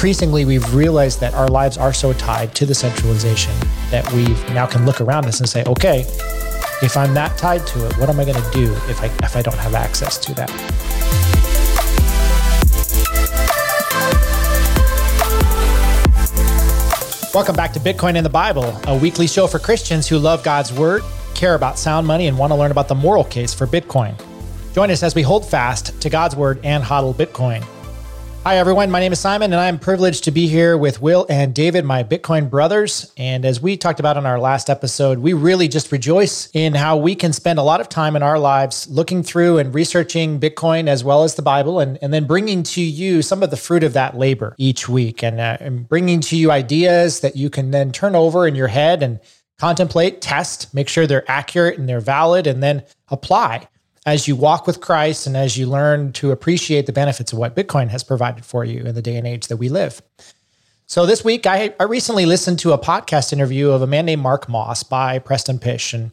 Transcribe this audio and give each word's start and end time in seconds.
increasingly 0.00 0.46
we've 0.46 0.74
realized 0.74 1.20
that 1.20 1.34
our 1.34 1.48
lives 1.48 1.76
are 1.76 1.92
so 1.92 2.14
tied 2.14 2.54
to 2.54 2.64
the 2.64 2.74
centralization 2.74 3.52
that 3.90 4.10
we 4.14 4.24
now 4.54 4.64
can 4.64 4.86
look 4.86 4.98
around 4.98 5.26
us 5.26 5.40
and 5.40 5.46
say, 5.46 5.62
okay, 5.66 6.06
if 6.80 6.96
I'm 6.96 7.12
that 7.12 7.36
tied 7.36 7.66
to 7.66 7.86
it, 7.86 7.98
what 7.98 8.08
am 8.08 8.18
I 8.18 8.24
going 8.24 8.42
to 8.42 8.50
do 8.50 8.72
if 8.88 9.02
I 9.02 9.08
if 9.22 9.36
I 9.36 9.42
don't 9.42 9.58
have 9.58 9.74
access 9.74 10.16
to 10.16 10.34
that? 10.36 10.48
Welcome 17.34 17.54
back 17.54 17.74
to 17.74 17.78
Bitcoin 17.78 18.16
in 18.16 18.24
the 18.24 18.30
Bible, 18.30 18.74
a 18.86 18.96
weekly 18.96 19.26
show 19.26 19.46
for 19.46 19.58
Christians 19.58 20.08
who 20.08 20.16
love 20.16 20.42
God's 20.42 20.72
word, 20.72 21.02
care 21.34 21.54
about 21.54 21.78
sound 21.78 22.06
money, 22.06 22.26
and 22.26 22.38
want 22.38 22.52
to 22.52 22.56
learn 22.56 22.70
about 22.70 22.88
the 22.88 22.94
moral 22.94 23.24
case 23.24 23.52
for 23.52 23.66
Bitcoin. 23.66 24.18
Join 24.72 24.90
us 24.90 25.02
as 25.02 25.14
we 25.14 25.20
hold 25.20 25.46
fast 25.46 26.00
to 26.00 26.08
God's 26.08 26.36
word 26.36 26.58
and 26.64 26.82
hodl 26.82 27.14
Bitcoin. 27.14 27.62
Hi, 28.42 28.56
everyone. 28.56 28.90
My 28.90 29.00
name 29.00 29.12
is 29.12 29.20
Simon, 29.20 29.52
and 29.52 29.60
I'm 29.60 29.78
privileged 29.78 30.24
to 30.24 30.30
be 30.30 30.48
here 30.48 30.78
with 30.78 31.02
Will 31.02 31.26
and 31.28 31.54
David, 31.54 31.84
my 31.84 32.02
Bitcoin 32.02 32.48
brothers. 32.48 33.12
And 33.18 33.44
as 33.44 33.60
we 33.60 33.76
talked 33.76 34.00
about 34.00 34.16
in 34.16 34.24
our 34.24 34.40
last 34.40 34.70
episode, 34.70 35.18
we 35.18 35.34
really 35.34 35.68
just 35.68 35.92
rejoice 35.92 36.48
in 36.54 36.72
how 36.72 36.96
we 36.96 37.14
can 37.14 37.34
spend 37.34 37.58
a 37.58 37.62
lot 37.62 37.82
of 37.82 37.90
time 37.90 38.16
in 38.16 38.22
our 38.22 38.38
lives 38.38 38.88
looking 38.88 39.22
through 39.22 39.58
and 39.58 39.74
researching 39.74 40.40
Bitcoin 40.40 40.88
as 40.88 41.04
well 41.04 41.22
as 41.22 41.34
the 41.34 41.42
Bible, 41.42 41.80
and, 41.80 41.98
and 42.00 42.14
then 42.14 42.24
bringing 42.26 42.62
to 42.62 42.80
you 42.80 43.20
some 43.20 43.42
of 43.42 43.50
the 43.50 43.58
fruit 43.58 43.84
of 43.84 43.92
that 43.92 44.16
labor 44.16 44.54
each 44.56 44.88
week 44.88 45.22
and, 45.22 45.38
uh, 45.38 45.58
and 45.60 45.86
bringing 45.86 46.20
to 46.22 46.34
you 46.34 46.50
ideas 46.50 47.20
that 47.20 47.36
you 47.36 47.50
can 47.50 47.72
then 47.72 47.92
turn 47.92 48.16
over 48.16 48.46
in 48.46 48.54
your 48.54 48.68
head 48.68 49.02
and 49.02 49.20
contemplate, 49.58 50.22
test, 50.22 50.72
make 50.72 50.88
sure 50.88 51.06
they're 51.06 51.30
accurate 51.30 51.78
and 51.78 51.86
they're 51.86 52.00
valid, 52.00 52.46
and 52.46 52.62
then 52.62 52.84
apply 53.08 53.68
as 54.10 54.26
you 54.26 54.34
walk 54.34 54.66
with 54.66 54.80
Christ 54.80 55.28
and 55.28 55.36
as 55.36 55.56
you 55.56 55.66
learn 55.66 56.12
to 56.14 56.32
appreciate 56.32 56.86
the 56.86 56.92
benefits 56.92 57.32
of 57.32 57.38
what 57.38 57.54
Bitcoin 57.54 57.88
has 57.90 58.02
provided 58.02 58.44
for 58.44 58.64
you 58.64 58.82
in 58.82 58.96
the 58.96 59.02
day 59.02 59.16
and 59.16 59.24
age 59.24 59.46
that 59.46 59.58
we 59.58 59.68
live. 59.68 60.02
So 60.86 61.06
this 61.06 61.24
week, 61.24 61.46
I, 61.46 61.72
I 61.78 61.84
recently 61.84 62.26
listened 62.26 62.58
to 62.60 62.72
a 62.72 62.78
podcast 62.78 63.32
interview 63.32 63.70
of 63.70 63.82
a 63.82 63.86
man 63.86 64.06
named 64.06 64.22
Mark 64.22 64.48
Moss 64.48 64.82
by 64.82 65.20
Preston 65.20 65.60
Pysh. 65.60 65.94
And 65.94 66.10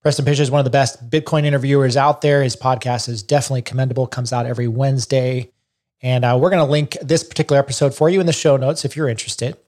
Preston 0.00 0.24
Pysh 0.24 0.40
is 0.40 0.50
one 0.50 0.60
of 0.60 0.64
the 0.64 0.70
best 0.70 1.10
Bitcoin 1.10 1.44
interviewers 1.44 1.98
out 1.98 2.22
there. 2.22 2.42
His 2.42 2.56
podcast 2.56 3.10
is 3.10 3.22
definitely 3.22 3.60
commendable, 3.60 4.06
comes 4.06 4.32
out 4.32 4.46
every 4.46 4.66
Wednesday. 4.66 5.50
And 6.00 6.24
uh, 6.24 6.38
we're 6.40 6.48
going 6.50 6.64
to 6.64 6.70
link 6.70 6.96
this 7.02 7.22
particular 7.22 7.58
episode 7.58 7.94
for 7.94 8.08
you 8.08 8.20
in 8.20 8.26
the 8.26 8.32
show 8.32 8.56
notes 8.56 8.86
if 8.86 8.96
you're 8.96 9.10
interested. 9.10 9.58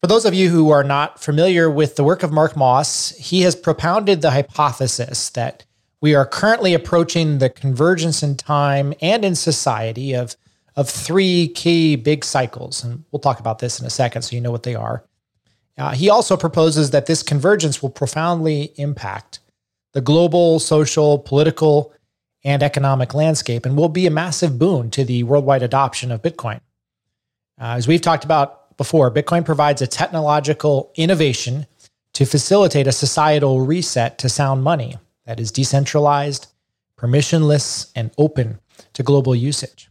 For 0.00 0.08
those 0.08 0.24
of 0.24 0.34
you 0.34 0.48
who 0.48 0.70
are 0.70 0.84
not 0.84 1.22
familiar 1.22 1.70
with 1.70 1.94
the 1.94 2.04
work 2.04 2.24
of 2.24 2.32
Mark 2.32 2.56
Moss, 2.56 3.10
he 3.10 3.42
has 3.42 3.54
propounded 3.54 4.22
the 4.22 4.32
hypothesis 4.32 5.30
that 5.30 5.65
we 6.00 6.14
are 6.14 6.26
currently 6.26 6.74
approaching 6.74 7.38
the 7.38 7.48
convergence 7.48 8.22
in 8.22 8.36
time 8.36 8.92
and 9.00 9.24
in 9.24 9.34
society 9.34 10.12
of, 10.12 10.36
of 10.76 10.88
three 10.88 11.48
key 11.48 11.96
big 11.96 12.24
cycles. 12.24 12.84
And 12.84 13.04
we'll 13.10 13.20
talk 13.20 13.40
about 13.40 13.58
this 13.58 13.80
in 13.80 13.86
a 13.86 13.90
second 13.90 14.22
so 14.22 14.34
you 14.34 14.42
know 14.42 14.50
what 14.50 14.62
they 14.62 14.74
are. 14.74 15.04
Uh, 15.78 15.92
he 15.92 16.08
also 16.08 16.36
proposes 16.36 16.90
that 16.90 17.06
this 17.06 17.22
convergence 17.22 17.82
will 17.82 17.90
profoundly 17.90 18.72
impact 18.76 19.40
the 19.92 20.00
global, 20.00 20.58
social, 20.58 21.18
political, 21.18 21.92
and 22.44 22.62
economic 22.62 23.12
landscape 23.14 23.66
and 23.66 23.76
will 23.76 23.88
be 23.88 24.06
a 24.06 24.10
massive 24.10 24.58
boon 24.58 24.90
to 24.90 25.04
the 25.04 25.22
worldwide 25.24 25.62
adoption 25.62 26.12
of 26.12 26.22
Bitcoin. 26.22 26.60
Uh, 27.60 27.74
as 27.76 27.88
we've 27.88 28.00
talked 28.00 28.24
about 28.24 28.76
before, 28.76 29.10
Bitcoin 29.10 29.44
provides 29.44 29.82
a 29.82 29.86
technological 29.86 30.92
innovation 30.94 31.66
to 32.12 32.24
facilitate 32.24 32.86
a 32.86 32.92
societal 32.92 33.62
reset 33.62 34.18
to 34.18 34.28
sound 34.28 34.62
money 34.62 34.96
that 35.26 35.40
is 35.40 35.52
decentralized, 35.52 36.46
permissionless, 36.98 37.90
and 37.94 38.10
open 38.16 38.58
to 38.94 39.02
global 39.02 39.34
usage. 39.34 39.90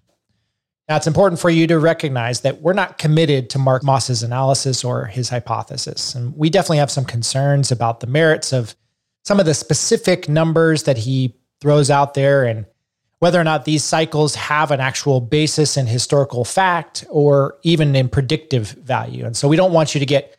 Now, 0.88 0.98
it's 0.98 1.08
important 1.08 1.40
for 1.40 1.50
you 1.50 1.66
to 1.68 1.80
recognize 1.80 2.42
that 2.42 2.62
we're 2.62 2.74
not 2.74 2.98
committed 2.98 3.50
to 3.52 3.60
Mark 3.60 3.84
Moss's 3.84 4.22
analysis 4.22 4.84
or 4.84 5.06
his 5.06 5.30
hypothesis. 5.30 6.14
And 6.14 6.36
we 6.38 6.50
definitely 6.50 6.78
have 6.78 6.92
some 6.92 7.06
concerns 7.06 7.72
about 7.72 8.02
the 8.02 8.08
merits 8.08 8.54
of 8.54 8.76
some 9.24 9.40
of 9.40 9.48
the 9.48 9.56
specific 9.56 10.30
numbers 10.30 10.84
that 10.84 10.98
he 11.00 11.36
throws 11.60 11.90
out 11.90 12.14
there 12.14 12.44
and 12.44 12.66
whether 13.20 13.40
or 13.40 13.44
not 13.44 13.66
these 13.66 13.84
cycles 13.84 14.36
have 14.36 14.70
an 14.70 14.80
actual 14.80 15.20
basis 15.20 15.78
in 15.78 15.88
historical 15.88 16.46
fact 16.46 17.04
or 17.10 17.58
even 17.64 17.96
in 17.96 18.08
predictive 18.08 18.70
value. 18.70 19.26
And 19.26 19.36
so 19.36 19.48
we 19.48 19.56
don't 19.56 19.74
want 19.74 19.96
you 19.96 20.00
to 20.00 20.06
get 20.06 20.35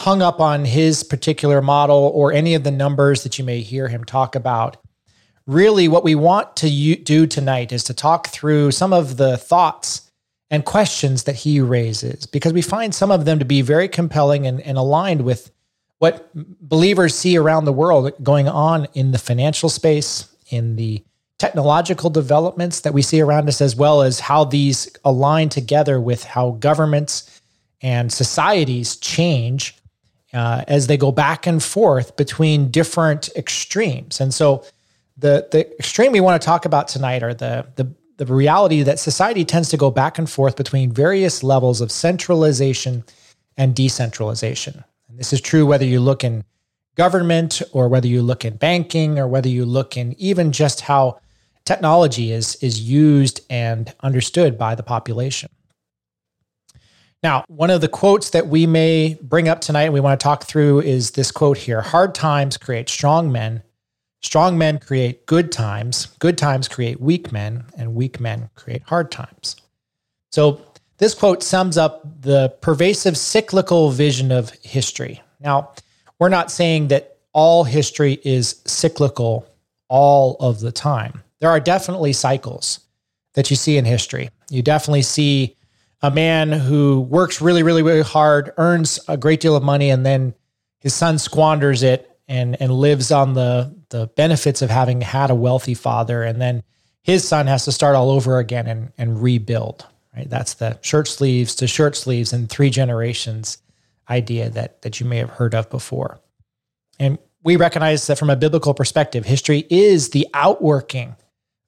hung 0.00 0.22
up 0.22 0.40
on 0.40 0.64
his 0.64 1.02
particular 1.02 1.60
model 1.60 2.10
or 2.14 2.32
any 2.32 2.54
of 2.54 2.64
the 2.64 2.70
numbers 2.70 3.22
that 3.22 3.38
you 3.38 3.44
may 3.44 3.60
hear 3.60 3.86
him 3.86 4.02
talk 4.02 4.34
about. 4.34 4.78
Really, 5.46 5.88
what 5.88 6.04
we 6.04 6.14
want 6.14 6.56
to 6.56 6.96
do 6.96 7.26
tonight 7.26 7.70
is 7.70 7.84
to 7.84 7.92
talk 7.92 8.28
through 8.28 8.70
some 8.70 8.94
of 8.94 9.18
the 9.18 9.36
thoughts 9.36 10.10
and 10.50 10.64
questions 10.64 11.24
that 11.24 11.36
he 11.36 11.60
raises, 11.60 12.24
because 12.24 12.54
we 12.54 12.62
find 12.62 12.94
some 12.94 13.10
of 13.10 13.26
them 13.26 13.38
to 13.38 13.44
be 13.44 13.60
very 13.60 13.88
compelling 13.88 14.46
and, 14.46 14.62
and 14.62 14.78
aligned 14.78 15.20
with 15.20 15.50
what 15.98 16.30
believers 16.34 17.14
see 17.14 17.36
around 17.36 17.66
the 17.66 17.72
world 17.72 18.10
going 18.22 18.48
on 18.48 18.88
in 18.94 19.12
the 19.12 19.18
financial 19.18 19.68
space, 19.68 20.34
in 20.48 20.76
the 20.76 21.04
technological 21.38 22.08
developments 22.08 22.80
that 22.80 22.94
we 22.94 23.02
see 23.02 23.20
around 23.20 23.48
us, 23.48 23.60
as 23.60 23.76
well 23.76 24.00
as 24.00 24.18
how 24.18 24.44
these 24.44 24.90
align 25.04 25.50
together 25.50 26.00
with 26.00 26.24
how 26.24 26.52
governments 26.52 27.40
and 27.82 28.10
societies 28.10 28.96
change 28.96 29.76
uh, 30.32 30.64
as 30.68 30.86
they 30.86 30.96
go 30.96 31.12
back 31.12 31.46
and 31.46 31.62
forth 31.62 32.16
between 32.16 32.70
different 32.70 33.28
extremes. 33.36 34.20
And 34.20 34.32
so, 34.32 34.64
the 35.16 35.48
the 35.50 35.70
extreme 35.78 36.12
we 36.12 36.20
want 36.20 36.40
to 36.40 36.44
talk 36.44 36.64
about 36.64 36.88
tonight 36.88 37.22
are 37.22 37.34
the 37.34 37.66
the 37.76 37.92
the 38.16 38.26
reality 38.26 38.82
that 38.82 38.98
society 38.98 39.44
tends 39.44 39.70
to 39.70 39.76
go 39.76 39.90
back 39.90 40.18
and 40.18 40.28
forth 40.28 40.56
between 40.56 40.92
various 40.92 41.42
levels 41.42 41.80
of 41.80 41.90
centralization 41.90 43.02
and 43.56 43.74
decentralization. 43.74 44.84
And 45.08 45.18
this 45.18 45.32
is 45.32 45.40
true 45.40 45.66
whether 45.66 45.86
you 45.86 46.00
look 46.00 46.22
in 46.22 46.44
government 46.96 47.62
or 47.72 47.88
whether 47.88 48.06
you 48.06 48.20
look 48.22 48.44
in 48.44 48.56
banking 48.56 49.18
or 49.18 49.26
whether 49.26 49.48
you 49.48 49.64
look 49.64 49.96
in 49.96 50.14
even 50.18 50.52
just 50.52 50.82
how 50.82 51.18
technology 51.64 52.32
is 52.32 52.56
is 52.56 52.80
used 52.80 53.40
and 53.48 53.94
understood 54.00 54.58
by 54.58 54.74
the 54.74 54.82
population. 54.82 55.50
Now, 57.22 57.44
one 57.48 57.70
of 57.70 57.82
the 57.82 57.88
quotes 57.88 58.30
that 58.30 58.46
we 58.46 58.66
may 58.66 59.18
bring 59.20 59.48
up 59.48 59.60
tonight, 59.60 59.92
we 59.92 60.00
want 60.00 60.18
to 60.18 60.24
talk 60.24 60.44
through, 60.44 60.80
is 60.80 61.12
this 61.12 61.30
quote 61.30 61.58
here 61.58 61.82
Hard 61.82 62.14
times 62.14 62.56
create 62.56 62.88
strong 62.88 63.30
men. 63.30 63.62
Strong 64.22 64.58
men 64.58 64.78
create 64.78 65.26
good 65.26 65.52
times. 65.52 66.06
Good 66.18 66.38
times 66.38 66.68
create 66.68 67.00
weak 67.00 67.32
men, 67.32 67.64
and 67.76 67.94
weak 67.94 68.20
men 68.20 68.48
create 68.54 68.82
hard 68.82 69.10
times. 69.10 69.56
So, 70.30 70.60
this 70.98 71.14
quote 71.14 71.42
sums 71.42 71.78
up 71.78 72.22
the 72.22 72.50
pervasive 72.60 73.16
cyclical 73.16 73.90
vision 73.90 74.30
of 74.30 74.50
history. 74.62 75.22
Now, 75.40 75.72
we're 76.18 76.28
not 76.28 76.50
saying 76.50 76.88
that 76.88 77.18
all 77.32 77.64
history 77.64 78.20
is 78.24 78.60
cyclical 78.66 79.46
all 79.88 80.36
of 80.40 80.60
the 80.60 80.72
time. 80.72 81.22
There 81.40 81.50
are 81.50 81.60
definitely 81.60 82.12
cycles 82.12 82.80
that 83.34 83.50
you 83.50 83.56
see 83.56 83.78
in 83.78 83.84
history. 83.84 84.30
You 84.50 84.62
definitely 84.62 85.02
see 85.02 85.56
a 86.02 86.10
man 86.10 86.50
who 86.50 87.00
works 87.00 87.40
really, 87.40 87.62
really, 87.62 87.82
really 87.82 88.02
hard, 88.02 88.52
earns 88.56 88.98
a 89.08 89.16
great 89.16 89.40
deal 89.40 89.56
of 89.56 89.62
money, 89.62 89.90
and 89.90 90.04
then 90.04 90.34
his 90.78 90.94
son 90.94 91.18
squanders 91.18 91.82
it 91.82 92.18
and 92.28 92.60
and 92.60 92.72
lives 92.72 93.10
on 93.10 93.34
the 93.34 93.74
the 93.90 94.06
benefits 94.16 94.62
of 94.62 94.70
having 94.70 95.00
had 95.00 95.30
a 95.30 95.34
wealthy 95.34 95.74
father, 95.74 96.22
and 96.22 96.40
then 96.40 96.62
his 97.02 97.26
son 97.26 97.46
has 97.46 97.64
to 97.64 97.72
start 97.72 97.96
all 97.96 98.10
over 98.10 98.38
again 98.38 98.66
and 98.66 98.92
and 98.96 99.22
rebuild. 99.22 99.86
Right, 100.16 100.28
that's 100.28 100.54
the 100.54 100.78
shirt 100.82 101.06
sleeves 101.06 101.54
to 101.56 101.66
shirt 101.66 101.96
sleeves 101.96 102.32
in 102.32 102.46
three 102.46 102.70
generations 102.70 103.58
idea 104.08 104.50
that 104.50 104.82
that 104.82 105.00
you 105.00 105.06
may 105.06 105.18
have 105.18 105.30
heard 105.30 105.54
of 105.54 105.68
before, 105.70 106.18
and 106.98 107.18
we 107.42 107.56
recognize 107.56 108.06
that 108.06 108.18
from 108.18 108.30
a 108.30 108.36
biblical 108.36 108.74
perspective, 108.74 109.24
history 109.24 109.66
is 109.70 110.10
the 110.10 110.26
outworking 110.34 111.16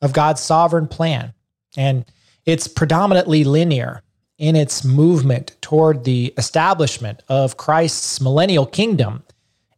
of 0.01 0.13
God's 0.13 0.41
sovereign 0.41 0.89
plan, 0.89 1.35
and 1.77 2.05
it's 2.47 2.67
predominantly 2.67 3.45
linear 3.45 4.03
in 4.43 4.57
its 4.57 4.85
movement 4.85 5.57
toward 5.61 6.03
the 6.03 6.35
establishment 6.37 7.23
of 7.29 7.57
Christ's 7.57 8.21
millennial 8.21 8.67
kingdom 8.67 9.23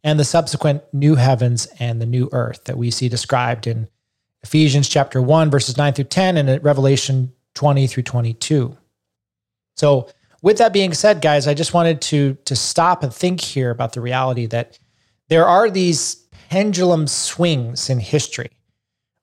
and 0.03 0.19
the 0.19 0.25
subsequent 0.25 0.81
new 0.91 1.13
heavens 1.13 1.67
and 1.77 2.01
the 2.01 2.05
new 2.07 2.29
earth 2.31 2.63
that 2.63 2.75
we 2.75 2.89
see 2.89 3.07
described 3.07 3.67
in 3.67 3.87
Ephesians 4.41 4.89
chapter 4.89 5.21
1 5.21 5.51
verses 5.51 5.77
9 5.77 5.93
through 5.93 6.05
10 6.05 6.37
and 6.37 6.63
Revelation 6.63 7.31
20 7.53 7.85
through 7.85 8.01
22. 8.01 8.75
So, 9.75 10.09
with 10.41 10.57
that 10.57 10.73
being 10.73 10.95
said, 10.95 11.21
guys, 11.21 11.47
I 11.47 11.53
just 11.53 11.75
wanted 11.75 12.01
to 12.01 12.35
to 12.45 12.55
stop 12.55 13.03
and 13.03 13.13
think 13.13 13.41
here 13.41 13.69
about 13.69 13.93
the 13.93 14.01
reality 14.01 14.47
that 14.47 14.79
there 15.29 15.45
are 15.45 15.69
these 15.69 16.15
pendulum 16.49 17.05
swings 17.05 17.87
in 17.87 17.99
history 17.99 18.49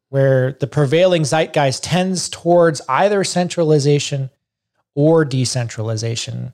where 0.08 0.52
the 0.60 0.68
prevailing 0.68 1.24
zeitgeist 1.24 1.82
tends 1.82 2.28
towards 2.28 2.80
either 2.88 3.24
centralization 3.24 4.30
or 4.94 5.24
decentralization. 5.24 6.52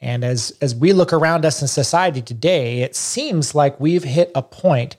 And 0.00 0.24
as, 0.24 0.56
as 0.60 0.74
we 0.74 0.92
look 0.92 1.12
around 1.12 1.44
us 1.44 1.62
in 1.62 1.68
society 1.68 2.22
today, 2.22 2.82
it 2.82 2.96
seems 2.96 3.54
like 3.54 3.78
we've 3.78 4.04
hit 4.04 4.32
a 4.34 4.42
point 4.42 4.96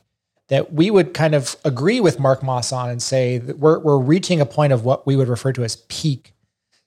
that 0.50 0.74
we 0.74 0.92
would 0.92 1.14
kind 1.14 1.36
of 1.36 1.56
agree 1.66 2.00
with 2.00 2.20
Mark 2.20 2.44
Moss 2.44 2.72
on 2.72 2.90
and 2.90 3.02
say 3.02 3.38
that 3.38 3.60
we're, 3.60 3.80
we're 3.80 3.98
reaching 3.98 4.40
a 4.40 4.46
point 4.46 4.74
of 4.74 4.86
what 4.86 5.06
we 5.06 5.16
would 5.16 5.28
refer 5.28 5.52
to 5.54 5.64
as 5.64 5.78
peak 5.88 6.34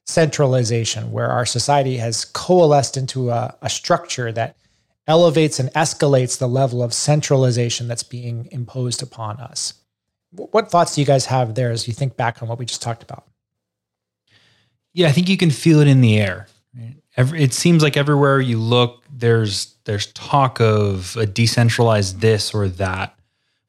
centralization, 0.05 1.11
where 1.11 1.29
our 1.29 1.45
society 1.45 1.97
has 1.97 2.25
coalesced 2.25 2.97
into 2.97 3.29
a, 3.29 3.55
a 3.61 3.69
structure 3.69 4.31
that 4.31 4.55
elevates 5.07 5.59
and 5.59 5.69
escalates 5.73 6.37
the 6.37 6.47
level 6.47 6.81
of 6.81 6.93
centralization 6.93 7.87
that's 7.87 8.03
being 8.03 8.47
imposed 8.51 9.03
upon 9.03 9.37
us. 9.37 9.73
What 10.31 10.69
thoughts 10.69 10.95
do 10.95 11.01
you 11.01 11.07
guys 11.07 11.25
have 11.27 11.55
there 11.55 11.71
as 11.71 11.87
you 11.87 11.93
think 11.93 12.17
back 12.17 12.41
on 12.41 12.49
what 12.49 12.59
we 12.59 12.65
just 12.65 12.81
talked 12.81 13.03
about? 13.03 13.25
Yeah, 14.97 15.09
I 15.09 15.11
think 15.11 15.29
you 15.29 15.37
can 15.37 15.51
feel 15.51 15.79
it 15.79 15.87
in 15.87 16.01
the 16.01 16.19
air. 16.19 16.47
Every, 17.17 17.43
it 17.43 17.53
seems 17.53 17.83
like 17.83 17.95
everywhere 17.95 18.41
you 18.41 18.57
look, 18.57 19.03
there's 19.11 19.75
there's 19.85 20.07
talk 20.07 20.59
of 20.59 21.15
a 21.15 21.27
decentralized 21.27 22.19
this 22.19 22.51
or 22.51 22.67
that, 22.67 23.15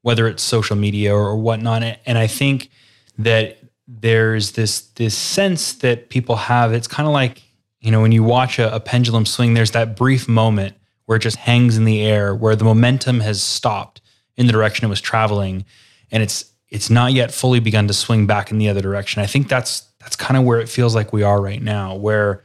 whether 0.01 0.27
it's 0.27 0.41
social 0.41 0.75
media 0.75 1.13
or, 1.13 1.35
whatnot. 1.35 1.83
And 2.07 2.17
I 2.17 2.25
think 2.25 2.71
that 3.19 3.59
there's 3.87 4.53
this 4.53 4.81
this 4.95 5.15
sense 5.15 5.73
that 5.73 6.09
people 6.09 6.35
have. 6.35 6.73
It's 6.73 6.87
kind 6.87 7.05
of 7.05 7.13
like 7.13 7.43
you 7.79 7.91
know 7.91 8.01
when 8.01 8.11
you 8.11 8.23
watch 8.23 8.57
a, 8.57 8.73
a 8.73 8.79
pendulum 8.79 9.27
swing. 9.27 9.53
There's 9.53 9.71
that 9.71 9.95
brief 9.95 10.27
moment 10.27 10.77
where 11.05 11.17
it 11.17 11.21
just 11.21 11.37
hangs 11.37 11.77
in 11.77 11.85
the 11.85 12.01
air, 12.01 12.33
where 12.33 12.55
the 12.55 12.65
momentum 12.65 13.19
has 13.19 13.39
stopped 13.39 14.01
in 14.35 14.47
the 14.47 14.51
direction 14.51 14.83
it 14.83 14.89
was 14.89 14.99
traveling, 14.99 15.63
and 16.11 16.23
it's 16.23 16.45
it's 16.69 16.89
not 16.89 17.13
yet 17.13 17.31
fully 17.31 17.59
begun 17.59 17.87
to 17.87 17.93
swing 17.93 18.25
back 18.25 18.49
in 18.49 18.57
the 18.57 18.67
other 18.67 18.81
direction. 18.81 19.21
I 19.21 19.27
think 19.27 19.47
that's 19.47 19.88
that's 20.09 20.15
kind 20.15 20.39
of 20.39 20.43
where 20.43 20.59
it 20.59 20.67
feels 20.67 20.95
like 20.95 21.13
we 21.13 21.21
are 21.21 21.39
right 21.39 21.61
now, 21.61 21.93
where 21.93 22.43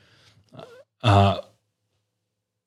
uh, 1.02 1.40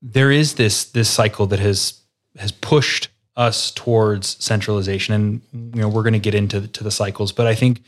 there 0.01 0.31
is 0.31 0.55
this 0.55 0.85
this 0.85 1.07
cycle 1.07 1.45
that 1.45 1.59
has 1.59 2.01
has 2.35 2.51
pushed 2.51 3.09
us 3.35 3.69
towards 3.69 4.43
centralization, 4.43 5.13
and 5.13 5.75
you 5.75 5.81
know 5.83 5.87
we're 5.87 6.01
going 6.01 6.13
to 6.13 6.19
get 6.19 6.33
into 6.33 6.59
the, 6.61 6.67
to 6.69 6.83
the 6.83 6.89
cycles, 6.89 7.31
but 7.31 7.45
I 7.45 7.53
think 7.53 7.83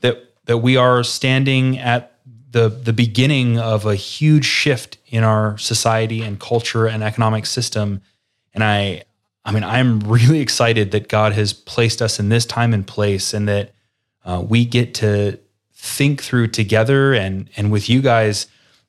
that 0.00 0.34
that 0.46 0.58
we 0.58 0.76
are 0.76 1.04
standing 1.04 1.78
at 1.78 2.18
the 2.50 2.68
the 2.68 2.92
beginning 2.92 3.60
of 3.60 3.86
a 3.86 3.94
huge 3.94 4.44
shift 4.44 4.98
in 5.06 5.22
our 5.22 5.56
society 5.58 6.22
and 6.22 6.40
culture 6.40 6.88
and 6.88 7.04
economic 7.04 7.46
system, 7.46 8.02
and 8.52 8.64
I 8.64 9.04
I 9.44 9.52
mean 9.52 9.62
I'm 9.62 10.00
really 10.10 10.40
excited 10.40 10.90
that 10.90 11.08
God 11.08 11.34
has 11.34 11.52
placed 11.52 12.02
us 12.02 12.18
in 12.18 12.30
this 12.30 12.44
time 12.44 12.74
and 12.74 12.84
place, 12.84 13.32
and 13.32 13.46
that 13.46 13.74
uh, 14.24 14.44
we 14.44 14.64
get 14.64 14.94
to 14.94 15.38
think 15.78 16.22
through 16.22 16.48
together 16.48 17.14
and 17.14 17.48
and 17.56 17.70
with 17.70 17.88
you 17.88 18.02
guys. 18.02 18.46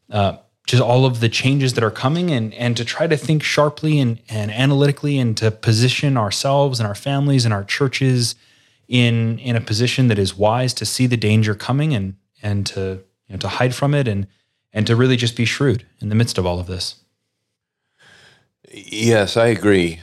Uh, 0.10 0.38
just 0.66 0.84
all 0.84 1.04
of 1.04 1.20
the 1.20 1.30
changes 1.30 1.74
that 1.74 1.84
are 1.84 1.92
coming 1.92 2.30
and 2.30 2.54
and 2.54 2.78
to 2.78 2.86
try 2.86 3.08
to 3.08 3.18
think 3.18 3.42
sharply 3.42 4.00
and, 4.00 4.20
and 4.30 4.52
analytically 4.52 5.18
and 5.18 5.36
to 5.36 5.50
position 5.50 6.16
ourselves 6.16 6.80
and 6.80 6.86
our 6.86 6.94
families 6.94 7.44
and 7.44 7.54
our 7.54 7.64
churches 7.64 8.36
in 8.88 9.40
in 9.40 9.56
a 9.56 9.62
position 9.62 10.10
that 10.10 10.20
is 10.20 10.38
wise 10.38 10.74
to 10.76 10.86
see 10.86 11.08
the 11.08 11.18
danger 11.18 11.56
coming 11.56 11.94
and 11.96 12.16
and 12.44 12.68
to 12.68 13.02
you 13.28 13.34
know 13.34 13.38
to 13.38 13.48
hide 13.48 13.74
from 13.74 13.96
it 13.96 14.08
and 14.08 14.28
and 14.72 14.86
to 14.86 14.96
really 14.96 15.16
just 15.16 15.36
be 15.36 15.46
shrewd 15.46 15.86
in 16.02 16.10
the 16.10 16.16
midst 16.16 16.38
of 16.38 16.46
all 16.46 16.60
of 16.60 16.68
this. 16.68 16.96
Yes, 18.72 19.38
I 19.38 19.48
agree. 19.48 20.00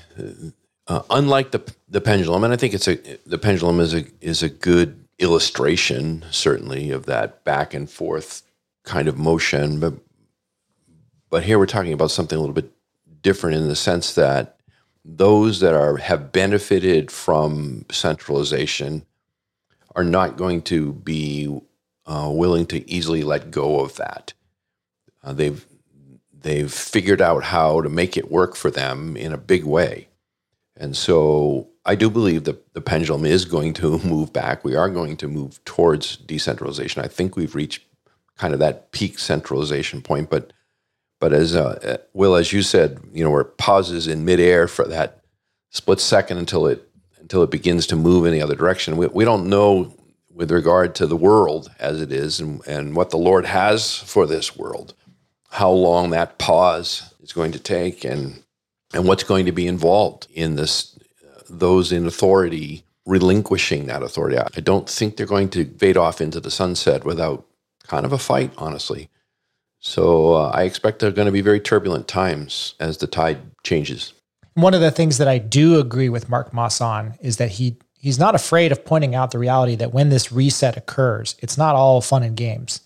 Uh, 0.88 1.02
unlike 1.10 1.52
the 1.52 1.62
the 1.88 2.00
pendulum, 2.00 2.42
and 2.42 2.52
I 2.52 2.56
think 2.56 2.74
it's 2.74 2.88
a 2.88 2.96
the 3.24 3.38
pendulum 3.38 3.78
is 3.78 3.94
a 3.94 4.04
is 4.20 4.42
a 4.42 4.48
good 4.48 5.05
illustration, 5.18 6.24
certainly, 6.30 6.90
of 6.90 7.06
that 7.06 7.44
back 7.44 7.74
and 7.74 7.88
forth 7.90 8.42
kind 8.84 9.08
of 9.08 9.18
motion. 9.18 9.80
But 9.80 9.94
but 11.28 11.44
here 11.44 11.58
we're 11.58 11.66
talking 11.66 11.92
about 11.92 12.10
something 12.10 12.36
a 12.36 12.40
little 12.40 12.54
bit 12.54 12.72
different 13.22 13.56
in 13.56 13.68
the 13.68 13.76
sense 13.76 14.14
that 14.14 14.58
those 15.04 15.60
that 15.60 15.74
are 15.74 15.96
have 15.96 16.32
benefited 16.32 17.10
from 17.10 17.84
centralization 17.90 19.04
are 19.94 20.04
not 20.04 20.36
going 20.36 20.62
to 20.62 20.92
be 20.92 21.60
uh, 22.06 22.30
willing 22.32 22.66
to 22.66 22.88
easily 22.90 23.22
let 23.22 23.50
go 23.50 23.80
of 23.80 23.96
that. 23.96 24.32
Uh, 25.22 25.32
they've 25.32 25.66
they've 26.32 26.72
figured 26.72 27.20
out 27.20 27.44
how 27.44 27.80
to 27.80 27.88
make 27.88 28.16
it 28.16 28.30
work 28.30 28.54
for 28.54 28.70
them 28.70 29.16
in 29.16 29.32
a 29.32 29.38
big 29.38 29.64
way, 29.64 30.08
and 30.76 30.96
so 30.96 31.68
I 31.86 31.94
do 31.94 32.10
believe 32.10 32.44
that 32.44 32.74
the 32.74 32.80
pendulum 32.80 33.24
is 33.24 33.44
going 33.44 33.72
to 33.74 33.98
move 34.04 34.32
back. 34.32 34.64
We 34.64 34.74
are 34.74 34.90
going 34.90 35.16
to 35.18 35.28
move 35.28 35.64
towards 35.64 36.16
decentralization. 36.16 37.02
I 37.02 37.08
think 37.08 37.36
we've 37.36 37.54
reached 37.54 37.84
kind 38.36 38.52
of 38.52 38.60
that 38.60 38.92
peak 38.92 39.18
centralization 39.18 40.02
point, 40.02 40.28
but 40.28 40.52
but 41.18 41.32
as 41.32 41.56
uh, 41.56 41.96
Will, 42.12 42.34
as 42.34 42.52
you 42.52 42.60
said, 42.60 43.00
you 43.12 43.24
know, 43.24 43.30
where 43.30 43.40
it 43.40 43.56
pauses 43.56 44.06
in 44.06 44.26
midair 44.26 44.68
for 44.68 44.86
that 44.86 45.22
split 45.70 46.00
second 46.00 46.36
until 46.38 46.66
it 46.66 46.86
until 47.18 47.42
it 47.42 47.50
begins 47.50 47.86
to 47.86 47.96
move 47.96 48.26
in 48.26 48.32
the 48.32 48.42
other 48.42 48.54
direction. 48.54 48.96
We, 48.96 49.06
we 49.06 49.24
don't 49.24 49.48
know 49.48 49.94
with 50.32 50.50
regard 50.50 50.94
to 50.96 51.06
the 51.06 51.16
world 51.16 51.70
as 51.78 52.00
it 52.02 52.12
is 52.12 52.38
and, 52.40 52.60
and 52.66 52.94
what 52.94 53.10
the 53.10 53.16
Lord 53.16 53.46
has 53.46 53.98
for 53.98 54.26
this 54.26 54.54
world, 54.56 54.94
how 55.50 55.70
long 55.70 56.10
that 56.10 56.38
pause 56.38 57.14
is 57.20 57.32
going 57.32 57.52
to 57.52 57.58
take 57.58 58.04
and 58.04 58.42
and 58.92 59.06
what's 59.06 59.24
going 59.24 59.46
to 59.46 59.52
be 59.52 59.66
involved 59.66 60.28
in 60.32 60.56
this 60.56 60.95
uh, 60.95 60.95
those 61.48 61.92
in 61.92 62.06
authority 62.06 62.84
relinquishing 63.06 63.86
that 63.86 64.02
authority. 64.02 64.36
I 64.38 64.60
don't 64.60 64.88
think 64.88 65.16
they're 65.16 65.26
going 65.26 65.48
to 65.50 65.64
fade 65.78 65.96
off 65.96 66.20
into 66.20 66.40
the 66.40 66.50
sunset 66.50 67.04
without 67.04 67.46
kind 67.86 68.04
of 68.04 68.12
a 68.12 68.18
fight, 68.18 68.52
honestly. 68.58 69.08
So 69.78 70.34
uh, 70.34 70.50
I 70.52 70.64
expect 70.64 70.98
there 70.98 71.08
are 71.08 71.12
going 71.12 71.26
to 71.26 71.32
be 71.32 71.40
very 71.40 71.60
turbulent 71.60 72.08
times 72.08 72.74
as 72.80 72.98
the 72.98 73.06
tide 73.06 73.38
changes. 73.62 74.12
One 74.54 74.74
of 74.74 74.80
the 74.80 74.90
things 74.90 75.18
that 75.18 75.28
I 75.28 75.38
do 75.38 75.78
agree 75.78 76.08
with 76.08 76.28
Mark 76.28 76.52
Moss 76.52 76.80
on 76.80 77.14
is 77.20 77.36
that 77.36 77.52
he 77.52 77.76
he's 77.98 78.18
not 78.18 78.34
afraid 78.34 78.72
of 78.72 78.84
pointing 78.84 79.14
out 79.14 79.30
the 79.30 79.38
reality 79.38 79.76
that 79.76 79.92
when 79.92 80.08
this 80.08 80.32
reset 80.32 80.76
occurs, 80.76 81.36
it's 81.40 81.56
not 81.56 81.76
all 81.76 82.00
fun 82.00 82.22
and 82.22 82.36
games. 82.36 82.80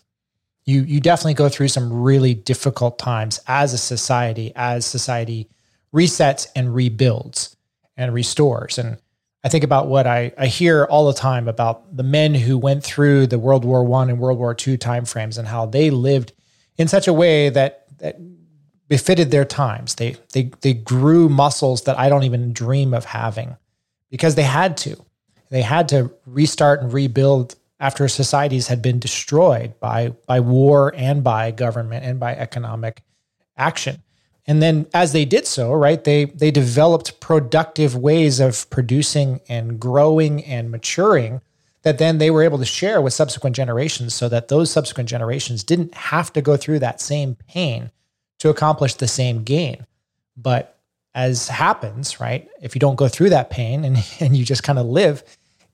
You 0.66 0.82
you 0.82 1.00
definitely 1.00 1.34
go 1.34 1.48
through 1.48 1.68
some 1.68 1.92
really 1.92 2.34
difficult 2.34 2.98
times 2.98 3.40
as 3.46 3.72
a 3.72 3.78
society 3.78 4.52
as 4.56 4.84
society 4.84 5.48
resets 5.94 6.48
and 6.54 6.74
rebuilds 6.74 7.56
and 8.00 8.14
restores. 8.14 8.78
And 8.78 8.98
I 9.44 9.48
think 9.48 9.62
about 9.62 9.88
what 9.88 10.06
I, 10.06 10.32
I 10.38 10.46
hear 10.46 10.84
all 10.84 11.06
the 11.06 11.18
time 11.18 11.48
about 11.48 11.96
the 11.96 12.02
men 12.02 12.34
who 12.34 12.56
went 12.56 12.82
through 12.82 13.26
the 13.26 13.38
World 13.38 13.64
War 13.64 13.84
One 13.84 14.08
and 14.08 14.18
World 14.18 14.38
War 14.38 14.52
II 14.52 14.78
timeframes 14.78 15.38
and 15.38 15.46
how 15.46 15.66
they 15.66 15.90
lived 15.90 16.32
in 16.76 16.88
such 16.88 17.06
a 17.06 17.12
way 17.12 17.50
that 17.50 17.86
that 17.98 18.18
befitted 18.88 19.30
their 19.30 19.44
times. 19.44 19.96
They 19.96 20.16
they 20.32 20.50
they 20.62 20.74
grew 20.74 21.28
muscles 21.28 21.82
that 21.82 21.98
I 21.98 22.08
don't 22.08 22.24
even 22.24 22.52
dream 22.52 22.94
of 22.94 23.04
having 23.04 23.56
because 24.10 24.34
they 24.34 24.42
had 24.42 24.76
to. 24.78 24.96
They 25.50 25.62
had 25.62 25.88
to 25.90 26.10
restart 26.26 26.80
and 26.80 26.92
rebuild 26.92 27.54
after 27.78 28.08
societies 28.08 28.68
had 28.68 28.80
been 28.80 28.98
destroyed 28.98 29.78
by 29.78 30.10
by 30.26 30.40
war 30.40 30.92
and 30.96 31.22
by 31.22 31.50
government 31.50 32.04
and 32.04 32.18
by 32.18 32.34
economic 32.34 33.02
action. 33.56 34.02
And 34.46 34.62
then 34.62 34.86
as 34.94 35.12
they 35.12 35.24
did 35.24 35.46
so, 35.46 35.72
right, 35.72 36.02
they 36.02 36.26
they 36.26 36.50
developed 36.50 37.20
productive 37.20 37.96
ways 37.96 38.40
of 38.40 38.68
producing 38.70 39.40
and 39.48 39.78
growing 39.78 40.44
and 40.44 40.70
maturing 40.70 41.40
that 41.82 41.98
then 41.98 42.18
they 42.18 42.30
were 42.30 42.42
able 42.42 42.58
to 42.58 42.64
share 42.64 43.00
with 43.00 43.12
subsequent 43.12 43.56
generations 43.56 44.14
so 44.14 44.28
that 44.28 44.48
those 44.48 44.70
subsequent 44.70 45.08
generations 45.08 45.64
didn't 45.64 45.94
have 45.94 46.32
to 46.32 46.42
go 46.42 46.56
through 46.56 46.78
that 46.78 47.00
same 47.00 47.36
pain 47.48 47.90
to 48.38 48.50
accomplish 48.50 48.94
the 48.94 49.08
same 49.08 49.44
gain. 49.44 49.86
But 50.36 50.78
as 51.14 51.48
happens, 51.48 52.20
right, 52.20 52.48
if 52.60 52.74
you 52.74 52.80
don't 52.80 52.96
go 52.96 53.08
through 53.08 53.30
that 53.30 53.50
pain 53.50 53.84
and, 53.84 54.04
and 54.20 54.36
you 54.36 54.44
just 54.44 54.62
kind 54.62 54.78
of 54.78 54.86
live 54.86 55.22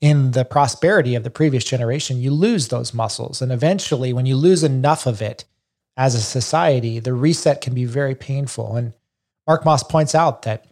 in 0.01 0.33
the 0.33 0.45
prosperity 0.45 1.15
of 1.15 1.25
the 1.25 1.31
previous 1.31 1.65
generation, 1.65 2.21
you 2.21 2.31
lose 2.31 2.69
those 2.69 2.93
muscles. 2.93 3.41
And 3.41 3.51
eventually, 3.51 4.13
when 4.13 4.27
you 4.27 4.37
lose 4.37 4.63
enough 4.63 5.07
of 5.07 5.23
it 5.23 5.45
as 5.97 6.15
a 6.15 6.21
society, 6.21 6.99
the 6.99 7.15
reset 7.15 7.61
can 7.61 7.75
be 7.75 7.85
very 7.85 8.15
painful. 8.15 8.77
And 8.77 8.93
Mark 9.47 9.65
Moss 9.65 9.83
points 9.83 10.15
out 10.15 10.43
that 10.43 10.67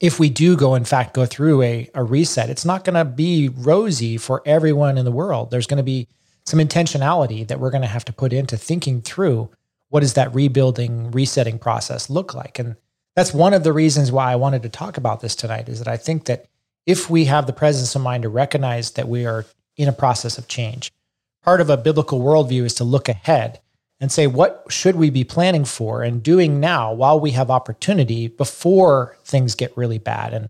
if 0.00 0.20
we 0.20 0.28
do 0.30 0.56
go, 0.56 0.74
in 0.74 0.84
fact, 0.84 1.14
go 1.14 1.26
through 1.26 1.62
a, 1.62 1.90
a 1.94 2.04
reset, 2.04 2.50
it's 2.50 2.64
not 2.64 2.84
going 2.84 2.94
to 2.94 3.04
be 3.04 3.48
rosy 3.48 4.16
for 4.16 4.42
everyone 4.44 4.98
in 4.98 5.04
the 5.04 5.10
world. 5.10 5.50
There's 5.50 5.66
going 5.66 5.78
to 5.78 5.82
be 5.82 6.08
some 6.44 6.60
intentionality 6.60 7.46
that 7.48 7.58
we're 7.58 7.70
going 7.70 7.82
to 7.82 7.88
have 7.88 8.04
to 8.06 8.12
put 8.12 8.32
into 8.32 8.56
thinking 8.56 9.02
through 9.02 9.50
what 9.88 10.00
does 10.00 10.14
that 10.14 10.34
rebuilding, 10.34 11.10
resetting 11.10 11.58
process 11.58 12.08
look 12.08 12.34
like. 12.34 12.58
And 12.58 12.76
that's 13.16 13.34
one 13.34 13.54
of 13.54 13.64
the 13.64 13.72
reasons 13.72 14.12
why 14.12 14.32
I 14.32 14.36
wanted 14.36 14.62
to 14.62 14.68
talk 14.68 14.96
about 14.96 15.20
this 15.20 15.34
tonight 15.34 15.68
is 15.68 15.78
that 15.80 15.88
I 15.88 15.96
think 15.96 16.26
that 16.26 16.46
if 16.86 17.10
we 17.10 17.24
have 17.26 17.46
the 17.46 17.52
presence 17.52 17.94
of 17.94 18.02
mind 18.02 18.22
to 18.22 18.28
recognize 18.28 18.92
that 18.92 19.08
we 19.08 19.26
are 19.26 19.44
in 19.76 19.88
a 19.88 19.92
process 19.92 20.38
of 20.38 20.48
change, 20.48 20.92
part 21.42 21.60
of 21.60 21.70
a 21.70 21.76
biblical 21.76 22.20
worldview 22.20 22.64
is 22.64 22.74
to 22.74 22.84
look 22.84 23.08
ahead 23.08 23.60
and 24.00 24.10
say, 24.10 24.26
what 24.26 24.64
should 24.68 24.96
we 24.96 25.10
be 25.10 25.24
planning 25.24 25.64
for 25.64 26.02
and 26.02 26.22
doing 26.22 26.58
now 26.58 26.92
while 26.92 27.20
we 27.20 27.32
have 27.32 27.50
opportunity 27.50 28.28
before 28.28 29.16
things 29.24 29.54
get 29.54 29.76
really 29.76 29.98
bad? 29.98 30.32
And 30.32 30.48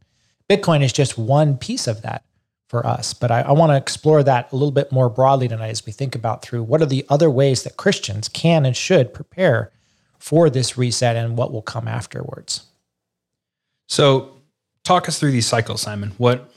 Bitcoin 0.48 0.82
is 0.82 0.92
just 0.92 1.18
one 1.18 1.56
piece 1.56 1.86
of 1.86 2.02
that 2.02 2.22
for 2.68 2.86
us. 2.86 3.12
But 3.12 3.32
I, 3.32 3.40
I 3.40 3.52
want 3.52 3.70
to 3.70 3.76
explore 3.76 4.22
that 4.22 4.52
a 4.52 4.56
little 4.56 4.70
bit 4.70 4.92
more 4.92 5.08
broadly 5.08 5.48
tonight 5.48 5.70
as 5.70 5.84
we 5.84 5.92
think 5.92 6.14
about 6.14 6.42
through 6.42 6.62
what 6.62 6.80
are 6.80 6.86
the 6.86 7.04
other 7.08 7.28
ways 7.28 7.64
that 7.64 7.76
Christians 7.76 8.28
can 8.28 8.64
and 8.64 8.76
should 8.76 9.12
prepare 9.12 9.72
for 10.18 10.48
this 10.48 10.78
reset 10.78 11.16
and 11.16 11.36
what 11.36 11.52
will 11.52 11.62
come 11.62 11.88
afterwards. 11.88 12.66
So, 13.88 14.36
talk 14.84 15.08
us 15.08 15.18
through 15.18 15.32
these 15.32 15.46
cycles, 15.46 15.82
Simon. 15.82 16.12
What 16.18 16.52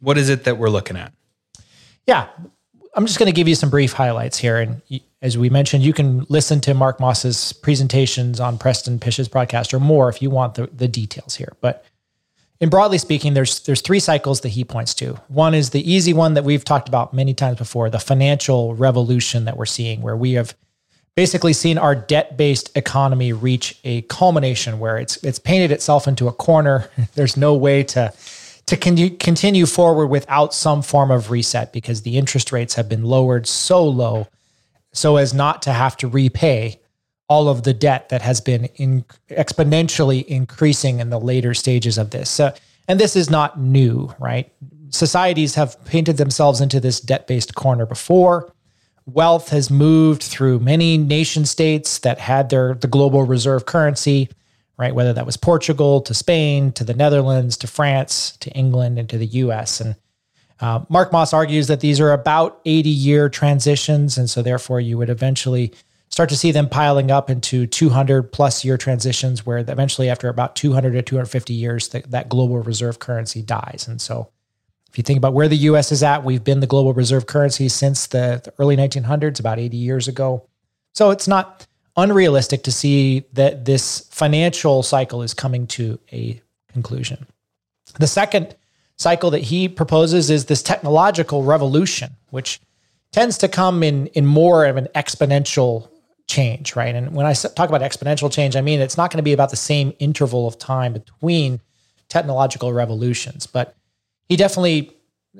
what 0.00 0.18
is 0.18 0.28
it 0.28 0.44
that 0.44 0.58
we're 0.58 0.70
looking 0.70 0.96
at? 0.96 1.12
Yeah, 2.06 2.28
I'm 2.94 3.06
just 3.06 3.18
going 3.18 3.26
to 3.26 3.32
give 3.32 3.48
you 3.48 3.54
some 3.54 3.70
brief 3.70 3.92
highlights 3.92 4.38
here. 4.38 4.58
And 4.58 4.82
as 5.20 5.36
we 5.36 5.50
mentioned, 5.50 5.82
you 5.82 5.92
can 5.92 6.26
listen 6.28 6.60
to 6.62 6.74
Mark 6.74 7.00
Moss's 7.00 7.52
presentations 7.52 8.40
on 8.40 8.56
Preston 8.56 9.00
Pysh's 9.00 9.28
broadcast 9.28 9.74
or 9.74 9.80
more 9.80 10.08
if 10.08 10.22
you 10.22 10.30
want 10.30 10.54
the, 10.54 10.68
the 10.68 10.86
details 10.86 11.34
here. 11.34 11.54
But 11.60 11.84
in 12.60 12.68
broadly 12.68 12.98
speaking, 12.98 13.34
there's 13.34 13.60
there's 13.60 13.80
three 13.80 13.98
cycles 13.98 14.42
that 14.42 14.50
he 14.50 14.64
points 14.64 14.94
to. 14.94 15.14
One 15.28 15.54
is 15.54 15.70
the 15.70 15.90
easy 15.90 16.12
one 16.12 16.34
that 16.34 16.44
we've 16.44 16.64
talked 16.64 16.88
about 16.88 17.12
many 17.12 17.34
times 17.34 17.58
before, 17.58 17.90
the 17.90 17.98
financial 17.98 18.74
revolution 18.74 19.44
that 19.46 19.56
we're 19.56 19.66
seeing, 19.66 20.00
where 20.00 20.16
we 20.16 20.32
have 20.32 20.54
basically 21.16 21.52
seen 21.52 21.78
our 21.78 21.94
debt-based 21.94 22.76
economy 22.76 23.32
reach 23.32 23.78
a 23.84 24.02
culmination 24.02 24.78
where 24.78 24.98
it's 24.98 25.16
it's 25.24 25.38
painted 25.38 25.72
itself 25.72 26.06
into 26.06 26.28
a 26.28 26.32
corner. 26.32 26.88
There's 27.14 27.36
no 27.36 27.54
way 27.54 27.82
to 27.84 28.12
to 28.66 28.76
con- 28.76 29.16
continue 29.18 29.66
forward 29.66 30.06
without 30.06 30.54
some 30.54 30.82
form 30.82 31.10
of 31.10 31.30
reset 31.30 31.72
because 31.72 32.02
the 32.02 32.16
interest 32.16 32.52
rates 32.52 32.74
have 32.74 32.88
been 32.88 33.04
lowered 33.04 33.46
so 33.46 33.84
low 33.84 34.28
so 34.92 35.16
as 35.16 35.34
not 35.34 35.60
to 35.62 35.72
have 35.72 35.96
to 35.98 36.08
repay 36.08 36.80
all 37.28 37.48
of 37.48 37.62
the 37.64 37.74
debt 37.74 38.08
that 38.10 38.22
has 38.22 38.40
been 38.40 38.66
in 38.76 39.04
exponentially 39.30 40.24
increasing 40.26 41.00
in 41.00 41.10
the 41.10 41.18
later 41.18 41.54
stages 41.54 41.98
of 41.98 42.10
this. 42.10 42.30
So, 42.30 42.52
and 42.86 43.00
this 43.00 43.16
is 43.16 43.30
not 43.30 43.58
new, 43.58 44.14
right? 44.18 44.52
Societies 44.90 45.54
have 45.54 45.82
painted 45.86 46.16
themselves 46.16 46.60
into 46.60 46.80
this 46.80 47.00
debt 47.00 47.26
based 47.26 47.54
corner 47.54 47.86
before. 47.86 48.52
Wealth 49.06 49.48
has 49.50 49.70
moved 49.70 50.22
through 50.22 50.60
many 50.60 50.96
nation 50.96 51.44
states 51.44 51.98
that 52.00 52.18
had 52.18 52.50
their 52.50 52.74
the 52.74 52.86
global 52.86 53.24
reserve 53.24 53.66
currency, 53.66 54.28
right? 54.76 54.94
Whether 54.94 55.12
that 55.12 55.26
was 55.26 55.36
Portugal 55.36 56.00
to 56.02 56.14
Spain 56.14 56.72
to 56.72 56.84
the 56.84 56.94
Netherlands 56.94 57.56
to 57.58 57.66
France 57.66 58.36
to 58.38 58.50
England 58.50 58.98
and 58.98 59.08
to 59.08 59.18
the 59.18 59.26
US. 59.26 59.80
And 59.80 59.96
uh, 60.60 60.84
Mark 60.88 61.12
Moss 61.12 61.32
argues 61.32 61.66
that 61.68 61.80
these 61.80 62.00
are 62.00 62.12
about 62.12 62.60
80 62.64 62.88
year 62.88 63.28
transitions. 63.28 64.18
And 64.18 64.28
so, 64.28 64.42
therefore, 64.42 64.80
you 64.80 64.98
would 64.98 65.10
eventually 65.10 65.72
start 66.14 66.28
to 66.28 66.36
see 66.36 66.52
them 66.52 66.68
piling 66.68 67.10
up 67.10 67.28
into 67.28 67.66
200 67.66 68.30
plus 68.30 68.64
year 68.64 68.76
transitions 68.76 69.44
where 69.44 69.58
eventually 69.58 70.08
after 70.08 70.28
about 70.28 70.54
200 70.54 70.92
to 70.92 71.02
250 71.02 71.52
years 71.52 71.88
that, 71.88 72.08
that 72.12 72.28
global 72.28 72.60
reserve 72.60 73.00
currency 73.00 73.42
dies 73.42 73.88
and 73.88 74.00
so 74.00 74.30
if 74.88 74.96
you 74.96 75.02
think 75.02 75.16
about 75.16 75.34
where 75.34 75.48
the 75.48 75.56
us 75.56 75.90
is 75.90 76.04
at 76.04 76.22
we've 76.22 76.44
been 76.44 76.60
the 76.60 76.68
global 76.68 76.94
reserve 76.94 77.26
currency 77.26 77.68
since 77.68 78.06
the, 78.06 78.40
the 78.44 78.54
early 78.60 78.76
1900s 78.76 79.40
about 79.40 79.58
80 79.58 79.76
years 79.76 80.06
ago 80.06 80.46
so 80.92 81.10
it's 81.10 81.26
not 81.26 81.66
unrealistic 81.96 82.62
to 82.64 82.72
see 82.72 83.24
that 83.32 83.64
this 83.64 84.08
financial 84.10 84.82
cycle 84.82 85.22
is 85.22 85.34
coming 85.34 85.66
to 85.66 85.98
a 86.12 86.40
conclusion 86.72 87.26
the 87.98 88.06
second 88.06 88.56
cycle 88.96 89.30
that 89.30 89.42
he 89.42 89.68
proposes 89.68 90.30
is 90.30 90.46
this 90.46 90.62
technological 90.62 91.42
revolution 91.42 92.16
which 92.30 92.60
tends 93.12 93.38
to 93.38 93.48
come 93.48 93.82
in 93.82 94.06
in 94.08 94.26
more 94.26 94.64
of 94.66 94.76
an 94.76 94.88
exponential 94.94 95.88
change, 96.26 96.74
right? 96.74 96.94
And 96.94 97.14
when 97.14 97.26
I 97.26 97.32
talk 97.32 97.68
about 97.68 97.80
exponential 97.80 98.32
change, 98.32 98.56
I 98.56 98.60
mean 98.60 98.80
it's 98.80 98.96
not 98.96 99.10
going 99.10 99.18
to 99.18 99.22
be 99.22 99.32
about 99.32 99.50
the 99.50 99.56
same 99.56 99.92
interval 99.98 100.46
of 100.46 100.58
time 100.58 100.92
between 100.92 101.60
technological 102.08 102.72
revolutions, 102.72 103.46
but 103.46 103.76
he 104.28 104.36
definitely 104.36 104.90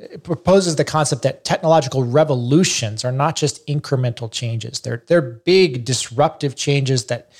uh, 0.02 0.18
proposes 0.18 0.76
the 0.76 0.84
concept 0.84 1.22
that 1.22 1.44
technological 1.44 2.04
revolutions 2.04 3.04
are 3.04 3.12
not 3.12 3.36
just 3.36 3.66
incremental 3.66 4.30
changes. 4.30 4.80
They're 4.80 5.02
they're 5.06 5.22
big 5.22 5.84
disruptive 5.84 6.56
changes 6.56 7.06
that 7.06 7.30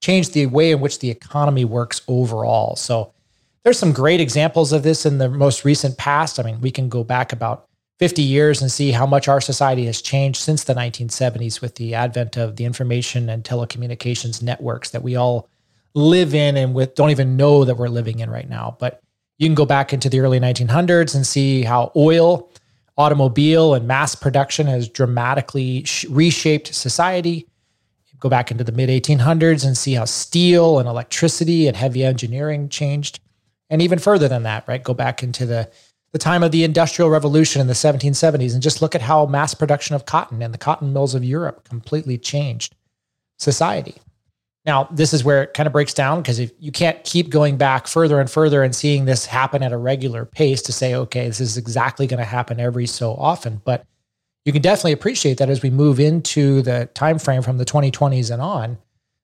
change 0.00 0.30
the 0.30 0.46
way 0.46 0.72
in 0.72 0.80
which 0.80 0.98
the 0.98 1.10
economy 1.10 1.64
works 1.64 2.02
overall. 2.08 2.76
So 2.76 3.12
there's 3.64 3.78
some 3.78 3.92
great 3.92 4.20
examples 4.20 4.72
of 4.72 4.82
this 4.82 5.06
in 5.06 5.18
the 5.18 5.28
most 5.28 5.64
recent 5.64 5.96
past. 5.96 6.40
I 6.40 6.42
mean, 6.42 6.60
we 6.60 6.70
can 6.70 6.88
go 6.88 7.04
back 7.04 7.32
about 7.32 7.68
50 7.98 8.20
years 8.20 8.60
and 8.60 8.70
see 8.70 8.90
how 8.90 9.06
much 9.06 9.28
our 9.28 9.40
society 9.40 9.86
has 9.86 10.02
changed 10.02 10.40
since 10.40 10.64
the 10.64 10.74
1970s 10.74 11.60
with 11.60 11.76
the 11.76 11.94
advent 11.94 12.36
of 12.36 12.56
the 12.56 12.64
information 12.64 13.28
and 13.28 13.44
telecommunications 13.44 14.42
networks 14.42 14.90
that 14.90 15.04
we 15.04 15.14
all 15.14 15.48
live 15.94 16.34
in 16.34 16.56
and 16.56 16.74
with 16.74 16.96
don't 16.96 17.10
even 17.10 17.36
know 17.36 17.64
that 17.64 17.76
we're 17.76 17.88
living 17.88 18.18
in 18.18 18.28
right 18.28 18.48
now. 18.48 18.76
But 18.80 19.00
you 19.38 19.46
can 19.48 19.54
go 19.54 19.66
back 19.66 19.92
into 19.92 20.08
the 20.08 20.20
early 20.20 20.38
1900s 20.38 21.14
and 21.14 21.26
see 21.26 21.62
how 21.62 21.92
oil, 21.96 22.50
automobile, 22.96 23.74
and 23.74 23.86
mass 23.86 24.14
production 24.14 24.66
has 24.66 24.88
dramatically 24.88 25.84
sh- 25.84 26.04
reshaped 26.10 26.74
society. 26.74 27.48
Go 28.20 28.28
back 28.28 28.50
into 28.52 28.62
the 28.62 28.72
mid 28.72 28.88
1800s 28.88 29.66
and 29.66 29.76
see 29.76 29.94
how 29.94 30.04
steel 30.04 30.78
and 30.78 30.88
electricity 30.88 31.66
and 31.66 31.76
heavy 31.76 32.04
engineering 32.04 32.68
changed. 32.68 33.18
And 33.68 33.82
even 33.82 33.98
further 33.98 34.28
than 34.28 34.44
that, 34.44 34.68
right? 34.68 34.82
Go 34.82 34.94
back 34.94 35.22
into 35.22 35.44
the 35.46 35.70
the 36.12 36.18
time 36.18 36.42
of 36.42 36.52
the 36.52 36.62
Industrial 36.62 37.08
Revolution 37.10 37.60
in 37.60 37.66
the 37.66 37.72
1770s 37.72 38.52
and 38.52 38.62
just 38.62 38.82
look 38.82 38.94
at 38.94 39.00
how 39.00 39.24
mass 39.26 39.54
production 39.54 39.96
of 39.96 40.04
cotton 40.04 40.42
and 40.42 40.52
the 40.52 40.58
cotton 40.58 40.92
mills 40.92 41.14
of 41.14 41.24
Europe 41.24 41.64
completely 41.64 42.18
changed 42.18 42.74
society. 43.38 43.96
Now, 44.64 44.88
this 44.92 45.12
is 45.12 45.24
where 45.24 45.42
it 45.42 45.54
kind 45.54 45.66
of 45.66 45.72
breaks 45.72 45.92
down 45.92 46.22
because 46.22 46.38
if 46.38 46.52
you 46.60 46.70
can't 46.70 47.02
keep 47.02 47.30
going 47.30 47.56
back 47.56 47.88
further 47.88 48.20
and 48.20 48.30
further 48.30 48.62
and 48.62 48.74
seeing 48.74 49.04
this 49.04 49.26
happen 49.26 49.62
at 49.62 49.72
a 49.72 49.76
regular 49.76 50.24
pace 50.24 50.62
to 50.62 50.72
say, 50.72 50.94
okay, 50.94 51.26
this 51.26 51.40
is 51.40 51.56
exactly 51.56 52.06
going 52.06 52.18
to 52.18 52.24
happen 52.24 52.60
every 52.60 52.86
so 52.86 53.14
often. 53.14 53.60
But 53.64 53.84
you 54.44 54.52
can 54.52 54.62
definitely 54.62 54.92
appreciate 54.92 55.38
that 55.38 55.50
as 55.50 55.62
we 55.62 55.70
move 55.70 55.98
into 55.98 56.62
the 56.62 56.88
time 56.94 57.18
frame 57.18 57.42
from 57.42 57.58
the 57.58 57.64
2020s 57.64 58.30
and 58.30 58.40
on, 58.40 58.78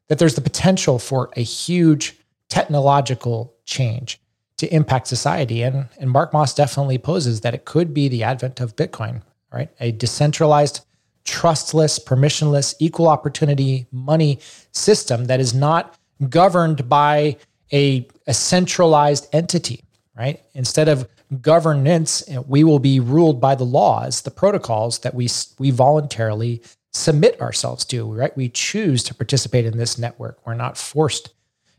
that 0.09 0.19
there's 0.19 0.35
the 0.35 0.41
potential 0.41 0.99
for 0.99 1.31
a 1.37 1.43
huge 1.43 2.17
technological 2.49 3.55
change 3.65 4.21
to 4.57 4.73
impact 4.75 5.07
society. 5.07 5.63
And, 5.63 5.89
and 6.01 6.11
Mark 6.11 6.33
Moss 6.33 6.55
definitely 6.55 6.99
poses 6.99 7.43
that 7.43 7.55
it 7.55 7.65
could 7.65 7.95
be 7.95 8.09
the 8.09 8.25
advent 8.25 8.61
of 8.61 8.75
Bitcoin, 8.75 9.23
right? 9.53 9.71
A 9.81 9.93
decentralized, 9.93 10.85
trustless, 11.25 11.99
permissionless, 11.99 12.75
equal 12.79 13.09
opportunity 13.09 13.87
money 13.93 14.39
system 14.73 15.27
that 15.27 15.41
is 15.41 15.55
not 15.55 15.99
governed 16.29 16.89
by 16.89 17.37
a, 17.73 18.07
a 18.27 18.35
centralized 18.35 19.29
entity, 19.33 19.85
right? 20.17 20.43
Instead 20.55 20.89
of 20.89 21.09
governance, 21.43 22.25
we 22.47 22.65
will 22.65 22.79
be 22.79 23.01
ruled 23.01 23.41
by 23.41 23.55
the 23.55 23.65
laws, 23.65 24.23
the 24.23 24.31
protocols 24.31 25.01
that 25.01 25.15
we, 25.15 25.29
we 25.59 25.71
voluntarily 25.71 26.63
submit 26.93 27.41
ourselves 27.41 27.85
to, 27.85 28.11
right? 28.13 28.35
We 28.37 28.49
choose 28.49 29.03
to 29.05 29.15
participate 29.15 29.67
in 29.67 29.77
this 29.77 29.99
network. 29.99 30.39
We're 30.47 30.55
not 30.55 30.79
forced 30.79 31.35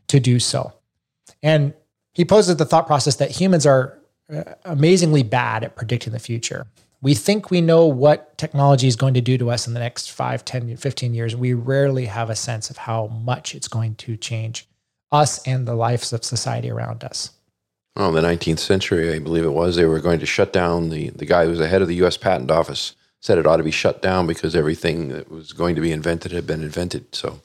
to 0.08 0.20
do 0.20 0.38
so. 0.38 0.72
And 1.42 1.74
he 2.12 2.24
poses 2.24 2.56
the 2.56 2.64
thought 2.64 2.86
process 2.86 3.16
that 3.16 3.30
humans 3.30 3.66
are 3.66 3.98
uh, 4.32 4.44
amazingly 4.64 5.22
bad 5.22 5.64
at 5.64 5.76
predicting 5.76 6.12
the 6.12 6.18
future. 6.18 6.66
We 7.02 7.14
think 7.14 7.50
we 7.50 7.60
know 7.60 7.86
what 7.86 8.36
technology 8.36 8.86
is 8.86 8.96
going 8.96 9.14
to 9.14 9.22
do 9.22 9.38
to 9.38 9.50
us 9.50 9.66
in 9.66 9.72
the 9.72 9.80
next 9.80 10.10
5, 10.10 10.44
10, 10.44 10.76
15 10.76 11.14
years. 11.14 11.34
We 11.34 11.54
rarely 11.54 12.06
have 12.06 12.28
a 12.28 12.36
sense 12.36 12.68
of 12.68 12.76
how 12.76 13.06
much 13.06 13.54
it's 13.54 13.68
going 13.68 13.94
to 13.96 14.16
change 14.16 14.68
us 15.10 15.46
and 15.46 15.66
the 15.66 15.74
lives 15.74 16.12
of 16.12 16.24
society 16.24 16.70
around 16.70 17.02
us. 17.02 17.30
Well, 17.96 18.14
in 18.14 18.22
the 18.22 18.28
19th 18.28 18.58
century, 18.58 19.12
I 19.12 19.18
believe 19.18 19.44
it 19.44 19.52
was, 19.52 19.76
they 19.76 19.86
were 19.86 20.00
going 20.00 20.20
to 20.20 20.26
shut 20.26 20.52
down 20.52 20.90
the, 20.90 21.10
the 21.10 21.26
guy 21.26 21.44
who 21.44 21.50
was 21.50 21.58
the 21.58 21.68
head 21.68 21.82
of 21.82 21.88
the 21.88 21.96
U.S. 21.96 22.16
Patent 22.16 22.50
Office 22.50 22.94
said 23.20 23.38
it 23.38 23.46
ought 23.46 23.56
to 23.56 23.62
be 23.62 23.70
shut 23.70 24.00
down 24.00 24.26
because 24.26 24.54
everything 24.54 25.08
that 25.08 25.30
was 25.30 25.52
going 25.52 25.74
to 25.74 25.80
be 25.80 25.92
invented 25.92 26.32
had 26.32 26.46
been 26.46 26.62
invented. 26.62 27.14
So 27.14 27.40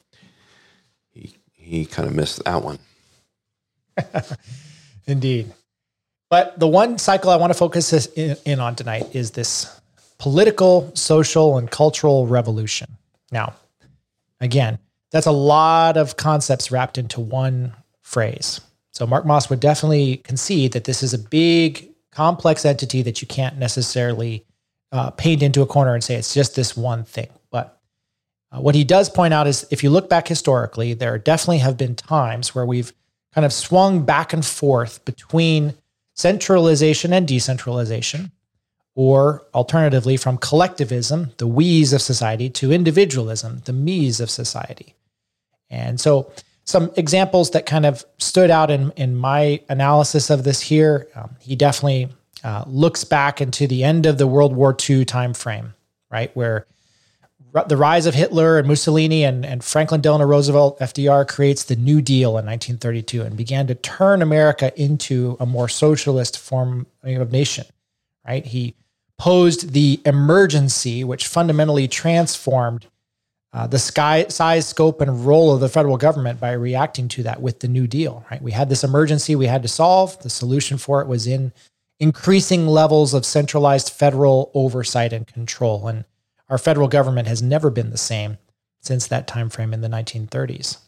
he, 1.10 1.36
he 1.52 1.84
kind 1.84 2.08
of 2.08 2.14
missed 2.14 2.44
that 2.44 2.62
one. 2.62 2.78
Indeed. 5.06 5.52
But 6.28 6.58
the 6.58 6.66
one 6.66 6.98
cycle 6.98 7.30
I 7.30 7.36
want 7.36 7.50
to 7.50 7.58
focus 7.58 8.06
in, 8.08 8.60
on 8.60 8.74
tonight 8.74 9.14
is 9.14 9.32
this 9.32 9.80
political, 10.18 10.90
social, 10.94 11.58
and 11.58 11.70
cultural 11.70 12.26
revolution. 12.26 12.96
Now, 13.30 13.54
again, 14.40 14.78
that's 15.10 15.26
a 15.26 15.32
lot 15.32 15.96
of 15.96 16.16
concepts 16.16 16.70
wrapped 16.70 16.98
into 16.98 17.20
one 17.20 17.72
phrase. 18.02 18.60
So 18.90 19.06
Mark 19.06 19.26
Moss 19.26 19.50
would 19.50 19.60
definitely 19.60 20.18
concede 20.18 20.72
that 20.72 20.84
this 20.84 21.02
is 21.02 21.14
a 21.14 21.18
big, 21.18 21.90
complex 22.10 22.64
entity 22.64 23.02
that 23.02 23.20
you 23.20 23.28
can't 23.28 23.58
necessarily 23.58 24.44
uh, 24.90 25.10
paint 25.10 25.42
into 25.42 25.60
a 25.62 25.66
corner 25.66 25.94
and 25.94 26.02
say 26.02 26.14
it's 26.14 26.32
just 26.32 26.56
this 26.56 26.76
one 26.76 27.04
thing. 27.04 27.28
But 27.50 27.78
uh, 28.50 28.60
what 28.60 28.74
he 28.74 28.84
does 28.84 29.10
point 29.10 29.34
out 29.34 29.46
is 29.46 29.66
if 29.70 29.84
you 29.84 29.90
look 29.90 30.08
back 30.08 30.26
historically, 30.26 30.94
there 30.94 31.18
definitely 31.18 31.58
have 31.58 31.76
been 31.76 31.94
times 31.94 32.54
where 32.54 32.64
we've 32.64 32.92
kind 33.34 33.44
of 33.44 33.52
swung 33.52 34.04
back 34.04 34.32
and 34.32 34.44
forth 34.44 35.04
between 35.04 35.74
centralization 36.16 37.12
and 37.12 37.28
decentralization, 37.28 38.32
or 38.94 39.42
alternatively, 39.54 40.16
from 40.16 40.38
collectivism, 40.38 41.30
the 41.36 41.46
we's 41.46 41.92
of 41.92 42.00
society, 42.00 42.48
to 42.48 42.72
individualism, 42.72 43.60
the 43.66 43.72
me's 43.72 44.20
of 44.20 44.30
society. 44.30 44.94
And 45.68 46.00
so, 46.00 46.32
some 46.64 46.90
examples 46.96 47.50
that 47.50 47.64
kind 47.64 47.86
of 47.86 48.04
stood 48.18 48.50
out 48.50 48.72
in, 48.72 48.90
in 48.96 49.14
my 49.14 49.60
analysis 49.68 50.30
of 50.30 50.42
this 50.42 50.60
here, 50.60 51.06
um, 51.14 51.36
he 51.38 51.54
definitely 51.54 52.08
uh, 52.42 52.64
looks 52.66 53.04
back 53.04 53.40
into 53.40 53.68
the 53.68 53.84
end 53.84 54.04
of 54.04 54.18
the 54.18 54.26
World 54.26 54.56
War 54.56 54.70
II 54.70 55.04
timeframe, 55.04 55.74
right? 56.10 56.34
Where 56.34 56.66
the 57.64 57.76
rise 57.76 58.06
of 58.06 58.14
Hitler 58.14 58.58
and 58.58 58.68
Mussolini 58.68 59.24
and, 59.24 59.44
and 59.44 59.64
Franklin 59.64 60.00
Delano 60.00 60.24
Roosevelt, 60.24 60.78
FDR, 60.78 61.26
creates 61.26 61.64
the 61.64 61.76
New 61.76 62.00
Deal 62.00 62.30
in 62.30 62.46
1932 62.46 63.22
and 63.22 63.36
began 63.36 63.66
to 63.66 63.74
turn 63.74 64.22
America 64.22 64.72
into 64.80 65.36
a 65.40 65.46
more 65.46 65.68
socialist 65.68 66.38
form 66.38 66.86
of 67.02 67.32
nation, 67.32 67.66
right? 68.26 68.44
He 68.44 68.74
posed 69.18 69.72
the 69.72 70.00
emergency, 70.04 71.04
which 71.04 71.26
fundamentally 71.26 71.88
transformed 71.88 72.86
uh, 73.52 73.66
the 73.66 73.78
sky, 73.78 74.26
size, 74.28 74.68
scope, 74.68 75.00
and 75.00 75.24
role 75.24 75.54
of 75.54 75.60
the 75.60 75.68
federal 75.68 75.96
government 75.96 76.38
by 76.38 76.52
reacting 76.52 77.08
to 77.08 77.22
that 77.22 77.40
with 77.40 77.60
the 77.60 77.68
New 77.68 77.86
Deal. 77.86 78.22
Right, 78.30 78.42
we 78.42 78.52
had 78.52 78.68
this 78.68 78.84
emergency 78.84 79.34
we 79.34 79.46
had 79.46 79.62
to 79.62 79.68
solve. 79.68 80.20
The 80.22 80.28
solution 80.28 80.76
for 80.76 81.00
it 81.00 81.08
was 81.08 81.26
in 81.26 81.52
increasing 81.98 82.66
levels 82.66 83.14
of 83.14 83.24
centralized 83.24 83.90
federal 83.90 84.50
oversight 84.52 85.14
and 85.14 85.26
control, 85.26 85.88
and 85.88 86.04
our 86.48 86.58
federal 86.58 86.88
government 86.88 87.28
has 87.28 87.42
never 87.42 87.70
been 87.70 87.90
the 87.90 87.96
same 87.96 88.38
since 88.80 89.06
that 89.08 89.26
time 89.26 89.50
frame 89.50 89.72
in 89.74 89.80
the 89.80 89.88
1930s. 89.88 90.78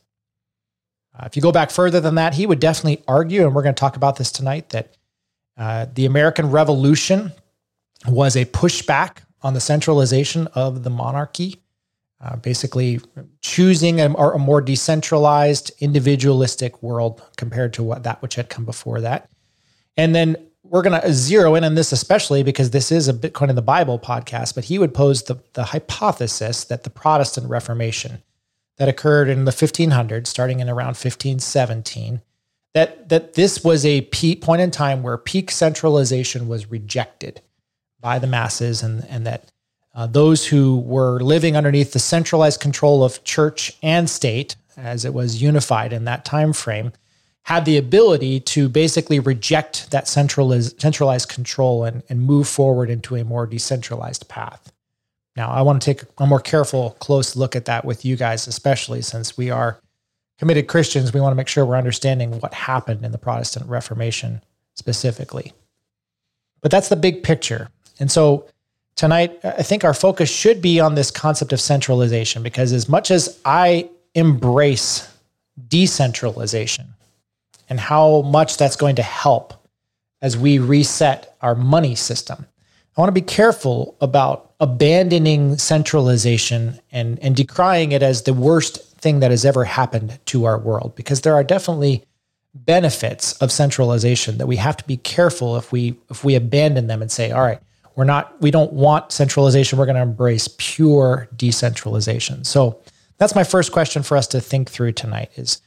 Uh, 1.18 1.24
if 1.26 1.34
you 1.34 1.42
go 1.42 1.52
back 1.52 1.70
further 1.70 2.00
than 2.00 2.14
that, 2.14 2.34
he 2.34 2.46
would 2.46 2.60
definitely 2.60 3.02
argue, 3.08 3.44
and 3.44 3.54
we're 3.54 3.62
going 3.62 3.74
to 3.74 3.80
talk 3.80 3.96
about 3.96 4.16
this 4.16 4.30
tonight, 4.30 4.68
that 4.70 4.96
uh, 5.56 5.86
the 5.94 6.06
American 6.06 6.50
Revolution 6.50 7.32
was 8.06 8.36
a 8.36 8.44
pushback 8.44 9.18
on 9.42 9.54
the 9.54 9.60
centralization 9.60 10.46
of 10.48 10.84
the 10.84 10.90
monarchy, 10.90 11.60
uh, 12.20 12.36
basically 12.36 13.00
choosing 13.40 14.00
a, 14.00 14.12
a, 14.12 14.38
more 14.38 14.60
decentralized, 14.60 15.72
individualistic 15.80 16.82
world 16.82 17.22
compared 17.36 17.72
to 17.72 17.82
what 17.82 18.04
that 18.04 18.22
which 18.22 18.36
had 18.36 18.48
come 18.48 18.64
before 18.64 19.00
that. 19.00 19.28
And 19.96 20.14
then 20.14 20.36
we're 20.70 20.82
going 20.82 21.00
to 21.00 21.12
zero 21.12 21.54
in 21.54 21.64
on 21.64 21.74
this 21.74 21.92
especially 21.92 22.42
because 22.42 22.70
this 22.70 22.92
is 22.92 23.08
a 23.08 23.14
Bitcoin 23.14 23.48
in 23.48 23.56
the 23.56 23.62
Bible 23.62 23.98
podcast, 23.98 24.54
but 24.54 24.64
he 24.64 24.78
would 24.78 24.94
pose 24.94 25.22
the, 25.22 25.36
the 25.54 25.64
hypothesis 25.64 26.64
that 26.64 26.84
the 26.84 26.90
Protestant 26.90 27.48
Reformation 27.48 28.22
that 28.76 28.88
occurred 28.88 29.28
in 29.28 29.44
the 29.44 29.50
1500s, 29.50 30.26
starting 30.26 30.60
in 30.60 30.68
around 30.68 30.88
1517, 30.88 32.22
that, 32.74 33.08
that 33.08 33.34
this 33.34 33.64
was 33.64 33.84
a 33.84 34.02
peak 34.02 34.40
point 34.42 34.62
in 34.62 34.70
time 34.70 35.02
where 35.02 35.16
peak 35.16 35.50
centralization 35.50 36.48
was 36.48 36.70
rejected 36.70 37.40
by 38.00 38.18
the 38.18 38.26
masses 38.26 38.82
and, 38.82 39.04
and 39.06 39.26
that 39.26 39.50
uh, 39.94 40.06
those 40.06 40.46
who 40.46 40.78
were 40.78 41.18
living 41.20 41.56
underneath 41.56 41.92
the 41.92 41.98
centralized 41.98 42.60
control 42.60 43.02
of 43.02 43.24
church 43.24 43.76
and 43.82 44.08
state 44.08 44.54
as 44.76 45.04
it 45.04 45.12
was 45.12 45.42
unified 45.42 45.92
in 45.92 46.04
that 46.04 46.24
time 46.24 46.52
frame 46.52 46.92
had 47.48 47.64
the 47.64 47.78
ability 47.78 48.38
to 48.38 48.68
basically 48.68 49.18
reject 49.18 49.90
that 49.90 50.06
centralized, 50.06 50.78
centralized 50.78 51.30
control 51.30 51.82
and, 51.82 52.02
and 52.10 52.20
move 52.20 52.46
forward 52.46 52.90
into 52.90 53.16
a 53.16 53.24
more 53.24 53.46
decentralized 53.46 54.28
path. 54.28 54.70
Now, 55.34 55.48
I 55.48 55.62
want 55.62 55.80
to 55.80 55.94
take 55.94 56.04
a 56.18 56.26
more 56.26 56.40
careful, 56.40 56.90
close 57.00 57.36
look 57.36 57.56
at 57.56 57.64
that 57.64 57.86
with 57.86 58.04
you 58.04 58.16
guys, 58.16 58.46
especially 58.46 59.00
since 59.00 59.38
we 59.38 59.48
are 59.48 59.80
committed 60.38 60.66
Christians. 60.66 61.14
We 61.14 61.22
want 61.22 61.32
to 61.32 61.36
make 61.36 61.48
sure 61.48 61.64
we're 61.64 61.78
understanding 61.78 62.38
what 62.40 62.52
happened 62.52 63.02
in 63.02 63.12
the 63.12 63.18
Protestant 63.18 63.66
Reformation 63.66 64.42
specifically. 64.74 65.54
But 66.60 66.70
that's 66.70 66.90
the 66.90 66.96
big 66.96 67.22
picture. 67.22 67.70
And 67.98 68.12
so 68.12 68.46
tonight, 68.94 69.40
I 69.42 69.62
think 69.62 69.84
our 69.84 69.94
focus 69.94 70.30
should 70.30 70.60
be 70.60 70.80
on 70.80 70.96
this 70.96 71.10
concept 71.10 71.54
of 71.54 71.62
centralization 71.62 72.42
because 72.42 72.74
as 72.74 72.90
much 72.90 73.10
as 73.10 73.40
I 73.46 73.88
embrace 74.14 75.10
decentralization 75.66 76.92
and 77.68 77.78
how 77.80 78.22
much 78.22 78.56
that's 78.56 78.76
going 78.76 78.96
to 78.96 79.02
help 79.02 79.54
as 80.20 80.36
we 80.36 80.58
reset 80.58 81.36
our 81.42 81.54
money 81.54 81.94
system, 81.94 82.46
I 82.96 83.00
want 83.00 83.08
to 83.08 83.20
be 83.20 83.20
careful 83.20 83.96
about 84.00 84.52
abandoning 84.60 85.58
centralization 85.58 86.80
and, 86.90 87.18
and 87.20 87.36
decrying 87.36 87.92
it 87.92 88.02
as 88.02 88.22
the 88.22 88.34
worst 88.34 88.96
thing 88.98 89.20
that 89.20 89.30
has 89.30 89.44
ever 89.44 89.64
happened 89.64 90.18
to 90.26 90.44
our 90.44 90.58
world 90.58 90.96
because 90.96 91.20
there 91.20 91.34
are 91.34 91.44
definitely 91.44 92.02
benefits 92.54 93.34
of 93.34 93.52
centralization 93.52 94.38
that 94.38 94.48
we 94.48 94.56
have 94.56 94.76
to 94.76 94.84
be 94.84 94.96
careful 94.96 95.56
if 95.56 95.70
we 95.70 95.96
if 96.10 96.24
we 96.24 96.34
abandon 96.34 96.88
them 96.88 97.00
and 97.00 97.12
say 97.12 97.30
all 97.30 97.42
right 97.42 97.60
we're 97.98 98.04
not, 98.04 98.40
we 98.40 98.52
don't 98.52 98.72
want 98.72 99.10
centralization. 99.10 99.76
We're 99.76 99.86
going 99.86 99.96
to 99.96 100.02
embrace 100.02 100.48
pure 100.56 101.28
decentralization. 101.34 102.44
So 102.44 102.80
that's 103.16 103.34
my 103.34 103.42
first 103.42 103.72
question 103.72 104.04
for 104.04 104.16
us 104.16 104.28
to 104.28 104.40
think 104.40 104.70
through 104.70 104.92
tonight 104.92 105.32
is 105.34 105.60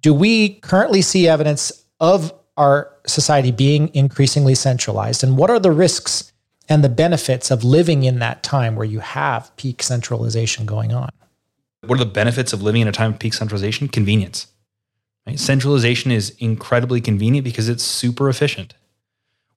do 0.00 0.14
we 0.14 0.54
currently 0.60 1.02
see 1.02 1.28
evidence 1.28 1.84
of 2.00 2.32
our 2.56 2.92
society 3.06 3.50
being 3.50 3.92
increasingly 3.94 4.54
centralized? 4.54 5.24
And 5.24 5.36
what 5.36 5.50
are 5.50 5.58
the 5.58 5.72
risks 5.72 6.32
and 6.68 6.82
the 6.82 6.88
benefits 6.88 7.50
of 7.50 7.64
living 7.64 8.04
in 8.04 8.20
that 8.20 8.42
time 8.42 8.76
where 8.76 8.86
you 8.86 9.00
have 9.00 9.54
peak 9.56 9.82
centralization 9.82 10.66
going 10.66 10.92
on? 10.92 11.10
What 11.82 11.96
are 11.96 12.04
the 12.04 12.10
benefits 12.10 12.52
of 12.52 12.62
living 12.62 12.80
in 12.80 12.88
a 12.88 12.92
time 12.92 13.12
of 13.12 13.18
peak 13.18 13.34
centralization? 13.34 13.88
Convenience. 13.88 14.46
Right? 15.26 15.38
Centralization 15.38 16.10
is 16.10 16.30
incredibly 16.38 17.00
convenient 17.00 17.44
because 17.44 17.68
it's 17.68 17.84
super 17.84 18.28
efficient 18.28 18.74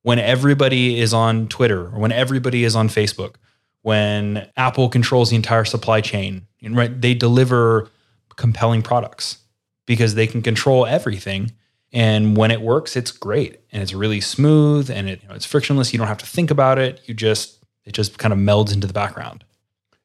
when 0.03 0.19
everybody 0.19 0.99
is 0.99 1.13
on 1.13 1.47
Twitter 1.47 1.87
or 1.87 1.99
when 1.99 2.11
everybody 2.11 2.63
is 2.63 2.75
on 2.75 2.87
Facebook, 2.87 3.35
when 3.81 4.49
Apple 4.55 4.87
controls 4.87 5.29
the 5.29 5.35
entire 5.35 5.65
supply 5.65 5.99
chain, 5.99 6.47
right? 6.69 7.01
They 7.01 7.13
deliver 7.13 7.89
compelling 8.37 8.81
products 8.81 9.39
because 9.87 10.13
they 10.13 10.27
can 10.27 10.43
control 10.43 10.85
everything. 10.85 11.53
And 11.91 12.37
when 12.37 12.51
it 12.51 12.61
works, 12.61 12.95
it's 12.95 13.11
great 13.11 13.61
and 13.71 13.81
it's 13.81 13.93
really 13.93 14.21
smooth 14.21 14.91
and 14.91 15.09
it, 15.09 15.23
you 15.23 15.29
know, 15.29 15.33
it's 15.33 15.45
frictionless. 15.45 15.91
You 15.91 15.97
don't 15.97 16.07
have 16.07 16.19
to 16.19 16.27
think 16.27 16.51
about 16.51 16.77
it. 16.77 17.01
You 17.05 17.15
just 17.15 17.65
it 17.85 17.93
just 17.93 18.19
kind 18.19 18.33
of 18.33 18.37
melds 18.37 18.71
into 18.71 18.85
the 18.85 18.93
background. 18.93 19.43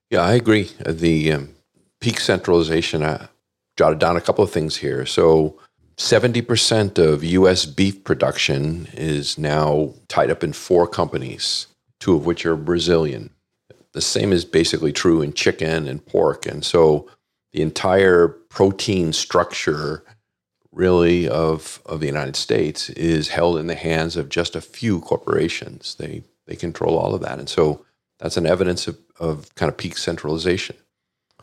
Yeah, 0.08 0.22
I 0.22 0.32
agree. 0.32 0.70
The 0.86 1.32
um, 1.32 1.54
peak 2.00 2.20
centralization. 2.20 3.02
I 3.02 3.28
jotted 3.76 3.98
down 3.98 4.16
a 4.16 4.20
couple 4.20 4.44
of 4.44 4.50
things 4.50 4.76
here. 4.76 5.04
So 5.04 5.58
70% 5.96 6.98
of 6.98 7.24
US 7.24 7.66
beef 7.66 8.04
production 8.04 8.88
is 8.92 9.38
now 9.38 9.94
tied 10.08 10.30
up 10.30 10.44
in 10.44 10.52
four 10.52 10.86
companies, 10.86 11.66
two 12.00 12.14
of 12.14 12.26
which 12.26 12.46
are 12.46 12.56
Brazilian. 12.56 13.30
The 13.92 14.00
same 14.00 14.32
is 14.32 14.44
basically 14.44 14.92
true 14.92 15.22
in 15.22 15.32
chicken 15.32 15.88
and 15.88 16.04
pork. 16.04 16.46
And 16.46 16.64
so 16.64 17.08
the 17.52 17.62
entire 17.62 18.36
protein 18.52 19.12
structure 19.12 20.04
really 20.70 21.28
of, 21.28 21.82
of 21.84 22.00
the 22.00 22.06
United 22.06 22.36
States 22.36 22.88
is 22.90 23.28
held 23.28 23.58
in 23.58 23.66
the 23.66 23.74
hands 23.74 24.16
of 24.16 24.28
just 24.28 24.56
a 24.56 24.60
few 24.60 25.00
corporations. 25.00 25.94
They 25.96 26.22
they 26.46 26.56
control 26.56 26.98
all 26.98 27.14
of 27.14 27.20
that. 27.22 27.38
And 27.38 27.48
so 27.48 27.84
that's 28.18 28.36
an 28.36 28.46
evidence 28.46 28.88
of, 28.88 28.98
of 29.18 29.54
kind 29.54 29.70
of 29.70 29.76
peak 29.76 29.96
centralization. 29.96 30.76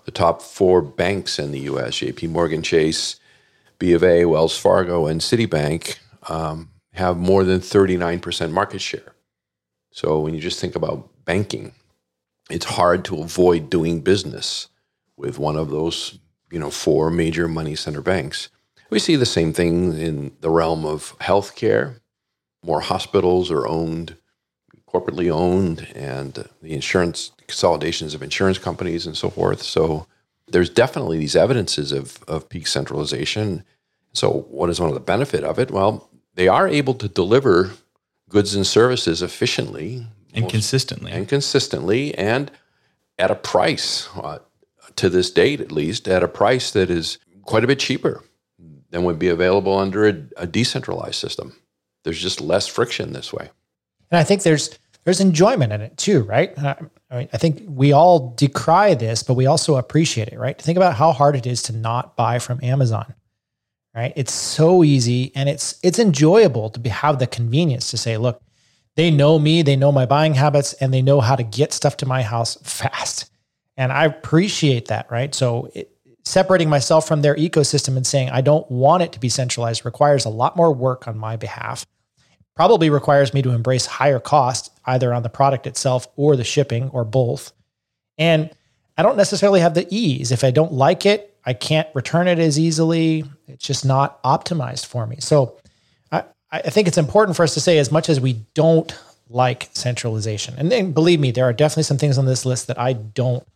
The 0.05 0.11
top 0.11 0.41
four 0.41 0.81
banks 0.81 1.39
in 1.39 1.51
the 1.51 1.61
US, 1.61 1.95
JP 1.95 2.29
Morgan 2.29 2.61
Chase, 2.61 3.19
B 3.77 3.93
of 3.93 4.03
A, 4.03 4.25
Wells 4.25 4.57
Fargo, 4.57 5.07
and 5.07 5.21
Citibank 5.21 5.99
um, 6.29 6.69
have 6.93 7.17
more 7.17 7.43
than 7.43 7.59
39% 7.59 8.51
market 8.51 8.81
share. 8.81 9.13
So 9.91 10.19
when 10.19 10.33
you 10.33 10.41
just 10.41 10.59
think 10.59 10.75
about 10.75 11.09
banking, 11.25 11.73
it's 12.49 12.65
hard 12.65 13.05
to 13.05 13.21
avoid 13.21 13.69
doing 13.69 14.01
business 14.01 14.67
with 15.15 15.39
one 15.39 15.55
of 15.55 15.69
those, 15.69 16.17
you 16.51 16.59
know, 16.59 16.71
four 16.71 17.09
major 17.09 17.47
money 17.47 17.75
center 17.75 18.01
banks. 18.01 18.49
We 18.89 18.99
see 18.99 19.15
the 19.15 19.25
same 19.25 19.53
thing 19.53 19.97
in 19.97 20.31
the 20.41 20.49
realm 20.49 20.85
of 20.85 21.17
healthcare. 21.19 21.99
More 22.63 22.81
hospitals 22.81 23.51
are 23.51 23.67
owned, 23.67 24.15
corporately 24.91 25.31
owned, 25.31 25.87
and 25.95 26.47
the 26.61 26.73
insurance 26.73 27.31
consolidations 27.47 28.13
of 28.13 28.23
insurance 28.23 28.57
companies 28.57 29.05
and 29.05 29.15
so 29.15 29.29
forth. 29.29 29.61
So 29.61 30.07
there's 30.47 30.69
definitely 30.69 31.17
these 31.17 31.35
evidences 31.35 31.91
of, 31.91 32.23
of 32.27 32.49
peak 32.49 32.67
centralization. 32.67 33.63
So, 34.13 34.47
what 34.49 34.69
is 34.69 34.79
one 34.79 34.89
of 34.89 34.95
the 34.95 35.01
benefit 35.01 35.43
of 35.43 35.59
it? 35.59 35.71
Well, 35.71 36.09
they 36.33 36.47
are 36.47 36.67
able 36.67 36.95
to 36.95 37.07
deliver 37.07 37.71
goods 38.29 38.55
and 38.55 38.65
services 38.65 39.21
efficiently 39.21 40.05
and 40.33 40.49
consistently, 40.49 41.11
and 41.11 41.27
consistently, 41.27 42.15
and 42.15 42.51
at 43.17 43.31
a 43.31 43.35
price, 43.35 44.07
uh, 44.15 44.39
to 44.95 45.09
this 45.09 45.31
date 45.31 45.61
at 45.61 45.71
least, 45.71 46.07
at 46.07 46.23
a 46.23 46.27
price 46.27 46.71
that 46.71 46.89
is 46.89 47.17
quite 47.43 47.63
a 47.63 47.67
bit 47.67 47.79
cheaper 47.79 48.23
than 48.91 49.03
would 49.03 49.19
be 49.19 49.27
available 49.27 49.77
under 49.77 50.07
a, 50.07 50.15
a 50.37 50.47
decentralized 50.47 51.15
system. 51.15 51.55
There's 52.03 52.21
just 52.21 52.41
less 52.41 52.67
friction 52.67 53.13
this 53.13 53.31
way. 53.33 53.49
And 54.11 54.17
I 54.17 54.23
think 54.23 54.43
there's 54.43 54.77
there's 55.03 55.21
enjoyment 55.21 55.71
in 55.71 55.81
it 55.81 55.97
too, 55.97 56.23
right? 56.23 56.57
Uh, 56.57 56.75
I 57.09 57.17
mean, 57.17 57.29
I 57.33 57.37
think 57.37 57.63
we 57.67 57.93
all 57.93 58.33
decry 58.35 58.93
this, 58.93 59.23
but 59.23 59.35
we 59.35 59.45
also 59.45 59.77
appreciate 59.77 60.27
it, 60.27 60.37
right? 60.37 60.59
Think 60.61 60.77
about 60.77 60.95
how 60.95 61.11
hard 61.11 61.35
it 61.35 61.47
is 61.47 61.63
to 61.63 61.73
not 61.73 62.15
buy 62.15 62.37
from 62.39 62.59
Amazon, 62.61 63.13
right? 63.95 64.13
It's 64.15 64.33
so 64.33 64.83
easy 64.83 65.31
and 65.35 65.49
it's 65.49 65.79
it's 65.83 65.99
enjoyable 65.99 66.69
to 66.71 66.79
be, 66.79 66.89
have 66.89 67.19
the 67.19 67.27
convenience 67.27 67.91
to 67.91 67.97
say, 67.97 68.17
look, 68.17 68.41
they 68.95 69.11
know 69.11 69.39
me, 69.39 69.61
they 69.61 69.75
know 69.75 69.91
my 69.91 70.05
buying 70.05 70.33
habits, 70.33 70.73
and 70.73 70.93
they 70.93 71.01
know 71.01 71.21
how 71.21 71.35
to 71.35 71.43
get 71.43 71.73
stuff 71.73 71.97
to 71.97 72.05
my 72.05 72.21
house 72.21 72.55
fast. 72.63 73.31
And 73.79 73.93
I 73.93 74.05
appreciate 74.05 74.89
that, 74.89 75.09
right? 75.09 75.33
So 75.33 75.71
it, 75.73 75.89
separating 76.25 76.69
myself 76.69 77.07
from 77.07 77.21
their 77.21 77.35
ecosystem 77.35 77.95
and 77.95 78.05
saying 78.05 78.29
I 78.29 78.41
don't 78.41 78.69
want 78.69 79.03
it 79.03 79.13
to 79.13 79.19
be 79.19 79.29
centralized 79.29 79.85
requires 79.85 80.25
a 80.25 80.29
lot 80.29 80.55
more 80.55 80.71
work 80.71 81.07
on 81.07 81.17
my 81.17 81.37
behalf 81.37 81.85
probably 82.59 82.89
requires 82.89 83.33
me 83.33 83.41
to 83.41 83.51
embrace 83.51 83.85
higher 83.85 84.19
cost 84.19 84.69
either 84.83 85.13
on 85.13 85.23
the 85.23 85.29
product 85.29 85.65
itself 85.65 86.05
or 86.17 86.35
the 86.35 86.43
shipping 86.43 86.89
or 86.89 87.05
both. 87.05 87.53
And 88.17 88.49
I 88.97 89.01
don't 89.01 89.15
necessarily 89.15 89.61
have 89.61 89.75
the 89.75 89.87
ease. 89.89 90.33
If 90.33 90.43
I 90.43 90.51
don't 90.51 90.73
like 90.73 91.05
it, 91.05 91.33
I 91.45 91.53
can't 91.53 91.87
return 91.95 92.27
it 92.27 92.37
as 92.37 92.59
easily. 92.59 93.23
It's 93.47 93.65
just 93.65 93.85
not 93.85 94.21
optimized 94.23 94.87
for 94.87 95.07
me. 95.07 95.15
So 95.21 95.55
I, 96.11 96.25
I 96.51 96.69
think 96.69 96.89
it's 96.89 96.97
important 96.97 97.37
for 97.37 97.43
us 97.43 97.53
to 97.53 97.61
say, 97.61 97.77
as 97.77 97.93
much 97.93 98.09
as 98.09 98.19
we 98.19 98.45
don't 98.55 98.93
like 99.29 99.69
centralization. 99.71 100.55
And 100.57 100.69
then 100.69 100.91
believe 100.91 101.21
me, 101.21 101.31
there 101.31 101.45
are 101.45 101.53
definitely 101.53 101.83
some 101.83 101.97
things 101.97 102.17
on 102.17 102.25
this 102.25 102.45
list 102.45 102.67
that 102.67 102.77
I 102.77 102.91
don't 102.91 103.47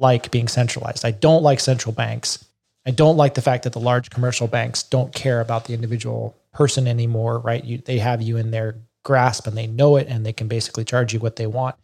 like 0.00 0.30
being 0.30 0.48
centralized. 0.48 1.04
I 1.04 1.12
don't 1.12 1.42
like 1.42 1.60
central 1.60 1.92
banks. 1.92 2.44
I 2.86 2.90
don't 2.90 3.16
like 3.16 3.34
the 3.34 3.42
fact 3.42 3.64
that 3.64 3.74
the 3.74 3.80
large 3.80 4.10
commercial 4.10 4.48
banks 4.48 4.82
don't 4.82 5.14
care 5.14 5.40
about 5.40 5.66
the 5.66 5.74
individual 5.74 6.34
person 6.52 6.88
anymore, 6.88 7.38
right? 7.38 7.62
You, 7.62 7.78
they 7.78 7.98
have 7.98 8.22
you 8.22 8.36
in 8.36 8.50
their 8.50 8.76
grasp 9.04 9.46
and 9.46 9.56
they 9.56 9.66
know 9.66 9.96
it 9.96 10.08
and 10.08 10.24
they 10.24 10.32
can 10.32 10.48
basically 10.48 10.84
charge 10.84 11.12
you 11.12 11.20
what 11.20 11.36
they 11.36 11.46
want 11.46 11.76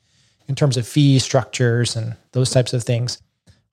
in 0.48 0.54
terms 0.54 0.76
of 0.76 0.88
fee 0.88 1.18
structures 1.18 1.96
and 1.96 2.16
those 2.32 2.50
types 2.50 2.72
of 2.72 2.82
things. 2.82 3.20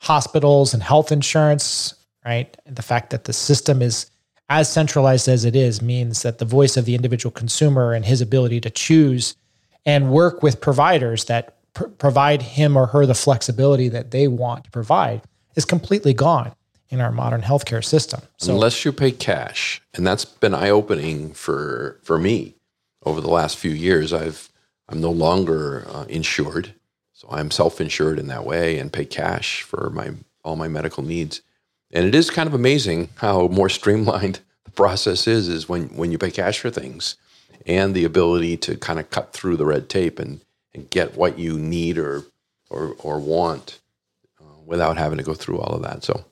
Hospitals 0.01 0.73
and 0.73 0.83
health 0.83 1.11
insurance, 1.11 1.93
right? 2.25 2.55
The 2.65 2.81
fact 2.81 3.11
that 3.11 3.23
the 3.23 3.33
system 3.33 3.81
is 3.81 4.11
as 4.49 4.69
centralized 4.69 5.29
as 5.29 5.45
it 5.45 5.55
is 5.55 5.81
means 5.81 6.21
that 6.23 6.37
the 6.37 6.45
voice 6.45 6.75
of 6.75 6.85
the 6.85 6.95
individual 6.95 7.31
consumer 7.31 7.93
and 7.93 8.03
his 8.03 8.21
ability 8.21 8.59
to 8.61 8.69
choose 8.69 9.35
and 9.85 10.11
work 10.11 10.43
with 10.43 10.61
providers 10.61 11.25
that 11.25 11.57
pr- 11.73 11.87
provide 11.87 12.41
him 12.41 12.77
or 12.77 12.87
her 12.87 13.05
the 13.05 13.13
flexibility 13.13 13.89
that 13.89 14.11
they 14.11 14.27
want 14.27 14.65
to 14.65 14.71
provide 14.71 15.21
is 15.55 15.65
completely 15.65 16.13
gone 16.13 16.53
in 16.89 17.01
our 17.01 17.11
modern 17.11 17.41
healthcare 17.41 17.83
system. 17.83 18.21
So, 18.37 18.53
unless 18.53 18.85
you 18.85 18.91
pay 18.91 19.11
cash, 19.11 19.81
and 19.93 20.05
that's 20.05 20.25
been 20.25 20.53
eye 20.53 20.69
opening 20.69 21.33
for 21.33 21.99
for 22.03 22.17
me 22.17 22.55
over 23.05 23.21
the 23.21 23.29
last 23.29 23.57
few 23.57 23.71
years. 23.71 24.13
I've 24.13 24.49
I'm 24.89 25.01
no 25.01 25.11
longer 25.11 25.85
uh, 25.89 26.05
insured, 26.09 26.73
so 27.13 27.27
I'm 27.31 27.51
self 27.51 27.81
insured 27.81 28.19
in 28.19 28.27
that 28.27 28.45
way 28.45 28.77
and 28.79 28.91
pay 28.91 29.05
cash 29.05 29.61
for 29.61 29.89
my 29.89 30.11
all 30.43 30.55
my 30.55 30.67
medical 30.67 31.03
needs. 31.03 31.41
And 31.91 32.05
it 32.05 32.15
is 32.15 32.29
kind 32.29 32.47
of 32.47 32.53
amazing 32.53 33.09
how 33.15 33.47
more 33.47 33.69
streamlined 33.69 34.39
the 34.65 34.71
process 34.71 35.27
is 35.27 35.47
is 35.47 35.69
when 35.69 35.89
when 35.95 36.11
you 36.11 36.17
pay 36.17 36.31
cash 36.31 36.59
for 36.59 36.69
things 36.69 37.15
and 37.65 37.93
the 37.93 38.03
ability 38.03 38.57
to 38.57 38.75
kind 38.75 38.99
of 38.99 39.09
cut 39.09 39.31
through 39.31 39.57
the 39.57 39.65
red 39.65 39.89
tape 39.89 40.19
and, 40.19 40.41
and 40.73 40.89
get 40.89 41.15
what 41.15 41.39
you 41.39 41.59
need 41.59 41.97
or 41.97 42.23
or, 42.69 42.95
or 42.99 43.19
want 43.19 43.79
uh, 44.41 44.59
without 44.65 44.97
having 44.97 45.17
to 45.17 45.23
go 45.23 45.33
through 45.33 45.59
all 45.59 45.75
of 45.75 45.83
that. 45.83 46.03
So, 46.03 46.25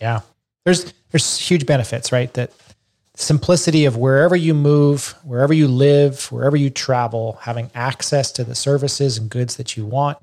yeah, 0.00 0.20
there's 0.64 0.92
there's 1.10 1.38
huge 1.38 1.66
benefits, 1.66 2.12
right? 2.12 2.32
That 2.34 2.52
simplicity 3.14 3.84
of 3.84 3.96
wherever 3.96 4.36
you 4.36 4.54
move, 4.54 5.14
wherever 5.24 5.52
you 5.52 5.66
live, 5.66 6.30
wherever 6.30 6.56
you 6.56 6.70
travel, 6.70 7.38
having 7.42 7.70
access 7.74 8.30
to 8.32 8.44
the 8.44 8.54
services 8.54 9.18
and 9.18 9.28
goods 9.28 9.56
that 9.56 9.76
you 9.76 9.84
want 9.84 10.18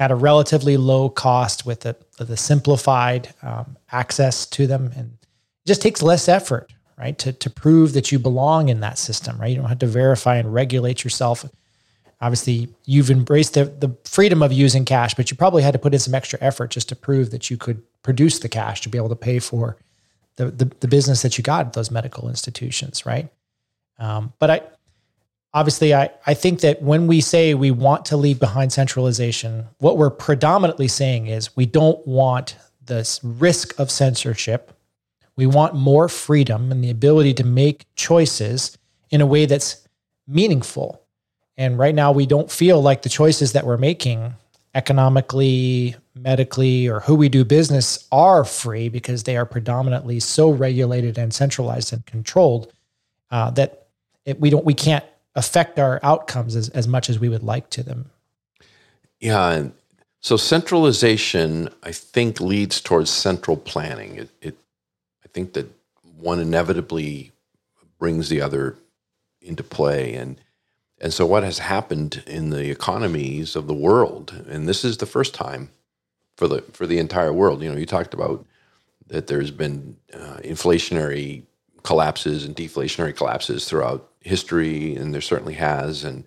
at 0.00 0.10
a 0.10 0.14
relatively 0.14 0.76
low 0.76 1.08
cost 1.08 1.64
with 1.66 1.80
the, 1.80 1.96
the 2.18 2.36
simplified 2.36 3.32
um, 3.42 3.76
access 3.92 4.46
to 4.46 4.66
them. 4.66 4.90
And 4.96 5.16
it 5.22 5.66
just 5.66 5.82
takes 5.82 6.02
less 6.02 6.28
effort, 6.28 6.72
right? 6.96 7.16
To, 7.18 7.32
to 7.32 7.50
prove 7.50 7.92
that 7.92 8.10
you 8.10 8.18
belong 8.18 8.68
in 8.68 8.80
that 8.80 8.98
system, 8.98 9.40
right? 9.40 9.48
You 9.48 9.56
don't 9.56 9.68
have 9.68 9.78
to 9.80 9.86
verify 9.86 10.36
and 10.36 10.52
regulate 10.52 11.04
yourself. 11.04 11.44
Obviously, 12.20 12.68
you've 12.84 13.10
embraced 13.10 13.54
the, 13.54 13.64
the 13.64 13.96
freedom 14.04 14.42
of 14.42 14.52
using 14.52 14.84
cash, 14.84 15.14
but 15.14 15.30
you 15.30 15.36
probably 15.36 15.62
had 15.62 15.72
to 15.72 15.78
put 15.78 15.94
in 15.94 16.00
some 16.00 16.14
extra 16.14 16.38
effort 16.42 16.70
just 16.70 16.88
to 16.88 16.96
prove 16.96 17.30
that 17.30 17.48
you 17.50 17.56
could 17.56 17.82
produce 18.02 18.40
the 18.40 18.48
cash 18.48 18.80
to 18.80 18.88
be 18.88 18.98
able 18.98 19.08
to 19.08 19.16
pay 19.16 19.38
for 19.38 19.76
the, 20.36 20.50
the, 20.50 20.64
the 20.80 20.88
business 20.88 21.22
that 21.22 21.38
you 21.38 21.44
got 21.44 21.66
at 21.66 21.72
those 21.74 21.90
medical 21.90 22.28
institutions, 22.28 23.06
right? 23.06 23.28
Um, 23.98 24.32
but 24.38 24.50
I, 24.50 24.62
obviously 25.54 25.94
I, 25.94 26.10
I 26.26 26.34
think 26.34 26.60
that 26.60 26.82
when 26.82 27.06
we 27.06 27.20
say 27.20 27.54
we 27.54 27.70
want 27.70 28.04
to 28.06 28.16
leave 28.16 28.38
behind 28.38 28.72
centralization 28.72 29.66
what 29.78 29.96
we're 29.96 30.10
predominantly 30.10 30.88
saying 30.88 31.26
is 31.26 31.56
we 31.56 31.66
don't 31.66 32.04
want 32.06 32.56
this 32.84 33.22
risk 33.22 33.78
of 33.78 33.90
censorship 33.90 34.72
we 35.36 35.46
want 35.46 35.74
more 35.74 36.08
freedom 36.08 36.72
and 36.72 36.82
the 36.82 36.90
ability 36.90 37.34
to 37.34 37.44
make 37.44 37.86
choices 37.94 38.76
in 39.10 39.20
a 39.20 39.26
way 39.26 39.46
that's 39.46 39.86
meaningful 40.26 41.02
and 41.58 41.78
right 41.78 41.94
now 41.94 42.12
we 42.12 42.24
don't 42.24 42.50
feel 42.50 42.80
like 42.80 43.02
the 43.02 43.08
choices 43.08 43.52
that 43.52 43.66
we're 43.66 43.76
making 43.76 44.34
economically 44.74 45.96
medically 46.14 46.88
or 46.88 47.00
who 47.00 47.14
we 47.14 47.28
do 47.28 47.44
business 47.44 48.06
are 48.12 48.44
free 48.44 48.88
because 48.88 49.24
they 49.24 49.36
are 49.36 49.44
predominantly 49.44 50.20
so 50.20 50.50
regulated 50.50 51.18
and 51.18 51.34
centralized 51.34 51.92
and 51.92 52.06
controlled 52.06 52.72
uh, 53.30 53.50
that 53.50 53.88
it, 54.24 54.40
we 54.40 54.50
don't 54.50 54.64
we 54.64 54.74
can't 54.74 55.04
affect 55.34 55.78
our 55.78 56.00
outcomes 56.02 56.56
as, 56.56 56.68
as 56.70 56.88
much 56.88 57.10
as 57.10 57.18
we 57.18 57.28
would 57.28 57.42
like 57.42 57.68
to 57.70 57.82
them. 57.82 58.10
Yeah. 59.20 59.68
So 60.20 60.36
centralization, 60.36 61.68
I 61.82 61.92
think, 61.92 62.40
leads 62.40 62.80
towards 62.80 63.10
central 63.10 63.56
planning. 63.56 64.16
It, 64.16 64.30
it, 64.42 64.58
I 65.24 65.28
think 65.28 65.52
that 65.52 65.68
one 66.18 66.40
inevitably 66.40 67.30
brings 67.98 68.28
the 68.28 68.40
other 68.40 68.76
into 69.40 69.62
play. 69.62 70.14
And, 70.14 70.40
and 71.00 71.12
so 71.12 71.24
what 71.26 71.42
has 71.42 71.58
happened 71.58 72.22
in 72.26 72.50
the 72.50 72.70
economies 72.70 73.54
of 73.56 73.66
the 73.66 73.74
world, 73.74 74.44
and 74.48 74.68
this 74.68 74.84
is 74.84 74.96
the 74.96 75.06
first 75.06 75.34
time 75.34 75.70
for 76.36 76.48
the, 76.48 76.62
for 76.72 76.86
the 76.86 76.98
entire 76.98 77.32
world, 77.32 77.62
you 77.62 77.70
know, 77.70 77.78
you 77.78 77.86
talked 77.86 78.14
about 78.14 78.44
that 79.08 79.26
there's 79.26 79.50
been 79.50 79.96
uh, 80.12 80.38
inflationary 80.44 81.42
collapses 81.82 82.44
and 82.44 82.54
deflationary 82.54 83.16
collapses 83.16 83.64
throughout 83.64 84.10
history, 84.20 84.94
and 84.94 85.14
there 85.14 85.20
certainly 85.20 85.54
has, 85.54 86.04
and 86.04 86.24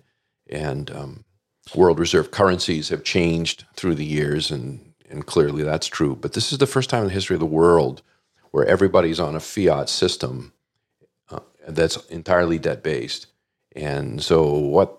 and 0.50 0.90
um, 0.90 1.24
world 1.74 1.98
reserve 1.98 2.30
currencies 2.30 2.88
have 2.88 3.04
changed 3.04 3.64
through 3.76 3.94
the 3.94 4.04
years, 4.04 4.50
and 4.50 4.92
and 5.08 5.26
clearly 5.26 5.62
that's 5.62 5.86
true. 5.86 6.16
But 6.16 6.32
this 6.32 6.52
is 6.52 6.58
the 6.58 6.66
first 6.66 6.90
time 6.90 7.02
in 7.02 7.08
the 7.08 7.14
history 7.14 7.34
of 7.34 7.40
the 7.40 7.46
world 7.46 8.02
where 8.50 8.66
everybody's 8.66 9.20
on 9.20 9.34
a 9.34 9.40
fiat 9.40 9.88
system 9.88 10.52
uh, 11.30 11.40
that's 11.68 11.96
entirely 12.06 12.58
debt 12.58 12.82
based, 12.82 13.26
and 13.74 14.22
so 14.22 14.52
what 14.52 14.98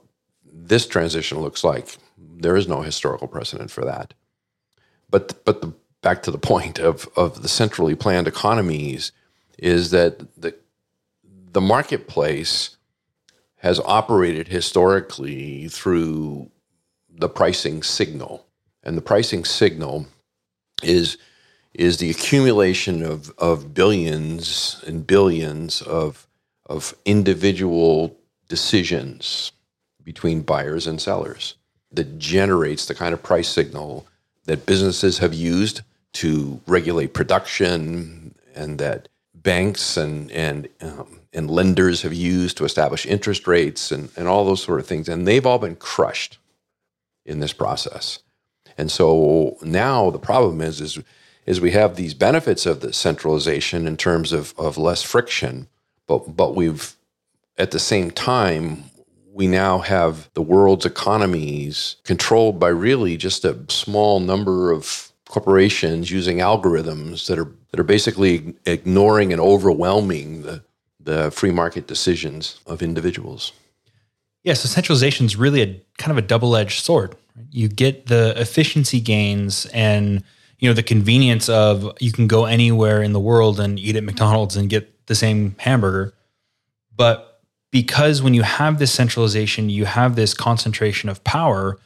this 0.51 0.88
transition 0.88 1.39
looks 1.39 1.63
like, 1.63 1.97
there 2.17 2.55
is 2.55 2.67
no 2.67 2.81
historical 2.81 3.27
precedent 3.27 3.71
for 3.71 3.86
that. 3.86 4.13
But 5.09 5.43
but 5.45 5.62
the 5.62 5.73
back 6.01 6.23
to 6.23 6.31
the 6.31 6.38
point 6.38 6.79
of 6.79 7.07
of 7.15 7.41
the 7.41 7.47
centrally 7.47 7.95
planned 7.95 8.27
economies 8.27 9.12
is 9.57 9.91
that 9.91 10.19
the 10.39 10.55
the 11.51 11.62
marketplace 11.62 12.77
has 13.57 13.79
operated 13.86 14.49
historically 14.49 15.69
through 15.69 16.51
the 17.09 17.29
pricing 17.29 17.81
signal. 17.81 18.45
And 18.83 18.97
the 18.97 19.01
pricing 19.01 19.45
signal 19.45 20.07
is 20.81 21.17
is 21.73 21.97
the 21.97 22.09
accumulation 22.09 23.01
of, 23.01 23.31
of 23.38 23.73
billions 23.73 24.83
and 24.86 25.07
billions 25.07 25.81
of, 25.81 26.27
of 26.67 26.93
individual 27.03 28.15
decisions 28.54 29.52
between 30.04 30.42
buyers 30.42 30.86
and 30.86 31.02
sellers 31.02 31.56
that 31.92 32.20
generates 32.20 32.86
the 32.86 32.94
kind 32.94 33.13
of 33.13 33.24
price 33.24 33.50
signal 33.50 34.06
that 34.46 34.68
businesses 34.68 35.18
have 35.18 35.34
used 35.34 35.82
to 36.12 36.60
regulate 36.68 37.13
production 37.16 38.36
and 38.54 38.78
that 38.78 39.08
banks 39.34 39.98
and, 39.98 40.32
and 40.32 40.70
um, 40.82 41.20
and 41.34 41.50
lenders 41.50 42.04
have 42.04 42.13
used 42.13 42.58
to 42.58 42.66
establish 42.66 43.06
interest 43.06 43.48
rates 43.48 43.92
and, 43.92 44.10
and 44.16 44.28
all 44.28 44.46
those 44.46 44.62
sort 44.62 44.80
of 44.80 44.86
things. 44.86 45.10
And 45.10 45.28
they've 45.28 45.46
all 45.46 45.58
been 45.58 45.76
crushed 45.76 46.38
in 47.26 47.39
this 47.39 47.54
process. 47.54 48.20
And 48.78 48.92
so 48.92 49.58
now 49.62 50.12
the 50.12 50.20
problem 50.20 50.62
is, 50.62 50.80
is, 50.80 51.00
is 51.46 51.60
we 51.60 51.72
have 51.72 51.96
these 51.96 52.13
benefits 52.13 52.66
of 52.66 52.82
the 52.82 52.94
centralization 52.94 53.88
in 53.88 53.98
terms 53.98 54.32
of, 54.32 54.54
of 54.58 54.78
less 54.78 55.02
friction, 55.02 55.68
but, 56.08 56.36
but 56.36 56.56
we've, 56.56 56.96
at 57.58 57.72
the 57.72 57.80
same 57.80 58.12
time, 58.12 58.84
we 59.32 59.48
now 59.48 59.80
have 59.80 60.30
the 60.34 60.42
world's 60.42 60.86
economies 60.86 61.96
controlled 62.04 62.60
by 62.60 62.70
really 62.70 63.18
just 63.18 63.44
a 63.46 63.60
small 63.70 64.20
number 64.20 64.72
of 64.72 65.12
corporations 65.28 66.12
using 66.12 66.38
algorithms 66.38 67.28
that 67.28 67.39
are 67.39 67.52
that 67.72 67.80
are 67.80 67.84
basically 67.84 68.54
ignoring 68.66 69.32
and 69.32 69.42
overwhelming 69.42 70.44
the 70.44 70.63
the 71.00 71.32
free 71.32 71.52
market 71.52 71.88
decisions 71.88 72.60
of 72.66 72.82
individuals. 72.82 73.52
Yeah, 74.44 74.54
so 74.54 74.68
centralization 74.68 75.26
is 75.26 75.36
really 75.36 75.62
a 75.62 75.82
kind 75.98 76.12
of 76.12 76.18
a 76.18 76.22
double-edged 76.22 76.84
sword. 76.84 77.16
You 77.50 77.68
get 77.68 78.06
the 78.08 78.39
efficiency 78.39 79.02
gains 79.02 79.66
and 79.68 80.24
you 80.60 80.70
know 80.70 80.74
the 80.74 80.84
convenience 80.84 81.50
of 81.50 81.98
you 82.00 82.12
can 82.12 82.28
go 82.28 82.46
anywhere 82.46 83.02
in 83.02 83.13
the 83.13 83.20
world 83.20 83.60
and 83.60 83.80
eat 83.80 83.96
at 83.96 84.04
McDonald's 84.04 84.56
and 84.56 84.70
get 84.70 85.08
the 85.08 85.16
same 85.16 85.56
hamburger. 85.58 86.13
But 86.96 87.33
because 87.73 88.21
when 88.21 88.36
you 88.36 88.43
have 88.43 88.77
this 88.77 88.93
centralization, 88.93 89.67
you 89.67 89.86
have 89.86 90.15
this 90.15 90.36
concentration 90.36 91.09
of 91.09 91.23
power, 91.23 91.79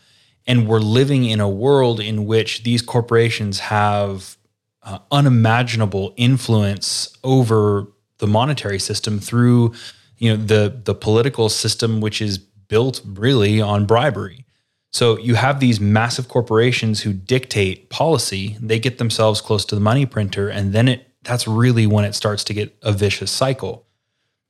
and 0.46 0.68
we're 0.68 0.82
living 0.82 1.24
in 1.24 1.40
a 1.40 1.48
world 1.50 2.02
in 2.02 2.26
which 2.26 2.64
these 2.64 2.82
corporations 2.82 3.60
have 3.60 4.36
uh, 4.84 5.00
unimaginable 5.12 6.14
influence 6.18 7.18
over 7.24 7.88
the 8.18 8.28
monetary 8.28 8.80
system 8.80 9.18
through 9.18 9.74
you 10.18 10.30
know 10.30 10.44
the 10.44 10.82
the 10.84 10.94
political 10.94 11.48
system 11.48 12.02
which 12.02 12.22
is 12.22 12.38
built 12.38 13.02
really 13.06 13.62
on 13.62 13.86
bribery. 13.86 14.46
So 14.92 15.18
you 15.20 15.36
have 15.36 15.62
these 15.62 15.80
massive 15.80 16.28
corporations 16.28 17.02
who 17.02 17.14
dictate 17.14 17.90
policy. 17.90 18.58
They 18.60 18.80
get 18.80 18.98
themselves 18.98 19.40
close 19.40 19.64
to 19.66 19.76
the 19.76 19.82
money 19.82 20.06
printer 20.06 20.50
and 20.50 20.74
then 20.74 20.90
it 20.90 21.08
that's 21.24 21.48
really 21.48 21.88
when 21.88 22.04
it 22.04 22.14
starts 22.14 22.44
to 22.46 22.54
get 22.54 22.76
a 22.82 22.92
vicious 22.92 23.32
cycle. 23.32 23.86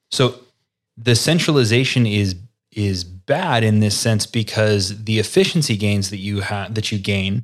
So 0.10 0.40
the 0.98 1.16
centralization 1.16 2.06
is 2.06 2.36
is 2.72 3.04
bad 3.04 3.64
in 3.64 3.80
this 3.80 3.98
sense 3.98 4.26
because 4.26 5.04
the 5.06 5.20
efficiency 5.20 5.76
gains 5.76 6.10
that 6.10 6.18
you 6.18 6.42
have 6.42 6.76
that 6.76 6.92
you 6.92 7.00
gain 7.00 7.44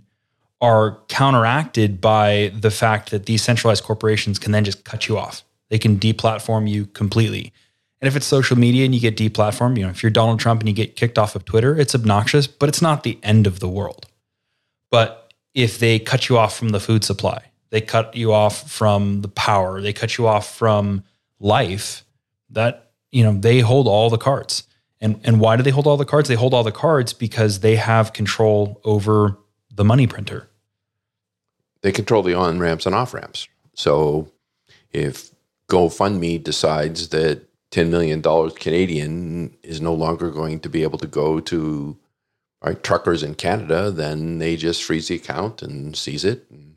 are 0.61 0.99
counteracted 1.09 1.99
by 1.99 2.51
the 2.59 2.71
fact 2.71 3.11
that 3.11 3.25
these 3.25 3.43
centralized 3.43 3.83
corporations 3.83 4.39
can 4.39 4.51
then 4.51 4.63
just 4.63 4.85
cut 4.85 5.07
you 5.07 5.17
off. 5.17 5.43
They 5.69 5.77
can 5.77 5.97
deplatform 5.97 6.69
you 6.69 6.85
completely. 6.85 7.51
And 7.99 8.07
if 8.07 8.15
it's 8.15 8.25
social 8.25 8.57
media 8.57 8.85
and 8.85 8.93
you 8.93 9.01
get 9.01 9.17
deplatformed, 9.17 9.77
you 9.77 9.83
know, 9.83 9.89
if 9.89 10.03
you're 10.03 10.09
Donald 10.09 10.39
Trump 10.39 10.61
and 10.61 10.69
you 10.69 10.75
get 10.75 10.95
kicked 10.95 11.17
off 11.17 11.35
of 11.35 11.45
Twitter, 11.45 11.77
it's 11.77 11.95
obnoxious, 11.95 12.47
but 12.47 12.69
it's 12.69 12.81
not 12.81 13.03
the 13.03 13.17
end 13.23 13.47
of 13.47 13.59
the 13.59 13.67
world. 13.67 14.05
But 14.89 15.33
if 15.53 15.79
they 15.79 15.99
cut 15.99 16.29
you 16.29 16.37
off 16.37 16.57
from 16.57 16.69
the 16.69 16.79
food 16.79 17.03
supply, 17.03 17.43
they 17.69 17.81
cut 17.81 18.15
you 18.15 18.33
off 18.33 18.69
from 18.69 19.21
the 19.21 19.27
power, 19.27 19.81
they 19.81 19.93
cut 19.93 20.17
you 20.17 20.27
off 20.27 20.55
from 20.55 21.03
life, 21.39 22.05
that, 22.49 22.82
you 23.13 23.23
know, 23.23 23.33
they 23.33 23.59
hold 23.59 23.87
all 23.87 24.09
the 24.09 24.17
cards. 24.17 24.63
And 24.99 25.19
and 25.23 25.39
why 25.39 25.55
do 25.55 25.63
they 25.63 25.69
hold 25.69 25.87
all 25.87 25.97
the 25.97 26.05
cards? 26.05 26.27
They 26.27 26.35
hold 26.35 26.53
all 26.53 26.63
the 26.63 26.71
cards 26.71 27.13
because 27.13 27.59
they 27.59 27.75
have 27.75 28.13
control 28.13 28.81
over 28.83 29.37
the 29.73 29.83
money 29.83 30.07
printer. 30.07 30.49
They 31.81 31.91
control 31.91 32.23
the 32.23 32.33
on 32.33 32.59
ramps 32.59 32.85
and 32.85 32.95
off 32.95 33.13
ramps. 33.13 33.47
So 33.75 34.31
if 34.91 35.31
GoFundMe 35.69 36.41
decides 36.41 37.09
that 37.09 37.45
$10 37.71 37.89
million 37.89 38.21
Canadian 38.21 39.57
is 39.63 39.81
no 39.81 39.93
longer 39.93 40.29
going 40.29 40.59
to 40.61 40.69
be 40.69 40.83
able 40.83 40.99
to 40.99 41.07
go 41.07 41.39
to 41.41 41.97
right, 42.63 42.81
truckers 42.83 43.23
in 43.23 43.35
Canada, 43.35 43.91
then 43.91 44.37
they 44.37 44.55
just 44.55 44.83
freeze 44.83 45.07
the 45.07 45.15
account 45.15 45.61
and 45.61 45.95
seize 45.95 46.23
it. 46.23 46.45
And, 46.49 46.75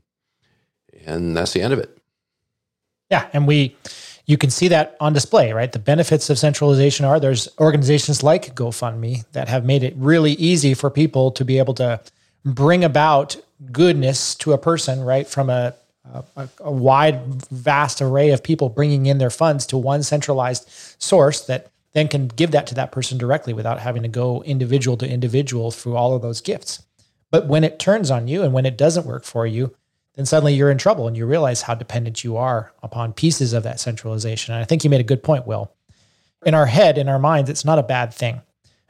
and 1.04 1.36
that's 1.36 1.52
the 1.52 1.60
end 1.60 1.72
of 1.72 1.78
it. 1.78 1.96
Yeah. 3.10 3.28
And 3.32 3.46
we, 3.46 3.76
you 4.26 4.36
can 4.36 4.50
see 4.50 4.68
that 4.68 4.96
on 5.00 5.12
display, 5.12 5.52
right? 5.52 5.70
The 5.70 5.78
benefits 5.78 6.28
of 6.30 6.38
centralization 6.38 7.06
are 7.06 7.20
there's 7.20 7.48
organizations 7.58 8.22
like 8.22 8.54
GoFundMe 8.54 9.24
that 9.32 9.48
have 9.48 9.64
made 9.64 9.82
it 9.82 9.94
really 9.96 10.32
easy 10.32 10.74
for 10.74 10.90
people 10.90 11.30
to 11.30 11.44
be 11.44 11.58
able 11.58 11.74
to 11.74 12.00
bring 12.44 12.84
about 12.84 13.36
goodness 13.70 14.34
to 14.36 14.52
a 14.52 14.58
person, 14.58 15.00
right? 15.00 15.26
From 15.26 15.48
a 15.48 15.74
a, 16.36 16.48
a, 16.60 16.70
wide, 16.70 17.20
vast 17.50 18.00
array 18.00 18.30
of 18.30 18.42
people 18.42 18.68
bringing 18.68 19.06
in 19.06 19.18
their 19.18 19.30
funds 19.30 19.66
to 19.66 19.76
one 19.76 20.02
centralized 20.02 20.68
source 21.02 21.44
that 21.46 21.70
then 21.94 22.08
can 22.08 22.28
give 22.28 22.50
that 22.50 22.66
to 22.68 22.74
that 22.74 22.92
person 22.92 23.18
directly 23.18 23.52
without 23.52 23.80
having 23.80 24.02
to 24.02 24.08
go 24.08 24.42
individual 24.42 24.96
to 24.98 25.08
individual 25.08 25.70
through 25.70 25.96
all 25.96 26.14
of 26.14 26.22
those 26.22 26.40
gifts. 26.40 26.82
But 27.30 27.46
when 27.46 27.64
it 27.64 27.78
turns 27.78 28.10
on 28.10 28.28
you 28.28 28.42
and 28.42 28.52
when 28.52 28.66
it 28.66 28.78
doesn't 28.78 29.06
work 29.06 29.24
for 29.24 29.46
you, 29.46 29.74
then 30.16 30.26
suddenly 30.26 30.54
you're 30.54 30.70
in 30.70 30.78
trouble 30.78 31.06
and 31.06 31.16
you 31.16 31.26
realize 31.26 31.62
how 31.62 31.74
dependent 31.74 32.24
you 32.24 32.36
are 32.36 32.72
upon 32.82 33.12
pieces 33.12 33.52
of 33.52 33.62
that 33.62 33.78
centralization. 33.78 34.54
And 34.54 34.62
I 34.62 34.64
think 34.64 34.82
you 34.82 34.90
made 34.90 35.00
a 35.00 35.04
good 35.04 35.22
point, 35.22 35.46
Will. 35.46 35.70
In 36.44 36.54
our 36.54 36.66
head, 36.66 36.98
in 36.98 37.08
our 37.08 37.18
minds, 37.18 37.50
it's 37.50 37.64
not 37.64 37.78
a 37.78 37.82
bad 37.82 38.12
thing 38.12 38.40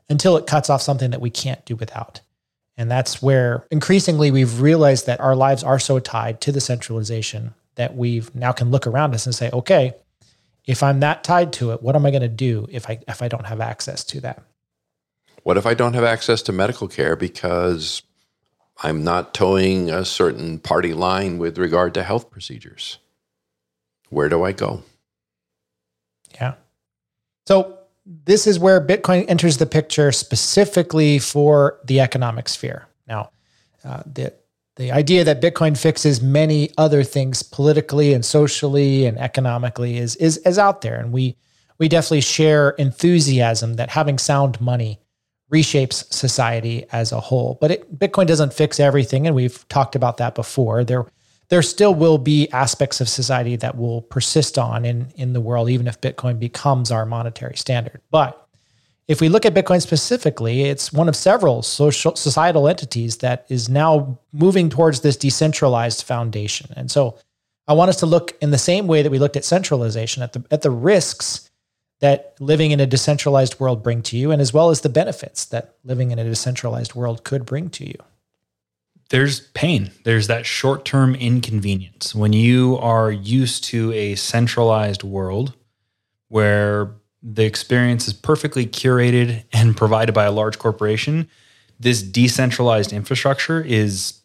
until 0.09 0.37
it 0.37 0.47
cuts 0.47 0.71
off 0.71 0.83
something 0.83 1.11
that 1.11 1.21
we 1.21 1.31
can't 1.31 1.65
do 1.65 1.75
without. 1.77 2.21
And 2.77 2.91
that's 2.91 3.21
where 3.21 3.67
increasingly 3.71 4.31
we've 4.31 4.61
realized 4.61 5.07
that 5.07 5.21
our 5.21 5.35
lives 5.35 5.65
are 5.65 5.79
so 5.79 5.99
tied 5.99 6.41
to 6.43 6.53
the 6.53 6.61
centralization 6.61 7.55
that 7.75 7.97
we 7.97 8.23
now 8.35 8.53
can 8.53 8.71
look 8.71 8.87
around 8.87 9.15
us 9.15 9.27
and 9.27 9.35
say, 9.35 9.51
okay, 9.53 9.95
if 10.67 10.83
I'm 10.83 11.01
that 11.01 11.25
tied 11.25 11.53
to 11.55 11.73
it, 11.73 11.83
what 11.83 11.97
am 11.97 12.07
I 12.07 12.11
going 12.11 12.23
to 12.23 12.29
do 12.29 12.67
if 12.71 12.89
I 12.89 12.99
if 13.09 13.23
I 13.23 13.29
don't 13.29 13.47
have 13.47 13.61
access 13.61 14.05
to 14.05 14.21
that? 14.21 14.43
What 15.43 15.57
if 15.57 15.65
I 15.65 15.75
don't 15.75 15.95
have 15.95 16.05
access 16.05 16.43
to 16.43 16.53
medical 16.53 16.89
care 16.89 17.17
because 17.17 18.03
I'm 18.83 19.03
not 19.05 19.33
toeing 19.33 19.91
a 19.91 20.05
certain 20.05 20.59
party 20.59 20.93
line 20.93 21.39
with 21.39 21.59
regard 21.59 21.95
to 21.95 22.03
health 22.03 22.31
procedures? 22.31 22.99
Where 24.11 24.29
do 24.29 24.45
I 24.45 24.53
go? 24.53 24.83
Yeah. 26.35 26.55
So 27.47 27.79
this 28.05 28.47
is 28.47 28.59
where 28.59 28.81
Bitcoin 28.81 29.25
enters 29.29 29.57
the 29.57 29.67
picture 29.67 30.13
specifically 30.13 31.19
for 31.19 31.81
the 31.85 32.01
economic 32.01 32.49
sphere. 32.49 32.87
Now, 33.09 33.31
uh, 33.85 34.03
the 34.07 34.35
the 34.77 34.93
idea 34.93 35.25
that 35.25 35.41
Bitcoin 35.41 35.77
fixes 35.77 36.21
many 36.21 36.71
other 36.77 37.03
things 37.03 37.43
politically 37.43 38.13
and 38.13 38.23
socially 38.23 39.07
and 39.07 39.19
economically 39.19 39.97
is 39.97 40.17
is 40.17 40.37
is 40.39 40.59
out 40.59 40.83
there, 40.83 41.01
and 41.01 41.13
we 41.13 41.37
we 41.79 41.89
definitely 41.89 42.21
share 42.21 42.71
enthusiasm 42.71 43.75
that 43.75 43.91
having 43.91 44.19
sound 44.19 44.61
money 44.61 45.01
reshapes 45.53 46.13
society 46.13 46.85
as 46.93 47.13
a 47.13 47.21
whole. 47.21 47.59
But 47.61 47.71
it, 47.71 47.99
Bitcoin 47.99 48.27
doesn't 48.27 48.53
fix 48.53 48.81
everything, 48.81 49.27
and 49.27 49.37
we've 49.37 49.67
talked 49.69 49.95
about 49.95 50.17
that 50.19 50.35
before. 50.35 50.85
There 50.85 51.07
there 51.49 51.63
still 51.63 51.95
will 51.95 52.19
be 52.19 52.51
aspects 52.51 53.01
of 53.01 53.09
society 53.09 53.55
that 53.57 53.77
will 53.77 54.03
persist 54.03 54.59
on 54.59 54.85
in, 54.85 55.13
in 55.15 55.33
the 55.33 55.41
world, 55.41 55.71
even 55.71 55.87
if 55.87 56.01
Bitcoin 56.01 56.41
becomes 56.41 56.91
our 56.91 57.07
monetary 57.07 57.57
standard. 57.57 58.01
But 58.11 58.47
if 59.07 59.21
we 59.21 59.29
look 59.29 59.47
at 59.47 59.55
Bitcoin 59.55 59.81
specifically, 59.81 60.63
it's 60.63 60.93
one 60.93 61.09
of 61.09 61.15
several 61.15 61.63
social 61.63 62.17
societal 62.17 62.67
entities 62.67 63.19
that 63.19 63.47
is 63.49 63.69
now 63.69 64.19
moving 64.33 64.69
towards 64.69 65.01
this 65.01 65.17
decentralized 65.17 66.03
foundation. 66.03 66.73
And 66.77 66.91
so 66.91 67.17
I 67.69 67.75
want 67.75 67.91
us 67.91 67.97
to 68.01 68.07
look 68.07 68.37
in 68.41 68.51
the 68.51 68.59
same 68.59 68.89
way 68.89 69.03
that 69.03 69.11
we 69.11 69.21
looked 69.21 69.37
at 69.37 69.45
centralization 69.45 70.23
at 70.25 70.33
the 70.33 70.45
at 70.51 70.63
the 70.63 70.71
risks 70.71 71.51
that 72.01 72.35
living 72.41 72.71
in 72.71 72.81
a 72.81 72.87
decentralized 72.87 73.59
world 73.59 73.83
bring 73.83 74.03
to 74.03 74.17
you 74.17 74.31
and 74.31 74.43
as 74.43 74.53
well 74.53 74.71
as 74.71 74.83
the 74.83 74.89
benefits 74.89 75.45
that 75.47 75.77
living 75.85 76.11
in 76.11 76.19
a 76.19 76.25
decentralized 76.25 76.95
world 76.95 77.25
could 77.25 77.47
bring 77.47 77.71
to 77.71 77.87
you 77.87 77.99
there's 79.11 79.41
pain. 79.41 79.91
There's 80.05 80.27
that 80.27 80.47
short 80.47 80.85
term 80.85 81.15
inconvenience. 81.15 82.15
When 82.15 82.33
you 82.33 82.77
are 82.79 83.11
used 83.11 83.65
to 83.65 83.93
a 83.93 84.15
centralized 84.17 85.03
world 85.05 85.55
where 86.29 86.95
the 87.23 87.45
experience 87.45 88.09
is 88.09 88.15
perfectly 88.15 88.67
curated 88.67 89.45
and 89.53 89.77
provided 89.77 90.13
by 90.13 90.25
a 90.25 90.33
large 90.33 90.59
corporation, 90.59 91.29
this 91.79 92.03
decentralized 92.03 92.93
infrastructure 92.93 93.61
is 93.61 94.21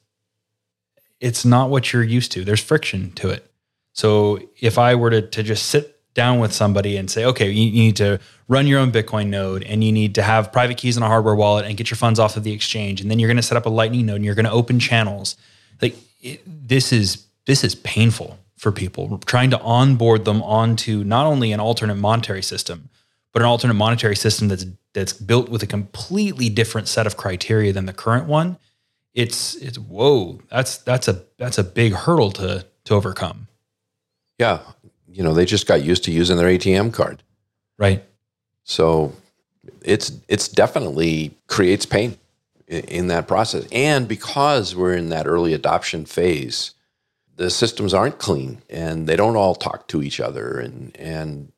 it's 1.19 1.45
not 1.45 1.69
what 1.69 1.93
you're 1.93 2.03
used 2.03 2.31
to. 2.31 2.43
There's 2.43 2.63
friction 2.63 3.11
to 3.13 3.29
it. 3.29 3.45
So 3.93 4.39
if 4.59 4.79
I 4.79 4.95
were 4.95 5.11
to, 5.11 5.21
to 5.21 5.43
just 5.43 5.67
sit 5.67 6.00
down 6.13 6.39
with 6.39 6.53
somebody 6.53 6.97
and 6.97 7.09
say, 7.09 7.25
okay, 7.25 7.49
you, 7.49 7.71
need 7.71 7.95
to 7.97 8.19
run 8.47 8.67
your 8.67 8.79
own 8.79 8.91
Bitcoin 8.91 9.27
node 9.27 9.63
and 9.63 9.83
you 9.83 9.91
need 9.91 10.15
to 10.15 10.21
have 10.21 10.51
private 10.51 10.77
keys 10.77 10.97
in 10.97 11.03
a 11.03 11.07
hardware 11.07 11.35
wallet 11.35 11.65
and 11.65 11.77
get 11.77 11.89
your 11.89 11.97
funds 11.97 12.19
off 12.19 12.35
of 12.35 12.43
the 12.43 12.51
exchange. 12.51 13.01
And 13.01 13.09
then 13.09 13.19
you're 13.19 13.29
going 13.29 13.37
to 13.37 13.43
set 13.43 13.57
up 13.57 13.65
a 13.65 13.69
lightning 13.69 14.05
node 14.05 14.17
and 14.17 14.25
you're 14.25 14.35
going 14.35 14.45
to 14.45 14.51
open 14.51 14.79
channels. 14.79 15.37
Like 15.81 15.95
it, 16.21 16.41
this 16.45 16.91
is, 16.91 17.25
this 17.45 17.63
is 17.63 17.75
painful 17.75 18.37
for 18.57 18.71
people 18.71 19.17
trying 19.25 19.49
to 19.51 19.59
onboard 19.61 20.25
them 20.25 20.43
onto 20.43 21.03
not 21.03 21.25
only 21.25 21.51
an 21.51 21.59
alternate 21.59 21.95
monetary 21.95 22.43
system, 22.43 22.89
but 23.31 23.41
an 23.41 23.47
alternate 23.47 23.75
monetary 23.75 24.15
system 24.15 24.49
that's, 24.49 24.65
that's 24.93 25.13
built 25.13 25.49
with 25.49 25.63
a 25.63 25.67
completely 25.67 26.49
different 26.49 26.87
set 26.87 27.07
of 27.07 27.15
criteria 27.15 27.71
than 27.71 27.85
the 27.85 27.93
current 27.93 28.27
one. 28.27 28.57
It's, 29.13 29.55
it's, 29.55 29.79
whoa, 29.79 30.41
that's, 30.49 30.77
that's 30.77 31.07
a, 31.07 31.23
that's 31.37 31.57
a 31.57 31.63
big 31.63 31.93
hurdle 31.93 32.31
to, 32.33 32.65
to 32.85 32.93
overcome. 32.93 33.47
Yeah 34.37 34.59
you 35.11 35.23
know, 35.23 35.33
they 35.33 35.45
just 35.45 35.67
got 35.67 35.83
used 35.83 36.03
to 36.05 36.11
using 36.11 36.37
their 36.37 36.47
ATM 36.47 36.93
card. 36.93 37.23
Right. 37.77 38.03
So 38.63 39.13
it's 39.83 40.11
it's 40.27 40.47
definitely 40.47 41.37
creates 41.47 41.85
pain 41.85 42.17
in, 42.67 42.83
in 42.85 43.07
that 43.07 43.27
process. 43.27 43.67
And 43.71 44.07
because 44.07 44.75
we're 44.75 44.95
in 44.95 45.09
that 45.09 45.27
early 45.27 45.53
adoption 45.53 46.05
phase, 46.05 46.73
the 47.41 47.49
systems 47.49 47.93
aren't 47.93 48.19
clean 48.19 48.61
and 48.69 49.07
they 49.07 49.15
don't 49.15 49.35
all 49.35 49.55
talk 49.55 49.87
to 49.87 50.03
each 50.03 50.19
other 50.19 50.59
and 50.59 50.95
and 50.97 51.51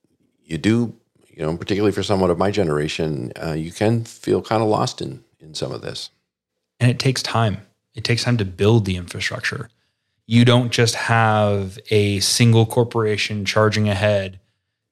you 0.46 0.58
do 0.58 0.96
you 1.28 1.44
know 1.44 1.58
particularly 1.58 1.92
for 1.92 2.04
someone 2.04 2.30
of 2.30 2.38
my 2.38 2.52
generation 2.52 3.34
uh, 3.44 3.52
you 3.52 3.70
can 3.70 4.06
feel 4.06 4.42
kind 4.42 4.64
of 4.64 4.70
lost 4.70 5.02
in 5.02 5.22
in 5.42 5.54
some 5.54 5.74
of 5.74 5.82
this 5.82 6.10
and 6.80 6.90
it 6.90 7.00
takes 7.00 7.22
time 7.22 7.58
it 7.96 8.06
takes 8.06 8.24
time 8.24 8.38
to 8.38 8.46
build 8.46 8.86
the 8.86 8.96
infrastructure 8.96 9.70
you 10.34 10.44
don't 10.44 10.72
just 10.72 10.96
have 10.96 11.78
a 11.92 12.20
single 12.20 12.66
corporation 12.66 13.46
charging 13.46 13.88
ahead, 13.88 14.40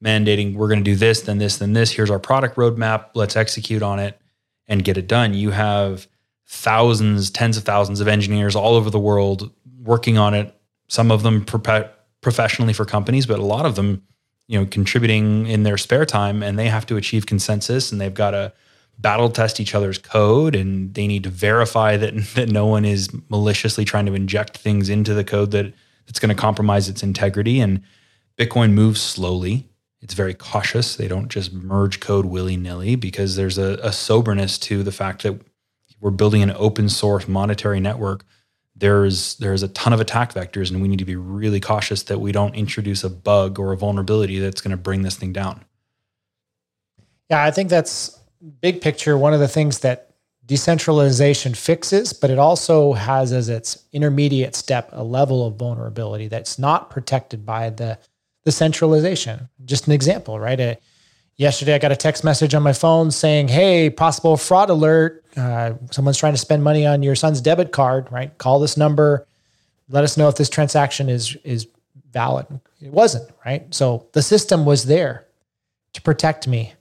mandating 0.03 0.53
we're 0.53 0.67
going 0.67 0.83
to 0.83 0.83
do 0.83 0.95
this, 0.95 1.21
then 1.21 1.39
this, 1.39 1.57
then 1.57 1.73
this. 1.73 1.89
Here's 1.89 2.11
our 2.11 2.19
product 2.19 2.57
roadmap. 2.57 3.07
Let's 3.15 3.35
execute 3.35 3.81
on 3.81 3.97
it 3.97 4.21
and 4.67 4.83
get 4.83 4.97
it 4.97 5.07
done. 5.07 5.33
You 5.33 5.49
have 5.49 6.07
thousands, 6.45 7.31
tens 7.31 7.57
of 7.57 7.63
thousands 7.63 8.01
of 8.01 8.07
engineers 8.07 8.55
all 8.55 8.75
over 8.75 8.91
the 8.91 8.99
world 8.99 9.51
working 9.81 10.19
on 10.19 10.35
it. 10.35 10.55
Some 10.89 11.09
of 11.09 11.23
them 11.23 11.43
pro- 11.43 11.89
professionally 12.21 12.73
for 12.73 12.85
companies, 12.85 13.25
but 13.25 13.39
a 13.39 13.43
lot 13.45 13.65
of 13.65 13.73
them, 13.73 14.03
you 14.47 14.59
know, 14.59 14.67
contributing 14.67 15.47
in 15.47 15.63
their 15.63 15.79
spare 15.79 16.05
time, 16.05 16.43
and 16.43 16.59
they 16.59 16.69
have 16.69 16.85
to 16.85 16.97
achieve 16.97 17.25
consensus, 17.25 17.91
and 17.91 17.99
they've 17.99 18.13
got 18.13 18.31
to 18.31 18.53
battle 19.01 19.29
test 19.29 19.59
each 19.59 19.73
other's 19.73 19.97
code 19.97 20.55
and 20.55 20.93
they 20.93 21.07
need 21.07 21.23
to 21.23 21.29
verify 21.29 21.97
that 21.97 22.15
that 22.35 22.49
no 22.49 22.65
one 22.65 22.85
is 22.85 23.09
maliciously 23.29 23.83
trying 23.83 24.05
to 24.05 24.13
inject 24.13 24.57
things 24.57 24.89
into 24.89 25.13
the 25.13 25.23
code 25.23 25.51
that 25.51 25.73
that's 26.05 26.19
going 26.19 26.29
to 26.29 26.35
compromise 26.35 26.89
its 26.89 27.03
integrity. 27.03 27.59
And 27.59 27.81
bitcoin 28.37 28.73
moves 28.73 29.01
slowly. 29.01 29.67
It's 30.01 30.13
very 30.13 30.33
cautious. 30.33 30.95
They 30.95 31.07
don't 31.07 31.29
just 31.29 31.53
merge 31.53 31.99
code 31.99 32.25
willy-nilly 32.25 32.95
because 32.95 33.35
there's 33.35 33.57
a, 33.57 33.79
a 33.83 33.91
soberness 33.91 34.57
to 34.59 34.81
the 34.83 34.91
fact 34.91 35.23
that 35.23 35.39
we're 35.99 36.09
building 36.09 36.41
an 36.41 36.51
open 36.57 36.89
source 36.89 37.27
monetary 37.27 37.79
network. 37.79 38.25
There's 38.75 39.35
there's 39.35 39.61
a 39.61 39.67
ton 39.67 39.93
of 39.93 39.99
attack 39.99 40.33
vectors 40.33 40.71
and 40.71 40.81
we 40.81 40.87
need 40.87 40.99
to 40.99 41.05
be 41.05 41.15
really 41.15 41.59
cautious 41.59 42.03
that 42.03 42.19
we 42.19 42.31
don't 42.31 42.55
introduce 42.55 43.03
a 43.03 43.09
bug 43.09 43.59
or 43.59 43.73
a 43.73 43.77
vulnerability 43.77 44.39
that's 44.39 44.59
going 44.59 44.71
to 44.71 44.77
bring 44.77 45.03
this 45.03 45.15
thing 45.15 45.31
down. 45.31 45.63
Yeah 47.29 47.43
i 47.43 47.51
think 47.51 47.69
that's 47.69 48.19
big 48.61 48.81
picture, 48.81 49.17
one 49.17 49.33
of 49.33 49.39
the 49.39 49.47
things 49.47 49.79
that 49.79 50.11
decentralization 50.45 51.53
fixes, 51.53 52.13
but 52.13 52.29
it 52.29 52.39
also 52.39 52.93
has 52.93 53.31
as 53.31 53.47
its 53.47 53.85
intermediate 53.93 54.55
step 54.55 54.89
a 54.91 55.03
level 55.03 55.45
of 55.45 55.55
vulnerability 55.55 56.27
that's 56.27 56.59
not 56.59 56.89
protected 56.89 57.45
by 57.45 57.69
the 57.69 57.97
the 58.43 58.51
centralization. 58.51 59.47
Just 59.65 59.85
an 59.85 59.93
example, 59.93 60.39
right? 60.39 60.59
A, 60.59 60.77
yesterday, 61.37 61.75
I 61.75 61.77
got 61.77 61.91
a 61.91 61.95
text 61.95 62.23
message 62.23 62.55
on 62.55 62.63
my 62.63 62.73
phone 62.73 63.11
saying, 63.11 63.49
"Hey, 63.49 63.89
possible 63.89 64.35
fraud 64.35 64.69
alert! 64.69 65.23
Uh, 65.37 65.73
someone's 65.91 66.17
trying 66.17 66.33
to 66.33 66.39
spend 66.39 66.63
money 66.63 66.85
on 66.85 67.03
your 67.03 67.15
son's 67.15 67.39
debit 67.39 67.71
card. 67.71 68.11
Right? 68.11 68.35
Call 68.37 68.59
this 68.59 68.75
number. 68.77 69.27
Let 69.89 70.03
us 70.03 70.17
know 70.17 70.27
if 70.27 70.35
this 70.35 70.49
transaction 70.49 71.07
is 71.07 71.37
is 71.43 71.67
valid." 72.11 72.47
It 72.81 72.91
wasn't, 72.91 73.29
right? 73.45 73.71
So 73.73 74.07
the 74.13 74.23
system 74.23 74.65
was 74.65 74.85
there 74.85 75.27
to 75.93 76.01
protect 76.01 76.47
me, 76.47 76.73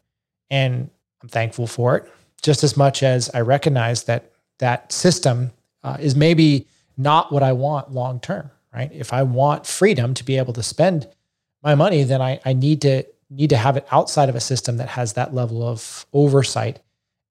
and 0.49 0.89
I'm 1.23 1.29
thankful 1.29 1.67
for 1.67 1.97
it 1.97 2.11
just 2.43 2.65
as 2.65 2.77
much 2.77 3.03
as 3.03 3.31
I 3.35 3.41
recognize 3.41 4.05
that 4.05 4.33
that 4.59 4.93
system 4.93 5.53
uh, 5.83 5.97
is 6.01 6.15
maybe 6.17 6.67
not 6.97 7.33
what 7.33 7.43
I 7.43 7.53
want 7.53 7.93
long 7.93 8.21
term, 8.21 8.51
right? 8.75 8.91
If 8.93 9.13
I 9.13 9.23
want 9.23 9.67
freedom 9.67 10.15
to 10.15 10.25
be 10.25 10.37
able 10.37 10.53
to 10.55 10.63
spend 10.63 11.09
my 11.63 11.75
money, 11.75 12.03
then 12.03 12.23
I, 12.23 12.41
I 12.45 12.53
need 12.53 12.83
to 12.83 13.05
need 13.33 13.51
to 13.51 13.57
have 13.57 13.77
it 13.77 13.87
outside 13.93 14.29
of 14.29 14.35
a 14.35 14.41
system 14.41 14.77
that 14.79 14.89
has 14.89 15.13
that 15.13 15.33
level 15.33 15.63
of 15.67 16.05
oversight 16.13 16.81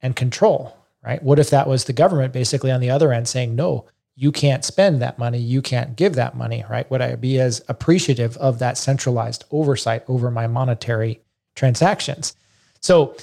and 0.01 0.15
control, 0.15 0.77
right? 1.03 1.21
What 1.21 1.39
if 1.39 1.49
that 1.49 1.67
was 1.67 1.83
the 1.83 1.93
government 1.93 2.31
basically 2.31 2.71
on 2.71 2.79
the 2.79 2.89
other 2.89 3.11
end 3.11 3.27
saying, 3.27 3.53
no, 3.53 3.85
you 4.15 4.31
can't 4.31 4.63
spend 4.63 5.01
that 5.01 5.19
money, 5.19 5.39
you 5.39 5.61
can't 5.61 5.97
give 5.97 6.15
that 6.15 6.37
money, 6.37 6.63
right? 6.69 6.89
Would 6.89 7.01
I 7.01 7.15
be 7.15 7.39
as 7.39 7.61
appreciative 7.67 8.37
of 8.37 8.59
that 8.59 8.77
centralized 8.77 9.43
oversight 9.51 10.03
over 10.07 10.31
my 10.31 10.47
monetary 10.47 11.19
transactions? 11.55 12.33
So 12.79 13.15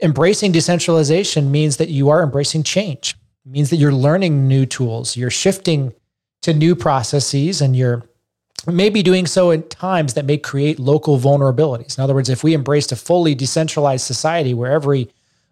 embracing 0.00 0.52
decentralization 0.52 1.50
means 1.50 1.76
that 1.78 1.88
you 1.88 2.10
are 2.10 2.22
embracing 2.22 2.62
change. 2.62 3.16
It 3.44 3.50
means 3.50 3.70
that 3.70 3.76
you're 3.76 3.92
learning 3.92 4.46
new 4.46 4.66
tools, 4.66 5.16
you're 5.16 5.30
shifting 5.30 5.92
to 6.42 6.52
new 6.52 6.74
processes, 6.74 7.60
and 7.60 7.76
you're 7.76 8.04
maybe 8.66 9.02
doing 9.02 9.26
so 9.26 9.50
in 9.50 9.62
times 9.64 10.14
that 10.14 10.24
may 10.24 10.38
create 10.38 10.78
local 10.78 11.18
vulnerabilities. 11.18 11.98
In 11.98 12.04
other 12.04 12.14
words, 12.14 12.28
if 12.28 12.44
we 12.44 12.54
embraced 12.54 12.92
a 12.92 12.96
fully 12.96 13.34
decentralized 13.34 14.06
society 14.06 14.54
where 14.54 14.72
every 14.72 15.08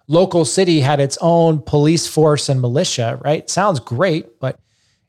local 0.07 0.45
city 0.45 0.81
had 0.81 1.01
its 1.01 1.19
own 1.21 1.61
police 1.61 2.07
force 2.07 2.49
and 2.49 2.61
militia, 2.61 3.19
right? 3.25 3.49
Sounds 3.49 3.81
great, 3.81 4.39
but 4.41 4.59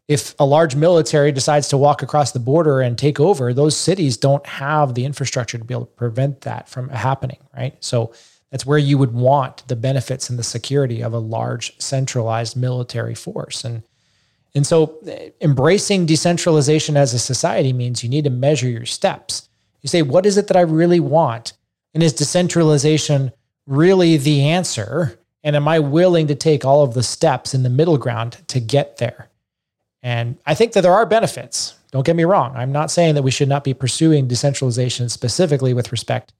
if 0.07 0.35
a 0.39 0.45
large 0.45 0.75
military 0.75 1.31
decides 1.31 1.69
to 1.69 1.77
walk 1.77 2.03
across 2.03 2.31
the 2.31 2.39
border 2.39 2.81
and 2.81 2.97
take 2.97 3.19
over, 3.19 3.53
those 3.53 3.77
cities 3.77 4.17
don't 4.17 4.45
have 4.45 4.93
the 4.93 5.05
infrastructure 5.05 5.57
to 5.57 5.63
be 5.63 5.73
able 5.73 5.85
to 5.85 5.91
prevent 5.93 6.41
that 6.41 6.67
from 6.67 6.89
happening, 6.89 7.37
right? 7.55 7.75
So 7.83 8.13
that's 8.51 8.65
where 8.65 8.77
you 8.77 8.97
would 8.97 9.13
want 9.13 9.67
the 9.67 9.75
benefits 9.75 10.29
and 10.29 10.37
the 10.37 10.43
security 10.43 11.01
of 11.01 11.13
a 11.13 11.19
large 11.19 11.79
centralized 11.79 12.55
military 12.55 13.15
force. 13.15 13.63
And 13.63 13.83
and 14.53 14.67
so 14.67 14.97
eh, 15.07 15.29
embracing 15.39 16.05
decentralization 16.05 16.97
as 16.97 17.13
a 17.13 17.19
society 17.19 17.71
means 17.71 18.03
you 18.03 18.09
need 18.09 18.25
to 18.25 18.29
measure 18.29 18.67
your 18.67 18.85
steps. 18.85 19.47
You 19.81 19.87
say, 19.87 20.01
what 20.01 20.25
is 20.25 20.37
it 20.37 20.47
that 20.47 20.57
I 20.57 20.61
really 20.61 20.99
want? 20.99 21.53
And 21.93 22.03
is 22.03 22.13
decentralization 22.13 23.31
really 23.65 24.17
the 24.17 24.43
answer? 24.43 25.17
And 25.43 25.55
am 25.55 25.69
I 25.69 25.79
willing 25.79 26.27
to 26.27 26.35
take 26.35 26.65
all 26.65 26.83
of 26.83 26.93
the 26.93 27.01
steps 27.01 27.53
in 27.53 27.63
the 27.63 27.69
middle 27.69 27.97
ground 27.97 28.43
to 28.47 28.59
get 28.59 28.97
there? 28.97 29.29
And 30.03 30.37
I 30.45 30.53
think 30.53 30.73
that 30.73 30.81
there 30.81 30.93
are 30.93 31.05
benefits. 31.05 31.75
Don't 31.91 32.05
get 32.05 32.15
me 32.15 32.23
wrong. 32.25 32.53
I'm 32.55 32.71
not 32.71 32.91
saying 32.91 33.15
that 33.15 33.23
we 33.23 33.31
should 33.31 33.49
not 33.49 33.63
be 33.63 33.73
pursuing 33.73 34.27
decentralization 34.27 35.09
specifically 35.09 35.73
with 35.73 35.91
respect 35.91 36.33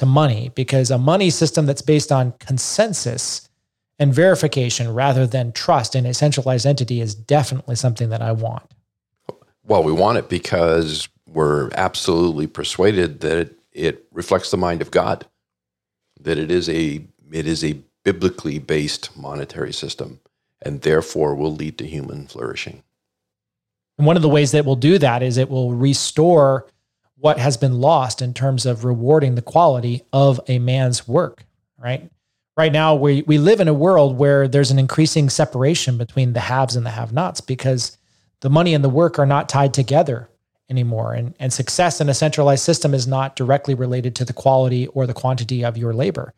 to 0.00 0.06
money 0.06 0.50
because 0.54 0.90
a 0.90 0.96
money 0.96 1.28
system 1.28 1.66
that's 1.66 1.82
based 1.82 2.10
on 2.10 2.32
consensus 2.40 3.50
and 3.98 4.14
verification 4.14 4.94
rather 4.94 5.26
than 5.26 5.52
trust 5.52 5.94
in 5.94 6.06
a 6.06 6.14
centralized 6.14 6.64
entity 6.64 7.02
is 7.02 7.14
definitely 7.14 7.76
something 7.76 8.08
that 8.08 8.22
I 8.22 8.32
want. 8.32 8.64
Well, 9.62 9.82
we 9.82 9.92
want 9.92 10.16
it 10.16 10.30
because 10.30 11.06
we're 11.28 11.70
absolutely 11.74 12.46
persuaded 12.46 13.20
that 13.20 13.36
it, 13.36 13.58
it 13.72 14.06
reflects 14.10 14.50
the 14.50 14.56
mind 14.56 14.80
of 14.80 14.90
God, 14.90 15.26
that 16.18 16.38
it 16.38 16.50
is 16.50 16.70
a 16.70 17.04
it 17.30 17.46
is 17.46 17.62
a 17.62 17.78
biblically 18.02 18.58
based 18.58 19.14
monetary 19.18 19.72
system 19.72 20.20
and 20.62 20.80
therefore 20.80 21.34
will 21.34 21.54
lead 21.54 21.76
to 21.76 21.86
human 21.86 22.26
flourishing. 22.26 22.82
And 23.98 24.06
one 24.06 24.16
of 24.16 24.22
the 24.22 24.30
ways 24.30 24.52
that 24.52 24.64
will 24.64 24.76
do 24.76 24.96
that 24.96 25.22
is 25.22 25.36
it 25.36 25.50
will 25.50 25.74
restore 25.74 26.66
what 27.20 27.38
has 27.38 27.56
been 27.56 27.80
lost 27.80 28.22
in 28.22 28.32
terms 28.32 28.64
of 28.64 28.84
rewarding 28.84 29.34
the 29.34 29.42
quality 29.42 30.02
of 30.12 30.40
a 30.48 30.58
man's 30.58 31.06
work, 31.06 31.44
right? 31.78 32.10
Right 32.56 32.72
now, 32.72 32.94
we, 32.94 33.22
we 33.22 33.38
live 33.38 33.60
in 33.60 33.68
a 33.68 33.74
world 33.74 34.18
where 34.18 34.48
there's 34.48 34.70
an 34.70 34.78
increasing 34.78 35.28
separation 35.28 35.98
between 35.98 36.32
the 36.32 36.40
haves 36.40 36.76
and 36.76 36.84
the 36.84 36.90
have 36.90 37.12
nots 37.12 37.40
because 37.40 37.98
the 38.40 38.50
money 38.50 38.74
and 38.74 38.82
the 38.82 38.88
work 38.88 39.18
are 39.18 39.26
not 39.26 39.48
tied 39.48 39.74
together 39.74 40.28
anymore. 40.68 41.12
And, 41.12 41.34
and 41.38 41.52
success 41.52 42.00
in 42.00 42.08
a 42.08 42.14
centralized 42.14 42.64
system 42.64 42.94
is 42.94 43.06
not 43.06 43.36
directly 43.36 43.74
related 43.74 44.14
to 44.16 44.24
the 44.24 44.32
quality 44.32 44.86
or 44.88 45.06
the 45.06 45.14
quantity 45.14 45.64
of 45.64 45.76
your 45.76 45.92
labor. 45.92 46.32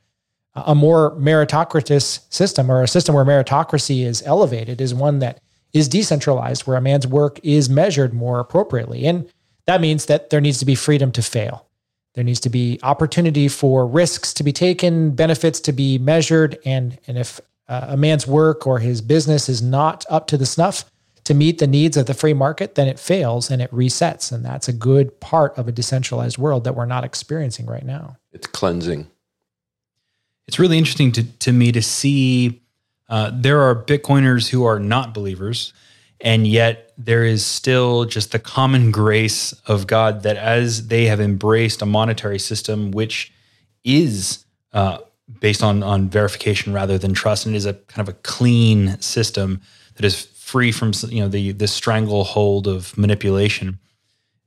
A 0.54 0.74
more 0.74 1.12
meritocratic 1.16 2.20
system 2.32 2.70
or 2.70 2.82
a 2.82 2.88
system 2.88 3.14
where 3.14 3.24
meritocracy 3.24 4.04
is 4.04 4.22
elevated 4.26 4.80
is 4.80 4.94
one 4.94 5.20
that 5.20 5.40
is 5.72 5.88
decentralized, 5.88 6.66
where 6.66 6.76
a 6.76 6.80
man's 6.82 7.06
work 7.06 7.40
is 7.42 7.70
measured 7.70 8.12
more 8.12 8.38
appropriately. 8.38 9.06
And 9.06 9.30
that 9.66 9.80
means 9.80 10.06
that 10.06 10.30
there 10.30 10.40
needs 10.40 10.58
to 10.58 10.64
be 10.64 10.74
freedom 10.74 11.12
to 11.12 11.22
fail. 11.22 11.66
There 12.14 12.24
needs 12.24 12.40
to 12.40 12.50
be 12.50 12.78
opportunity 12.82 13.48
for 13.48 13.86
risks 13.86 14.34
to 14.34 14.44
be 14.44 14.52
taken, 14.52 15.12
benefits 15.12 15.60
to 15.60 15.72
be 15.72 15.98
measured, 15.98 16.58
and 16.64 16.98
and 17.06 17.16
if 17.16 17.40
uh, 17.68 17.86
a 17.88 17.96
man's 17.96 18.26
work 18.26 18.66
or 18.66 18.80
his 18.80 19.00
business 19.00 19.48
is 19.48 19.62
not 19.62 20.04
up 20.10 20.26
to 20.26 20.36
the 20.36 20.44
snuff 20.44 20.84
to 21.24 21.34
meet 21.34 21.58
the 21.58 21.66
needs 21.66 21.96
of 21.96 22.06
the 22.06 22.14
free 22.14 22.34
market, 22.34 22.74
then 22.74 22.88
it 22.88 22.98
fails 22.98 23.50
and 23.50 23.62
it 23.62 23.70
resets, 23.70 24.32
and 24.32 24.44
that's 24.44 24.68
a 24.68 24.72
good 24.72 25.20
part 25.20 25.56
of 25.56 25.68
a 25.68 25.72
decentralized 25.72 26.36
world 26.36 26.64
that 26.64 26.74
we're 26.74 26.84
not 26.84 27.04
experiencing 27.04 27.64
right 27.64 27.84
now. 27.84 28.16
It's 28.32 28.46
cleansing. 28.46 29.08
It's 30.46 30.58
really 30.58 30.76
interesting 30.76 31.12
to 31.12 31.22
to 31.24 31.52
me 31.52 31.72
to 31.72 31.80
see 31.80 32.60
uh, 33.08 33.30
there 33.32 33.62
are 33.62 33.74
Bitcoiners 33.74 34.48
who 34.48 34.64
are 34.64 34.78
not 34.78 35.14
believers 35.14 35.72
and 36.22 36.46
yet 36.46 36.92
there 36.96 37.24
is 37.24 37.44
still 37.44 38.04
just 38.04 38.30
the 38.32 38.38
common 38.38 38.92
grace 38.92 39.52
of 39.66 39.86
God 39.86 40.22
that 40.22 40.36
as 40.36 40.86
they 40.86 41.06
have 41.06 41.20
embraced 41.20 41.82
a 41.82 41.86
monetary 41.86 42.38
system 42.38 42.92
which 42.92 43.32
is 43.84 44.44
uh, 44.72 44.98
based 45.40 45.62
on 45.62 45.82
on 45.82 46.08
verification 46.08 46.72
rather 46.72 46.96
than 46.96 47.12
trust, 47.12 47.44
and 47.44 47.54
is 47.54 47.66
a 47.66 47.74
kind 47.74 48.08
of 48.08 48.14
a 48.14 48.18
clean 48.18 49.00
system 49.00 49.60
that 49.96 50.04
is 50.04 50.24
free 50.24 50.72
from 50.72 50.92
you 51.08 51.20
know 51.20 51.28
the 51.28 51.52
the 51.52 51.68
stranglehold 51.68 52.66
of 52.66 52.96
manipulation. 52.96 53.78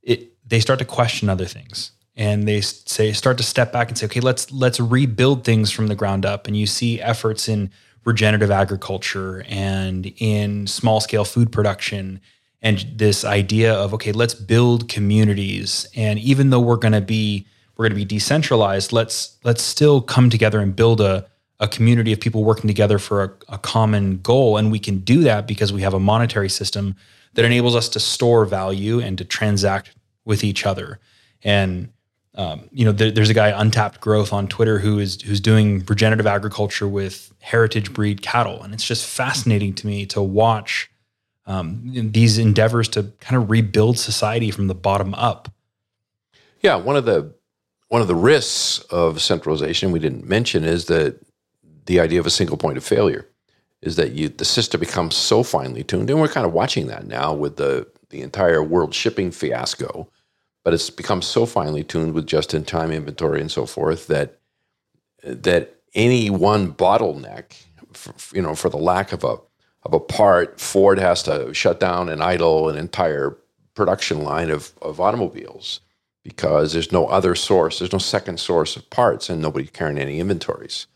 It 0.02 0.32
they 0.48 0.60
start 0.60 0.78
to 0.78 0.84
question 0.84 1.28
other 1.28 1.46
things 1.46 1.92
and 2.16 2.48
they 2.48 2.62
say 2.62 3.12
start 3.12 3.36
to 3.36 3.44
step 3.44 3.72
back 3.72 3.88
and 3.88 3.98
say 3.98 4.06
okay 4.06 4.20
let's 4.20 4.50
let's 4.50 4.80
rebuild 4.80 5.44
things 5.44 5.70
from 5.70 5.88
the 5.88 5.94
ground 5.94 6.24
up 6.24 6.46
and 6.46 6.56
you 6.56 6.66
see 6.66 7.00
efforts 7.00 7.48
in 7.48 7.70
regenerative 8.06 8.50
agriculture 8.50 9.44
and 9.48 10.12
in 10.16 10.66
small 10.66 11.00
scale 11.00 11.24
food 11.24 11.52
production 11.52 12.20
and 12.62 12.86
this 12.94 13.24
idea 13.24 13.74
of 13.74 13.92
okay 13.92 14.12
let's 14.12 14.32
build 14.32 14.88
communities. 14.88 15.86
And 15.94 16.18
even 16.20 16.50
though 16.50 16.60
we're 16.60 16.76
going 16.76 16.92
to 16.92 17.00
be 17.02 17.46
we're 17.76 17.84
going 17.84 17.98
to 17.98 18.06
be 18.06 18.06
decentralized 18.06 18.92
let's 18.92 19.36
let's 19.44 19.62
still 19.62 20.00
come 20.00 20.30
together 20.30 20.60
and 20.60 20.74
build 20.74 21.00
a 21.00 21.26
a 21.58 21.68
community 21.68 22.12
of 22.12 22.20
people 22.20 22.44
working 22.44 22.68
together 22.68 22.98
for 22.98 23.24
a, 23.24 23.32
a 23.48 23.58
common 23.58 24.18
goal. 24.18 24.56
And 24.56 24.70
we 24.70 24.78
can 24.78 24.98
do 24.98 25.22
that 25.22 25.46
because 25.46 25.72
we 25.72 25.82
have 25.82 25.94
a 25.94 26.00
monetary 26.00 26.50
system 26.50 26.94
that 27.34 27.44
enables 27.44 27.74
us 27.74 27.88
to 27.90 28.00
store 28.00 28.44
value 28.44 29.00
and 29.00 29.16
to 29.18 29.24
transact 29.24 29.94
with 30.24 30.44
each 30.44 30.66
other. 30.66 31.00
And 31.42 31.90
um, 32.36 32.68
you 32.70 32.84
know, 32.84 32.92
there, 32.92 33.10
there's 33.10 33.30
a 33.30 33.34
guy 33.34 33.48
Untapped 33.48 34.00
Growth 34.00 34.32
on 34.32 34.46
Twitter 34.46 34.78
who 34.78 34.98
is 34.98 35.20
who's 35.22 35.40
doing 35.40 35.84
regenerative 35.88 36.26
agriculture 36.26 36.86
with 36.86 37.32
heritage 37.40 37.92
breed 37.94 38.20
cattle, 38.20 38.62
and 38.62 38.74
it's 38.74 38.84
just 38.84 39.06
fascinating 39.06 39.72
to 39.74 39.86
me 39.86 40.04
to 40.06 40.22
watch 40.22 40.90
um, 41.46 41.82
these 42.12 42.36
endeavors 42.36 42.88
to 42.88 43.04
kind 43.20 43.40
of 43.40 43.50
rebuild 43.50 43.98
society 43.98 44.50
from 44.50 44.66
the 44.66 44.74
bottom 44.74 45.14
up. 45.14 45.50
Yeah, 46.60 46.76
one 46.76 46.96
of 46.96 47.06
the 47.06 47.32
one 47.88 48.02
of 48.02 48.08
the 48.08 48.14
risks 48.14 48.80
of 48.90 49.22
centralization 49.22 49.90
we 49.90 49.98
didn't 49.98 50.28
mention 50.28 50.64
is 50.64 50.86
that 50.86 51.18
the 51.86 52.00
idea 52.00 52.20
of 52.20 52.26
a 52.26 52.30
single 52.30 52.56
point 52.56 52.76
of 52.76 52.84
failure 52.84 53.26
is 53.80 53.96
that 53.96 54.12
you 54.12 54.28
the 54.28 54.44
system 54.44 54.78
becomes 54.78 55.16
so 55.16 55.42
finely 55.42 55.82
tuned, 55.82 56.10
and 56.10 56.20
we're 56.20 56.28
kind 56.28 56.46
of 56.46 56.52
watching 56.52 56.88
that 56.88 57.06
now 57.06 57.32
with 57.32 57.56
the 57.56 57.86
the 58.10 58.20
entire 58.20 58.62
world 58.62 58.94
shipping 58.94 59.30
fiasco 59.30 60.06
but 60.66 60.74
it's 60.74 60.90
become 60.90 61.22
so 61.22 61.46
finely 61.46 61.84
tuned 61.84 62.12
with 62.12 62.26
just-in-time 62.26 62.90
inventory 62.90 63.40
and 63.40 63.52
so 63.52 63.66
forth 63.66 64.08
that 64.08 64.40
that 65.22 65.76
any 65.94 66.28
one 66.28 66.72
bottleneck, 66.72 67.54
for, 67.92 68.12
you 68.34 68.42
know, 68.42 68.56
for 68.56 68.68
the 68.68 68.76
lack 68.76 69.12
of 69.12 69.22
a 69.22 69.36
of 69.84 69.94
a 69.94 70.00
part, 70.00 70.60
Ford 70.60 70.98
has 70.98 71.22
to 71.22 71.54
shut 71.54 71.78
down 71.78 72.08
and 72.08 72.20
idle 72.20 72.68
an 72.68 72.76
entire 72.76 73.38
production 73.74 74.24
line 74.24 74.50
of, 74.50 74.72
of 74.82 75.00
automobiles 75.00 75.82
because 76.24 76.72
there's 76.72 76.90
no 76.90 77.06
other 77.06 77.36
source, 77.36 77.78
there's 77.78 77.92
no 77.92 78.00
second 78.00 78.40
source 78.40 78.74
of 78.74 78.90
parts, 78.90 79.30
and 79.30 79.40
nobody's 79.40 79.70
carrying 79.70 79.98
any 79.98 80.18
inventories. 80.18 80.88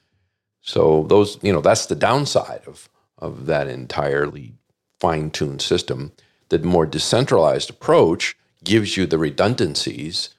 So 0.63 1.05
those, 1.05 1.39
you 1.43 1.53
know, 1.53 1.61
that's 1.61 1.87
the 1.87 1.95
downside 1.95 2.63
of 2.67 2.89
of 3.19 3.47
that 3.47 3.69
entirely 3.69 4.55
fine-tuned 4.99 5.63
system. 5.63 6.11
The 6.49 6.59
more 6.59 6.87
decentralized 6.87 7.71
approach 7.71 8.37
gives 8.65 8.97
you 8.97 9.07
the 9.07 9.19
redundancies. 9.19 10.31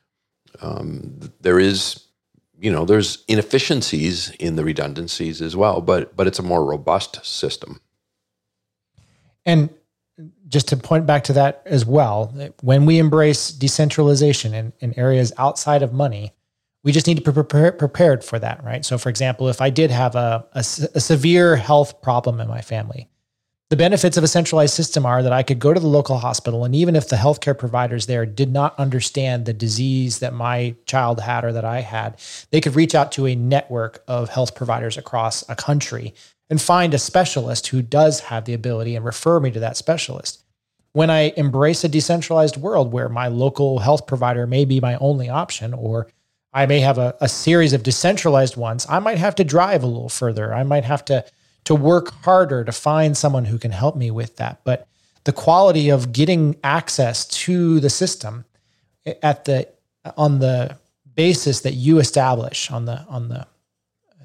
Um, 0.62 1.20
there 1.42 1.60
is, 1.60 2.06
you 2.60 2.72
know, 2.72 2.86
there's 2.86 3.24
inefficiencies 3.28 4.32
in 4.32 4.56
the 4.56 4.64
redundancies 4.64 5.42
as 5.42 5.56
well, 5.56 5.82
but 5.82 6.16
but 6.16 6.28
it's 6.28 6.40
a 6.40 6.44
more 6.44 6.64
robust 6.66 7.26
system. 7.26 7.80
And 9.46 9.70
just 10.48 10.68
to 10.68 10.78
point 10.78 11.06
back 11.06 11.24
to 11.26 11.34
that 11.34 11.64
as 11.66 11.86
well, 11.86 12.28
when 12.62 12.86
we 12.86 13.00
embrace 13.00 13.50
decentralization 13.50 14.54
in, 14.54 14.74
in 14.80 14.98
areas 15.00 15.32
outside 15.38 15.82
of 15.82 15.94
money, 15.94 16.34
we 16.84 16.92
just 16.92 17.08
need 17.08 17.16
to 17.18 17.22
be 17.22 17.32
prepare, 17.32 17.72
prepared 17.72 18.24
for 18.24 18.40
that, 18.40 18.64
right? 18.64 18.84
So, 18.84 18.98
for 18.98 19.10
example, 19.10 19.48
if 19.50 19.62
I 19.62 19.70
did 19.70 19.92
have 19.92 20.16
a, 20.16 20.46
a, 20.54 20.60
a 20.60 21.00
severe 21.00 21.56
health 21.56 22.02
problem 22.02 22.40
in 22.40 22.48
my 22.48 22.62
family, 22.62 23.08
the 23.72 23.78
benefits 23.78 24.18
of 24.18 24.24
a 24.26 24.28
centralized 24.28 24.74
system 24.74 25.06
are 25.06 25.24
that 25.24 25.32
I 25.32 25.44
could 25.44 25.58
go 25.58 25.74
to 25.74 25.80
the 25.80 25.88
local 25.88 26.18
hospital, 26.18 26.66
and 26.66 26.76
even 26.76 26.94
if 26.94 27.08
the 27.08 27.16
healthcare 27.16 27.58
providers 27.58 28.06
there 28.06 28.26
did 28.26 28.52
not 28.52 28.78
understand 28.78 29.46
the 29.46 29.54
disease 29.54 30.20
that 30.20 30.34
my 30.34 30.76
child 30.86 31.22
had 31.22 31.46
or 31.46 31.54
that 31.54 31.64
I 31.64 31.80
had, 31.80 32.20
they 32.50 32.60
could 32.60 32.76
reach 32.76 32.94
out 32.94 33.14
to 33.14 33.28
a 33.28 33.36
network 33.36 34.04
of 34.10 34.28
health 34.28 34.56
providers 34.56 34.98
across 34.98 35.48
a 35.48 35.56
country 35.56 36.14
and 36.50 36.62
find 36.62 36.94
a 36.94 37.00
specialist 37.00 37.68
who 37.68 37.82
does 37.82 38.20
have 38.20 38.44
the 38.44 38.54
ability 38.54 38.94
and 38.94 39.06
refer 39.06 39.40
me 39.40 39.52
to 39.52 39.60
that 39.62 39.78
specialist. 39.78 40.44
When 40.92 41.10
I 41.10 41.32
embrace 41.38 41.86
a 41.86 41.88
decentralized 41.88 42.58
world 42.58 42.92
where 42.92 43.08
my 43.08 43.30
local 43.30 43.80
health 43.80 44.06
provider 44.06 44.46
may 44.46 44.66
be 44.66 44.82
my 44.82 44.98
only 44.98 45.30
option, 45.30 45.74
or 45.74 46.08
I 46.52 46.66
may 46.66 46.82
have 46.82 46.98
a, 46.98 47.16
a 47.22 47.30
series 47.30 47.72
of 47.72 47.84
decentralized 47.84 48.58
ones, 48.58 48.86
I 48.90 49.00
might 49.00 49.18
have 49.18 49.36
to 49.36 49.46
drive 49.46 49.82
a 49.82 49.88
little 49.88 50.10
further. 50.10 50.54
I 50.54 50.64
might 50.64 50.84
have 50.84 51.06
to 51.06 51.24
to 51.66 51.76
work 51.76 52.12
harder 52.24 52.64
to 52.64 52.72
find 52.72 53.16
someone 53.16 53.46
who 53.46 53.58
can 53.58 53.72
help 53.72 53.96
me 53.96 54.12
with 54.12 54.38
that. 54.38 54.62
But 54.64 54.88
the 55.24 55.32
quality 55.32 55.90
of 55.90 56.12
getting 56.12 56.56
access 56.64 57.26
to 57.28 57.80
the 57.80 57.90
system 57.90 58.46
at 59.22 59.46
the 59.46 59.68
on 60.18 60.40
the 60.40 60.78
basis 61.14 61.62
that 61.62 61.74
you 61.74 62.00
establish 62.00 62.72
on 62.72 62.86
the 62.86 63.06
on 63.08 63.30
the 63.30 63.48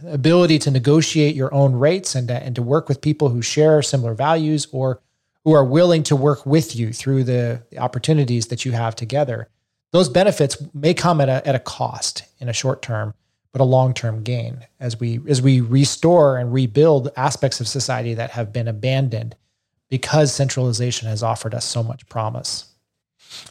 ability 0.07 0.59
to 0.59 0.70
negotiate 0.70 1.34
your 1.34 1.53
own 1.55 1.74
rates 1.74 2.14
and 2.14 2.28
to, 2.28 2.34
and 2.34 2.55
to 2.55 2.62
work 2.62 2.89
with 2.89 3.01
people 3.01 3.28
who 3.30 3.43
share 3.43 3.80
similar 3.82 4.14
values 4.14 4.66
or 4.72 5.01
who 5.45 5.53
are 5.53 5.64
willing 5.64 6.03
to 6.03 6.16
work 6.16 6.45
with 6.45 6.76
you 6.76 6.93
through 6.93 7.24
the, 7.24 7.62
the 7.70 7.78
opportunities 7.78 8.49
that 8.49 8.64
you 8.64 8.72
have 8.72 8.95
together. 8.97 9.49
Those 9.93 10.09
benefits 10.09 10.57
may 10.74 10.93
come 10.93 11.20
at 11.20 11.28
a, 11.28 11.47
at 11.47 11.55
a 11.55 11.61
cost 11.61 12.24
in 12.41 12.49
a 12.49 12.53
short 12.53 12.82
term, 12.82 13.14
but 13.57 13.62
a 13.62 13.64
long 13.64 13.94
term 13.94 14.22
gain 14.22 14.66
as 14.80 15.00
we 15.00 15.18
as 15.28 15.40
we 15.40 15.62
restore 15.62 16.36
and 16.36 16.52
rebuild 16.52 17.09
aspects 17.16 17.59
of 17.59 17.66
society 17.66 18.12
that 18.12 18.30
have 18.30 18.52
been 18.52 18.68
abandoned 18.68 19.34
because 19.88 20.30
centralization 20.30 21.09
has 21.09 21.22
offered 21.22 21.54
us 21.54 21.64
so 21.64 21.82
much 21.82 22.07
promise. 22.11 22.66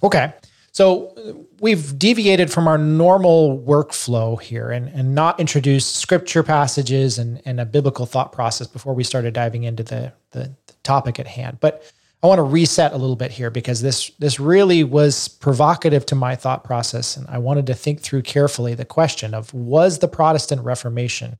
Okay. 0.03 0.31
So 0.73 1.47
we've 1.59 1.97
deviated 1.97 2.51
from 2.51 2.67
our 2.67 2.77
normal 2.77 3.57
workflow 3.65 4.39
here 4.39 4.69
and, 4.69 4.89
and 4.89 5.15
not 5.15 5.39
introduced 5.39 5.95
scripture 5.95 6.43
passages 6.43 7.17
and, 7.17 7.41
and 7.43 7.59
a 7.59 7.65
biblical 7.65 8.05
thought 8.05 8.31
process 8.31 8.67
before 8.67 8.93
we 8.93 9.03
started 9.03 9.33
diving 9.33 9.63
into 9.63 9.81
the, 9.81 10.13
the, 10.31 10.53
the 10.67 10.73
topic 10.83 11.19
at 11.19 11.25
hand. 11.25 11.57
But 11.59 11.91
I 12.25 12.27
want 12.27 12.39
to 12.39 12.43
reset 12.43 12.91
a 12.91 12.97
little 12.97 13.15
bit 13.15 13.29
here 13.29 13.51
because 13.51 13.83
this 13.83 14.09
this 14.17 14.39
really 14.39 14.83
was 14.83 15.27
provocative 15.27 16.07
to 16.07 16.15
my 16.15 16.35
thought 16.35 16.63
process, 16.63 17.15
and 17.15 17.27
I 17.27 17.37
wanted 17.37 17.67
to 17.67 17.75
think 17.75 18.01
through 18.01 18.23
carefully 18.23 18.73
the 18.73 18.83
question 18.83 19.35
of 19.35 19.53
was 19.53 19.99
the 19.99 20.07
Protestant 20.07 20.63
Reformation 20.63 21.37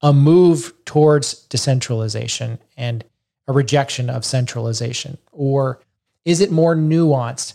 a 0.00 0.12
move 0.12 0.74
towards 0.84 1.34
decentralization 1.46 2.60
and 2.76 3.04
a 3.48 3.52
rejection 3.52 4.08
of 4.08 4.24
centralization, 4.24 5.18
or 5.32 5.80
is 6.24 6.40
it 6.40 6.52
more 6.52 6.76
nuanced 6.76 7.54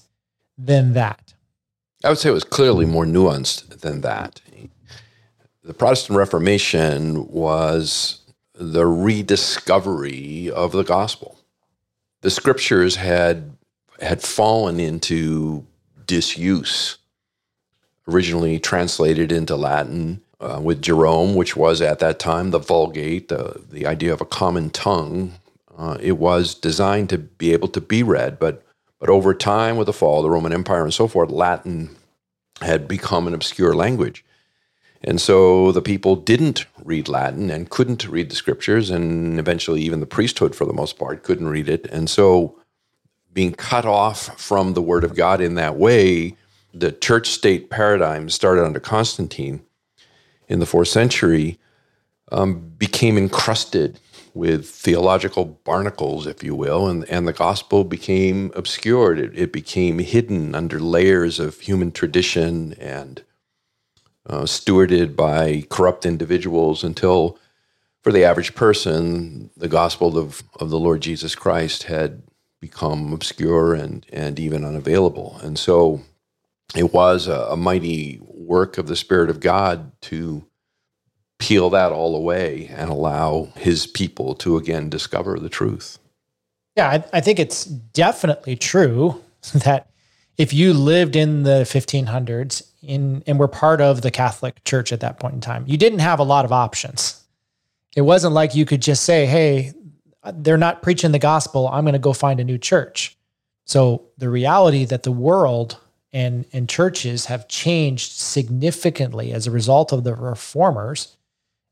than 0.57 0.91
that? 0.91 1.33
I 2.03 2.09
would 2.09 2.17
say 2.17 2.31
it 2.31 2.33
was 2.33 2.43
clearly 2.43 2.85
more 2.85 3.05
nuanced 3.05 3.79
than 3.79 4.01
that. 4.01 4.41
The 5.63 5.73
Protestant 5.73 6.17
Reformation 6.17 7.29
was 7.29 8.25
the 8.53 8.85
rediscovery 8.85 10.51
of 10.51 10.73
the 10.73 10.83
gospel. 10.83 11.36
The 12.27 12.31
scriptures 12.31 12.97
had 12.97 13.55
had 14.01 14.21
fallen 14.21 14.81
into 14.81 15.65
disuse, 16.05 16.97
originally 18.05 18.59
translated 18.59 19.31
into 19.31 19.55
Latin 19.55 20.19
uh, 20.41 20.59
with 20.61 20.81
Jerome, 20.81 21.35
which 21.35 21.55
was 21.55 21.79
at 21.81 21.99
that 21.99 22.19
time 22.19 22.51
the 22.51 22.59
Vulgate, 22.59 23.29
the, 23.29 23.61
the 23.71 23.85
idea 23.85 24.11
of 24.11 24.19
a 24.19 24.25
common 24.25 24.71
tongue. 24.71 25.35
Uh, 25.77 25.97
it 26.01 26.17
was 26.17 26.53
designed 26.53 27.07
to 27.11 27.17
be 27.17 27.53
able 27.53 27.69
to 27.69 27.79
be 27.79 28.03
read, 28.03 28.39
but 28.39 28.61
but 28.99 29.07
over 29.07 29.33
time, 29.33 29.77
with 29.77 29.85
the 29.85 29.93
fall 29.93 30.17
of 30.17 30.23
the 30.23 30.29
Roman 30.29 30.51
Empire 30.51 30.83
and 30.83 30.93
so 30.93 31.07
forth, 31.07 31.31
Latin 31.31 31.95
had 32.59 32.89
become 32.89 33.27
an 33.27 33.35
obscure 33.35 33.73
language. 33.73 34.25
And 35.03 35.21
so 35.21 35.71
the 35.71 35.81
people 35.81 36.15
didn't 36.15 36.65
read 36.83 37.07
Latin 37.07 37.49
and 37.49 37.69
couldn't 37.69 38.07
read 38.07 38.29
the 38.29 38.35
scriptures, 38.35 38.89
and 38.89 39.39
eventually, 39.39 39.81
even 39.81 39.99
the 39.99 40.05
priesthood, 40.05 40.55
for 40.55 40.65
the 40.65 40.73
most 40.73 40.97
part, 40.97 41.23
couldn't 41.23 41.47
read 41.47 41.69
it. 41.69 41.85
And 41.87 42.09
so, 42.09 42.59
being 43.31 43.53
cut 43.53 43.85
off 43.85 44.39
from 44.39 44.73
the 44.73 44.81
Word 44.81 45.03
of 45.03 45.15
God 45.15 45.41
in 45.41 45.55
that 45.55 45.75
way, 45.75 46.35
the 46.73 46.91
church 46.91 47.29
state 47.29 47.69
paradigm 47.69 48.29
started 48.29 48.65
under 48.65 48.79
Constantine 48.79 49.61
in 50.47 50.59
the 50.59 50.65
fourth 50.65 50.87
century 50.87 51.59
um, 52.31 52.73
became 52.77 53.17
encrusted 53.17 53.99
with 54.33 54.69
theological 54.69 55.45
barnacles, 55.45 56.27
if 56.27 56.43
you 56.43 56.55
will, 56.55 56.87
and, 56.87 57.05
and 57.09 57.27
the 57.27 57.33
gospel 57.33 57.83
became 57.83 58.51
obscured. 58.55 59.19
It, 59.19 59.37
it 59.37 59.51
became 59.51 59.99
hidden 59.99 60.53
under 60.53 60.79
layers 60.79 61.39
of 61.39 61.59
human 61.59 61.91
tradition 61.91 62.73
and 62.73 63.23
uh, 64.27 64.43
stewarded 64.43 65.15
by 65.15 65.65
corrupt 65.69 66.05
individuals 66.05 66.83
until, 66.83 67.37
for 68.01 68.11
the 68.11 68.23
average 68.23 68.55
person, 68.55 69.49
the 69.57 69.67
gospel 69.67 70.17
of, 70.17 70.43
of 70.59 70.69
the 70.69 70.79
Lord 70.79 71.01
Jesus 71.01 71.35
Christ 71.35 71.83
had 71.83 72.23
become 72.59 73.13
obscure 73.13 73.73
and, 73.73 74.05
and 74.11 74.39
even 74.39 74.65
unavailable. 74.65 75.39
And 75.41 75.57
so 75.57 76.01
it 76.75 76.93
was 76.93 77.27
a, 77.27 77.47
a 77.51 77.57
mighty 77.57 78.19
work 78.21 78.77
of 78.77 78.87
the 78.87 78.95
Spirit 78.95 79.29
of 79.29 79.39
God 79.39 79.91
to 80.03 80.45
peel 81.39 81.69
that 81.69 81.91
all 81.91 82.15
away 82.15 82.67
and 82.75 82.89
allow 82.89 83.49
his 83.55 83.85
people 83.85 84.33
to 84.35 84.57
again 84.57 84.89
discover 84.89 85.39
the 85.39 85.49
truth. 85.49 85.99
Yeah, 86.75 86.89
I, 86.89 87.03
I, 87.13 87.21
think 87.21 87.39
it's 87.39 87.65
definitely 87.65 88.55
true 88.55 89.23
that 89.53 89.89
if 90.37 90.53
you 90.53 90.73
lived 90.73 91.15
in 91.15 91.43
the 91.43 91.61
1500s 91.61 92.66
in 92.87 93.23
and 93.27 93.37
were 93.37 93.47
part 93.47 93.81
of 93.81 94.01
the 94.01 94.11
Catholic 94.11 94.63
Church 94.63 94.91
at 94.91 95.01
that 95.01 95.19
point 95.19 95.35
in 95.35 95.41
time, 95.41 95.63
you 95.67 95.77
didn't 95.77 95.99
have 95.99 96.19
a 96.19 96.23
lot 96.23 96.45
of 96.45 96.51
options. 96.51 97.23
It 97.95 98.01
wasn't 98.01 98.33
like 98.33 98.55
you 98.55 98.65
could 98.65 98.81
just 98.81 99.03
say, 99.03 99.25
"Hey, 99.25 99.73
they're 100.33 100.57
not 100.57 100.81
preaching 100.81 101.11
the 101.11 101.19
gospel. 101.19 101.67
I'm 101.67 101.83
going 101.83 101.93
to 101.93 101.99
go 101.99 102.13
find 102.13 102.39
a 102.39 102.43
new 102.43 102.57
church." 102.57 103.17
So 103.65 104.05
the 104.17 104.29
reality 104.29 104.85
that 104.85 105.03
the 105.03 105.11
world 105.11 105.77
and 106.13 106.45
and 106.53 106.69
churches 106.69 107.25
have 107.25 107.47
changed 107.47 108.11
significantly 108.13 109.33
as 109.33 109.45
a 109.45 109.51
result 109.51 109.91
of 109.91 110.03
the 110.03 110.15
reformers 110.15 111.17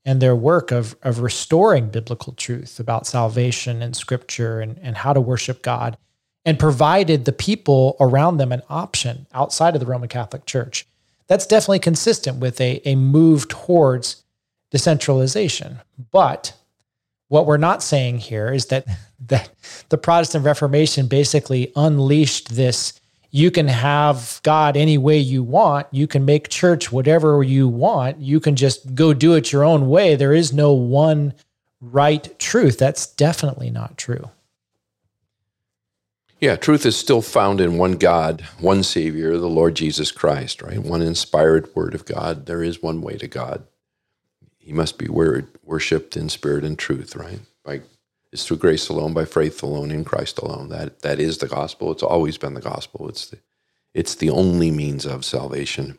and 0.05 0.21
their 0.21 0.35
work 0.35 0.71
of, 0.71 0.95
of 1.01 1.19
restoring 1.19 1.89
biblical 1.89 2.33
truth 2.33 2.79
about 2.79 3.07
salvation 3.07 3.81
and 3.81 3.95
scripture 3.95 4.59
and, 4.61 4.77
and 4.81 4.97
how 4.97 5.11
to 5.13 5.19
worship 5.19 5.63
God, 5.63 5.97
and 6.45 6.59
provided 6.59 7.25
the 7.25 7.31
people 7.31 7.97
around 7.99 8.37
them 8.37 8.51
an 8.51 8.61
option 8.69 9.25
outside 9.33 9.73
of 9.73 9.79
the 9.79 9.87
Roman 9.87 10.07
Catholic 10.07 10.45
Church. 10.45 10.85
That's 11.27 11.47
definitely 11.47 11.79
consistent 11.79 12.37
with 12.37 12.59
a, 12.61 12.81
a 12.85 12.95
move 12.95 13.47
towards 13.47 14.23
decentralization. 14.71 15.79
But 16.11 16.53
what 17.27 17.45
we're 17.45 17.57
not 17.57 17.81
saying 17.81 18.19
here 18.19 18.53
is 18.53 18.67
that, 18.67 18.85
that 19.27 19.49
the 19.89 19.97
Protestant 19.97 20.45
Reformation 20.45 21.07
basically 21.07 21.71
unleashed 21.75 22.55
this 22.55 22.99
you 23.35 23.51
can 23.51 23.67
have 23.67 24.39
God 24.43 24.77
any 24.77 24.97
way 24.97 25.17
you 25.17 25.43
want. 25.43 25.87
You 25.91 26.07
can 26.07 26.23
make 26.23 26.47
church 26.47 26.89
whatever 26.89 27.43
you 27.43 27.67
want. 27.67 28.21
You 28.21 28.39
can 28.39 28.55
just 28.55 28.95
go 28.95 29.13
do 29.13 29.33
it 29.33 29.51
your 29.51 29.65
own 29.65 29.89
way. 29.89 30.15
There 30.15 30.31
is 30.31 30.53
no 30.53 30.71
one 30.71 31.33
right 31.81 32.39
truth. 32.39 32.77
That's 32.77 33.07
definitely 33.07 33.69
not 33.69 33.97
true. 33.97 34.29
Yeah, 36.45 36.57
truth 36.57 36.85
is 36.85 36.95
still 36.95 37.23
found 37.23 37.59
in 37.59 37.79
one 37.79 37.93
God, 37.93 38.41
one 38.59 38.83
Savior, 38.83 39.35
the 39.35 39.47
Lord 39.47 39.73
Jesus 39.73 40.11
Christ, 40.11 40.61
right? 40.61 40.77
One 40.77 41.01
inspired 41.01 41.73
word 41.73 41.95
of 41.95 42.05
God. 42.05 42.45
There 42.45 42.61
is 42.61 42.83
one 42.83 43.01
way 43.01 43.17
to 43.17 43.27
God. 43.27 43.65
He 44.59 44.71
must 44.71 44.99
be 44.99 45.07
worshiped 45.09 46.15
in 46.15 46.29
spirit 46.29 46.63
and 46.63 46.77
truth, 46.77 47.15
right? 47.15 47.39
By 47.63 47.81
it's 48.31 48.45
through 48.45 48.57
grace 48.57 48.89
alone, 48.89 49.11
by 49.11 49.25
faith 49.25 49.63
alone, 49.63 49.89
in 49.89 50.05
Christ 50.05 50.37
alone. 50.37 50.69
That 50.69 50.99
that 50.99 51.19
is 51.19 51.39
the 51.39 51.47
gospel. 51.47 51.91
It's 51.91 52.03
always 52.03 52.37
been 52.37 52.53
the 52.53 52.61
gospel. 52.61 53.09
It's 53.09 53.25
the 53.25 53.39
it's 53.95 54.13
the 54.13 54.29
only 54.29 54.69
means 54.69 55.07
of 55.07 55.25
salvation. 55.25 55.97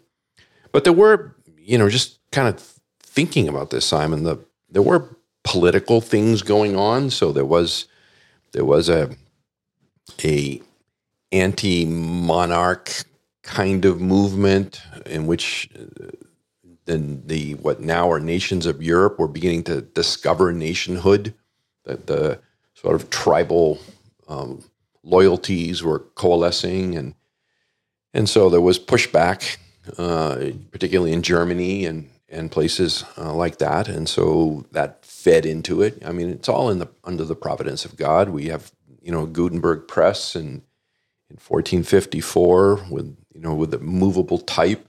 But 0.71 0.85
there 0.85 0.93
were, 0.93 1.35
you 1.59 1.77
know, 1.77 1.89
just 1.89 2.21
kind 2.31 2.47
of 2.47 2.61
thinking 3.01 3.49
about 3.49 3.71
this, 3.71 3.85
Simon, 3.85 4.23
the 4.23 4.39
there 4.71 4.81
were 4.81 5.17
political 5.43 6.01
things 6.01 6.43
going 6.43 6.77
on. 6.77 7.11
So 7.11 7.33
there 7.33 7.45
was 7.45 7.87
there 8.53 8.65
was 8.65 8.89
a 8.89 9.11
a 10.25 10.61
anti 11.33 11.85
monarch 11.85 13.05
kind 13.43 13.85
of 13.85 14.01
movement 14.01 14.83
in 15.07 15.27
which 15.27 15.71
uh, 15.79 16.11
then 16.87 17.23
the 17.27 17.55
what 17.55 17.81
now 17.81 18.11
are 18.11 18.21
nations 18.21 18.67
of 18.67 18.83
Europe 18.83 19.19
were 19.19 19.29
beginning 19.29 19.65
to 19.65 19.83
discover 19.83 20.53
nationhood. 20.53 21.35
That 21.85 22.07
the 22.07 22.41
sort 22.75 22.95
of 22.95 23.11
tribal 23.11 23.79
um, 24.29 24.65
loyalties 25.03 25.83
were 25.83 26.01
coalescing, 26.15 26.97
and 26.97 27.15
and 28.15 28.29
so 28.29 28.49
there 28.49 28.61
was 28.61 28.79
pushback, 28.79 29.57
uh, 29.99 30.51
particularly 30.71 31.13
in 31.13 31.23
Germany 31.23 31.85
and 31.85 32.09
and 32.29 32.51
places 32.51 33.05
uh, 33.17 33.33
like 33.33 33.59
that, 33.59 33.89
and 33.89 34.09
so 34.09 34.65
that 34.73 35.05
fed 35.05 35.47
into 35.47 35.83
it. 35.83 36.03
I 36.05 36.13
mean, 36.13 36.31
it's 36.31 36.49
all 36.49 36.71
in 36.71 36.79
the 36.79 36.89
under 37.05 37.25
the 37.25 37.37
providence 37.37 37.85
of 37.85 37.97
God. 37.97 38.31
We 38.31 38.47
have 38.47 38.73
you 39.07 39.13
know 39.13 39.25
Gutenberg 39.25 39.87
press 39.87 40.35
and 40.35 40.63
in 41.31 41.37
1454 41.37 42.87
with 42.91 43.17
you 43.33 43.41
know 43.41 43.55
with 43.55 43.71
the 43.71 43.79
movable 43.79 44.39
type 44.39 44.85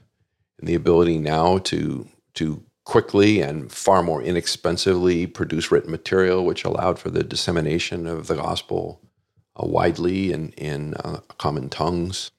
and 0.60 0.68
the 0.68 0.74
ability 0.74 1.20
now 1.20 1.60
to 1.60 2.08
to 2.34 2.64
quickly 2.84 3.42
and 3.42 3.72
far 3.72 4.02
more 4.02 4.24
inexpensively 4.24 5.28
produce 5.28 5.72
written 5.72 5.92
material, 5.92 6.46
which 6.46 6.64
allowed 6.64 6.98
for 6.98 7.10
the 7.10 7.24
dissemination 7.24 8.08
of 8.08 8.28
the 8.28 8.36
gospel 8.36 9.00
uh, 9.56 9.68
widely 9.68 10.34
in 10.34 10.50
in 10.54 10.96
uh, 10.96 11.20
common 11.38 11.70
tongues. 11.70 12.32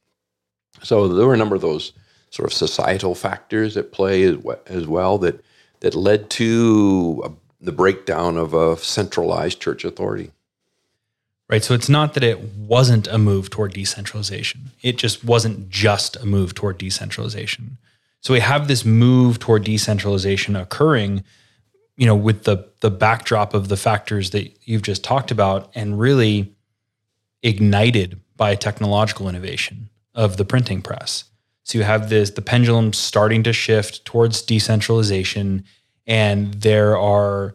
So 0.83 1.07
there 1.07 1.27
were 1.29 1.35
a 1.35 1.39
number 1.39 1.55
of 1.55 1.63
those 1.63 1.93
sort 2.31 2.49
of 2.49 2.53
societal 2.53 3.15
factors 3.15 3.77
at 3.77 3.93
play 3.93 4.25
as, 4.67 4.87
well 4.87 5.17
that 5.19 5.45
that 5.81 5.95
led 5.95 6.29
to 6.31 7.23
a, 7.25 7.31
the 7.65 7.73
breakdown 7.73 8.37
of 8.37 8.53
a 8.53 8.77
centralized 8.79 9.61
church 9.61 9.85
authority 9.85 10.33
right? 11.49 11.65
So 11.65 11.75
it's 11.75 11.89
not 11.89 12.15
that 12.15 12.23
it 12.23 12.43
wasn't 12.43 13.07
a 13.09 13.19
move 13.19 13.51
toward 13.51 13.73
decentralization. 13.73 14.71
It 14.83 14.99
just 14.99 15.25
wasn't 15.25 15.71
just 15.71 16.17
a 16.17 16.27
move 16.27 16.55
toward 16.55 16.79
decentralization. 16.79 17.79
So 18.21 18.35
we 18.35 18.41
have 18.41 18.69
this 18.69 18.85
move 18.85 19.39
toward 19.39 19.65
decentralization 19.65 20.57
occurring, 20.57 21.25
you 21.97 22.07
know, 22.07 22.17
with 22.17 22.45
the 22.45 22.69
the 22.81 22.91
backdrop 22.91 23.55
of 23.55 23.69
the 23.69 23.77
factors 23.77 24.31
that 24.31 24.57
you've 24.65 24.83
just 24.83 25.05
talked 25.05 25.31
about 25.31 25.71
and 25.75 25.99
really 25.99 26.55
ignited 27.43 28.21
by 28.37 28.55
technological 28.55 29.29
innovation 29.29 29.89
of 30.15 30.37
the 30.37 30.45
printing 30.45 30.83
press. 30.83 31.25
So 31.65 31.79
you 31.79 31.85
have 31.85 32.09
this 32.09 32.31
the 32.31 32.43
pendulum 32.43 32.93
starting 32.93 33.43
to 33.45 33.53
shift 33.53 34.05
towards 34.05 34.43
decentralization 34.43 35.65
and 36.07 36.55
there 36.55 36.97
are 36.97 37.55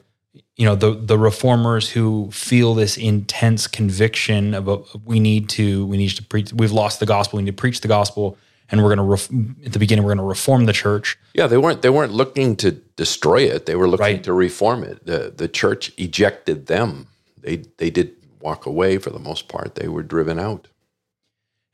you 0.56 0.66
know 0.66 0.76
the 0.76 0.94
the 0.94 1.18
reformers 1.18 1.90
who 1.90 2.30
feel 2.32 2.74
this 2.76 2.98
intense 2.98 3.68
conviction 3.68 4.54
about 4.54 4.88
we 5.06 5.20
need 5.20 5.50
to 5.50 5.86
we 5.88 5.98
need 5.98 6.10
to 6.10 6.24
preach 6.24 6.54
we've 6.54 6.72
lost 6.72 7.00
the 7.00 7.06
gospel 7.06 7.38
we 7.38 7.44
need 7.44 7.52
to 7.52 7.62
preach 7.62 7.82
the 7.82 7.88
gospel 7.88 8.38
and 8.70 8.82
we're 8.82 8.96
going 8.96 8.98
to 8.98 9.04
ref, 9.04 9.30
at 9.66 9.74
the 9.74 9.80
beginning 9.80 10.04
we're 10.04 10.10
going 10.16 10.18
to 10.20 10.24
reform 10.24 10.66
the 10.66 10.74
church. 10.74 11.18
Yeah 11.34 11.48
they 11.48 11.58
weren't 11.58 11.82
they 11.82 11.90
weren't 11.90 12.14
looking 12.14 12.56
to 12.58 12.72
destroy 12.72 13.42
it. 13.44 13.66
They 13.66 13.76
were 13.76 13.88
looking 13.88 14.04
Right. 14.04 14.24
to 14.24 14.34
reform 14.34 14.84
it. 14.84 15.06
The 15.06 15.34
the 15.36 15.48
church 15.48 15.92
ejected 15.98 16.68
them. 16.68 17.08
They 17.40 17.58
they 17.78 17.90
did 17.90 18.16
walk 18.40 18.66
away 18.66 18.98
for 19.00 19.10
the 19.10 19.20
most 19.20 19.48
part. 19.48 19.76
They 19.76 19.88
were 19.88 20.04
driven 20.04 20.40
out. 20.40 20.68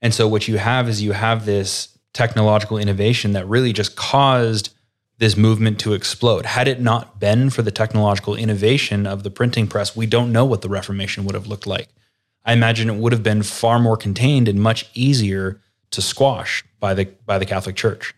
And 0.01 0.13
so 0.13 0.27
what 0.27 0.47
you 0.47 0.57
have 0.57 0.88
is 0.88 1.01
you 1.01 1.11
have 1.11 1.45
this 1.45 1.97
technological 2.13 2.77
innovation 2.77 3.34
that 3.34 3.47
really 3.47 3.73
just 3.73 3.95
caused 3.95 4.73
this 5.20 5.38
movement 5.38 5.80
to 5.80 5.93
explode 5.93 6.45
had 6.45 6.67
it 6.67 6.82
not 6.82 7.20
been 7.20 7.49
for 7.49 7.61
the 7.61 7.72
technological 7.72 8.36
innovation 8.36 9.05
of 9.05 9.24
the 9.24 9.32
printing 9.32 9.67
press 9.67 9.95
we 9.95 10.05
don't 10.05 10.32
know 10.32 10.45
what 10.45 10.61
the 10.61 10.70
reformation 10.70 11.24
would 11.26 11.36
have 11.36 11.47
looked 11.47 11.67
like 11.67 11.88
i 12.45 12.53
imagine 12.53 12.89
it 12.89 12.95
would 12.95 13.13
have 13.13 13.24
been 13.24 13.43
far 13.43 13.80
more 13.80 13.97
contained 13.97 14.47
and 14.47 14.59
much 14.59 14.89
easier 14.93 15.61
to 15.91 16.01
squash 16.01 16.63
by 16.80 16.93
the 16.93 17.05
by 17.26 17.38
the 17.38 17.45
catholic 17.45 17.76
church 17.76 18.15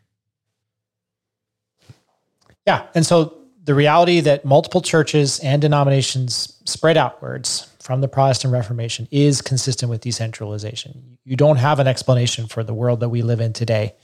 Yeah. 2.66 2.88
And 2.94 3.06
so 3.06 3.38
the 3.64 3.74
reality 3.76 4.20
that 4.22 4.46
multiple 4.46 4.82
churches 4.82 5.40
and 5.40 5.62
denominations 5.62 6.60
spread 6.66 6.98
outwards 6.98 7.68
from 7.80 8.02
the 8.02 8.08
Protestant 8.08 8.54
Reformation 8.54 9.08
is 9.12 9.42
consistent 9.42 9.90
with 9.90 10.02
decentralization. 10.02 11.18
You 11.24 11.36
don't 11.36 11.58
have 11.58 11.80
an 11.80 11.88
explanation 11.88 12.48
for 12.48 12.64
the 12.64 12.74
world 12.74 13.00
that 13.00 13.10
we 13.10 13.22
live 13.22 13.42
in 13.42 13.54
today 13.54 13.96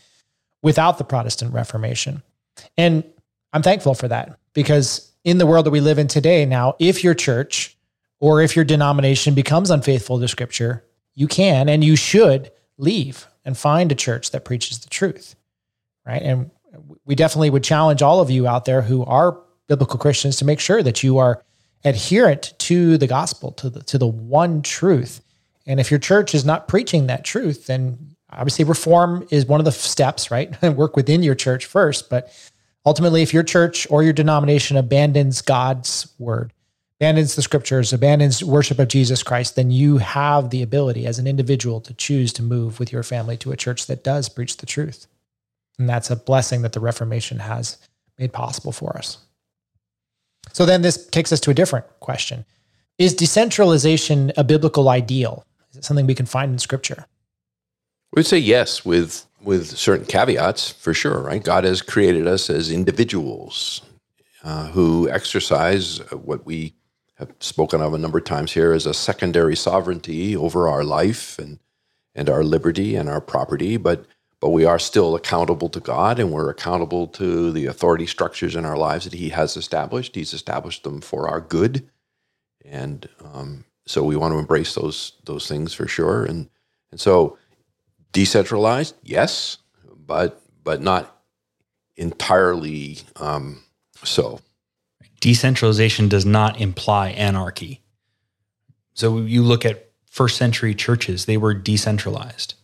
without 0.61 0.97
the 0.97 1.03
Protestant 1.03 1.53
Reformation. 1.53 2.23
And 2.77 3.03
I'm 3.53 3.61
thankful 3.61 3.93
for 3.93 4.07
that 4.07 4.37
because 4.53 5.11
in 5.23 5.37
the 5.37 5.45
world 5.45 5.65
that 5.65 5.71
we 5.71 5.81
live 5.81 5.99
in 5.99 6.07
today 6.07 6.45
now, 6.45 6.75
if 6.79 7.03
your 7.03 7.13
church 7.13 7.77
or 8.19 8.41
if 8.41 8.55
your 8.55 8.65
denomination 8.65 9.33
becomes 9.33 9.69
unfaithful 9.69 10.19
to 10.19 10.27
scripture, 10.27 10.83
you 11.15 11.27
can 11.27 11.69
and 11.69 11.83
you 11.83 11.95
should 11.95 12.51
leave 12.77 13.27
and 13.45 13.57
find 13.57 13.91
a 13.91 13.95
church 13.95 14.31
that 14.31 14.45
preaches 14.45 14.79
the 14.79 14.89
truth. 14.89 15.35
Right. 16.05 16.21
And 16.21 16.51
we 17.05 17.15
definitely 17.15 17.49
would 17.49 17.63
challenge 17.63 18.01
all 18.01 18.19
of 18.19 18.29
you 18.29 18.47
out 18.47 18.65
there 18.65 18.81
who 18.81 19.03
are 19.05 19.39
biblical 19.67 19.99
Christians 19.99 20.37
to 20.37 20.45
make 20.45 20.59
sure 20.59 20.81
that 20.83 21.03
you 21.03 21.17
are 21.17 21.43
adherent 21.83 22.53
to 22.59 22.97
the 22.97 23.07
gospel, 23.07 23.51
to 23.53 23.69
the 23.69 23.81
to 23.83 23.97
the 23.97 24.07
one 24.07 24.61
truth. 24.61 25.21
And 25.65 25.79
if 25.79 25.91
your 25.91 25.99
church 25.99 26.33
is 26.33 26.45
not 26.45 26.67
preaching 26.67 27.07
that 27.07 27.23
truth, 27.23 27.67
then 27.67 28.15
obviously 28.31 28.65
reform 28.65 29.27
is 29.31 29.45
one 29.45 29.59
of 29.59 29.65
the 29.65 29.71
steps, 29.71 30.31
right? 30.31 30.61
Work 30.75 30.95
within 30.95 31.23
your 31.23 31.35
church 31.35 31.65
first, 31.65 32.09
but 32.09 32.31
ultimately 32.85 33.21
if 33.21 33.33
your 33.33 33.43
church 33.43 33.87
or 33.89 34.03
your 34.03 34.13
denomination 34.13 34.77
abandons 34.77 35.41
God's 35.41 36.11
word, 36.19 36.53
abandons 36.99 37.35
the 37.35 37.41
scriptures, 37.41 37.93
abandons 37.93 38.43
worship 38.43 38.79
of 38.79 38.87
Jesus 38.87 39.23
Christ, 39.23 39.55
then 39.55 39.71
you 39.71 39.97
have 39.97 40.49
the 40.49 40.61
ability 40.61 41.05
as 41.05 41.19
an 41.19 41.27
individual 41.27 41.79
to 41.81 41.93
choose 41.93 42.33
to 42.33 42.43
move 42.43 42.79
with 42.79 42.91
your 42.91 43.03
family 43.03 43.37
to 43.37 43.51
a 43.51 43.57
church 43.57 43.85
that 43.87 44.03
does 44.03 44.29
preach 44.29 44.57
the 44.57 44.65
truth. 44.65 45.07
And 45.77 45.87
that's 45.87 46.09
a 46.09 46.15
blessing 46.15 46.63
that 46.63 46.73
the 46.73 46.79
Reformation 46.79 47.39
has 47.39 47.77
made 48.17 48.33
possible 48.33 48.71
for 48.71 48.97
us. 48.97 49.19
So 50.53 50.65
then 50.65 50.81
this 50.81 51.05
takes 51.07 51.31
us 51.31 51.39
to 51.41 51.51
a 51.51 51.53
different 51.53 51.85
question. 51.99 52.45
Is 52.97 53.13
decentralization 53.13 54.31
a 54.37 54.43
biblical 54.43 54.89
ideal? 54.89 55.45
Is 55.69 55.77
it 55.77 55.85
something 55.85 56.07
we 56.07 56.15
can 56.15 56.25
find 56.25 56.51
in 56.51 56.57
scripture? 56.57 57.05
We 58.17 58.21
would 58.21 58.25
say 58.25 58.39
yes, 58.39 58.83
with 58.83 59.27
with 59.43 59.77
certain 59.77 60.07
caveats 60.07 60.71
for 60.71 60.91
sure. 60.91 61.21
Right? 61.21 61.43
God 61.43 61.65
has 61.65 61.83
created 61.83 62.25
us 62.25 62.49
as 62.49 62.71
individuals 62.71 63.83
uh, 64.43 64.69
who 64.69 65.07
exercise 65.07 65.99
what 66.11 66.43
we 66.43 66.73
have 67.19 67.31
spoken 67.39 67.79
of 67.79 67.93
a 67.93 67.99
number 67.99 68.17
of 68.17 68.23
times 68.23 68.53
here 68.53 68.73
as 68.73 68.87
a 68.87 68.93
secondary 68.95 69.55
sovereignty 69.55 70.35
over 70.35 70.67
our 70.67 70.83
life 70.83 71.37
and 71.37 71.59
and 72.15 72.27
our 72.27 72.43
liberty 72.43 72.95
and 72.95 73.07
our 73.07 73.21
property. 73.21 73.77
But 73.77 74.07
but 74.39 74.49
we 74.49 74.65
are 74.65 74.79
still 74.79 75.13
accountable 75.13 75.69
to 75.69 75.79
God, 75.79 76.17
and 76.17 76.31
we're 76.31 76.49
accountable 76.49 77.05
to 77.09 77.51
the 77.51 77.67
authority 77.67 78.07
structures 78.07 78.55
in 78.55 78.65
our 78.65 78.77
lives 78.77 79.03
that 79.03 79.13
He 79.13 79.29
has 79.29 79.55
established. 79.55 80.15
He's 80.15 80.33
established 80.33 80.81
them 80.81 81.01
for 81.01 81.29
our 81.29 81.39
good, 81.39 81.87
and 82.65 83.07
um, 83.23 83.65
so 83.85 84.03
we 84.03 84.15
want 84.15 84.33
to 84.33 84.39
embrace 84.39 84.73
those 84.73 85.11
those 85.25 85.47
things 85.47 85.75
for 85.75 85.87
sure. 85.87 86.25
And 86.25 86.49
and 86.89 86.99
so 86.99 87.37
decentralized, 88.11 88.95
yes, 89.03 89.57
but 90.05 90.41
but 90.63 90.81
not 90.81 91.21
entirely 91.95 92.99
um, 93.15 93.63
so. 94.03 94.39
decentralization 95.19 96.07
does 96.07 96.25
not 96.25 96.59
imply 96.61 97.09
anarchy. 97.09 97.81
So 98.93 99.19
you 99.19 99.43
look 99.43 99.65
at 99.65 99.89
first 100.09 100.37
century 100.37 100.73
churches, 100.73 101.25
they 101.25 101.37
were 101.37 101.53
decentralized. 101.53 102.55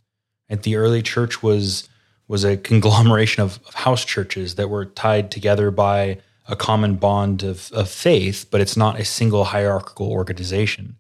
And 0.49 0.61
the 0.61 0.75
early 0.75 1.01
church 1.01 1.41
was 1.41 1.87
was 2.27 2.43
a 2.43 2.57
conglomeration 2.57 3.43
of, 3.43 3.59
of 3.67 3.73
house 3.73 4.05
churches 4.05 4.55
that 4.55 4.69
were 4.69 4.85
tied 4.85 5.29
together 5.31 5.71
by 5.71 6.19
a 6.47 6.55
common 6.55 6.95
bond 6.95 7.43
of, 7.43 7.71
of 7.71 7.89
faith, 7.89 8.47
but 8.51 8.61
it's 8.61 8.77
not 8.77 8.99
a 8.99 9.05
single 9.05 9.45
hierarchical 9.45 10.09
organization. 10.11 10.97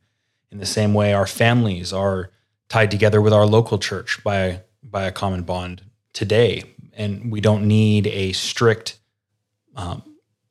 In 0.51 0.59
the 0.59 0.65
same 0.65 0.93
way, 0.93 1.13
our 1.13 1.27
families 1.27 1.91
are 1.91 2.29
tied 2.73 2.89
together 2.89 3.21
with 3.21 3.31
our 3.31 3.45
local 3.45 3.77
church 3.77 4.23
by 4.23 4.59
by 4.81 5.03
a 5.03 5.11
common 5.11 5.43
bond 5.43 5.83
today, 6.11 6.63
and 6.93 7.31
we 7.31 7.39
don't 7.39 7.67
need 7.67 8.07
a 8.07 8.31
strict 8.31 8.97
um, 9.75 10.01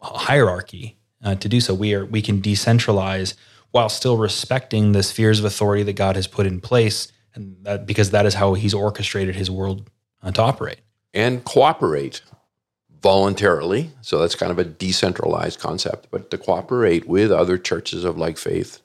hierarchy 0.01 0.97
uh, 1.25 1.35
to 1.35 1.49
do 1.49 1.61
so. 1.61 1.75
We 1.75 1.95
are 1.95 2.07
we 2.07 2.23
can 2.23 2.41
decentralize 2.41 3.35
while 3.73 3.89
still 3.89 4.19
respecting 4.19 4.93
the 4.93 5.03
spheres 5.03 5.41
of 5.41 5.45
authority 5.45 5.83
that 5.83 5.95
God 5.95 6.15
has 6.15 6.29
put 6.29 6.47
in 6.47 6.61
place, 6.61 7.11
and 7.35 7.57
that 7.65 7.87
because 7.87 8.13
that 8.13 8.25
is 8.25 8.35
how 8.35 8.55
He's 8.55 8.73
orchestrated 8.73 9.35
His 9.35 9.51
world 9.51 9.91
uh, 10.23 10.31
to 10.31 10.43
operate. 10.43 10.79
and 11.13 11.45
cooperate 11.45 12.23
voluntarily. 13.03 13.91
So 14.01 14.19
that's 14.19 14.37
kind 14.37 14.53
of 14.53 14.61
a 14.61 14.65
decentralized 14.65 15.59
concept, 15.59 16.07
but 16.13 16.31
to 16.31 16.39
cooperate 16.39 17.09
with 17.09 17.33
other 17.33 17.59
churches 17.59 18.05
of 18.05 18.17
like 18.17 18.39
faith 18.39 18.81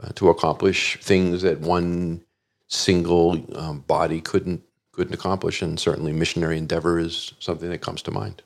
uh, 0.00 0.08
to 0.16 0.28
accomplish 0.28 0.98
things 1.00 1.42
that 1.42 1.60
one 1.60 2.24
single 2.68 3.44
um, 3.56 3.80
body 3.80 4.20
couldn't 4.20 4.62
couldn't 4.92 5.14
accomplish. 5.14 5.62
And 5.62 5.78
certainly, 5.78 6.12
missionary 6.12 6.58
endeavor 6.58 6.98
is 6.98 7.34
something 7.38 7.70
that 7.70 7.80
comes 7.80 8.02
to 8.02 8.10
mind. 8.10 8.42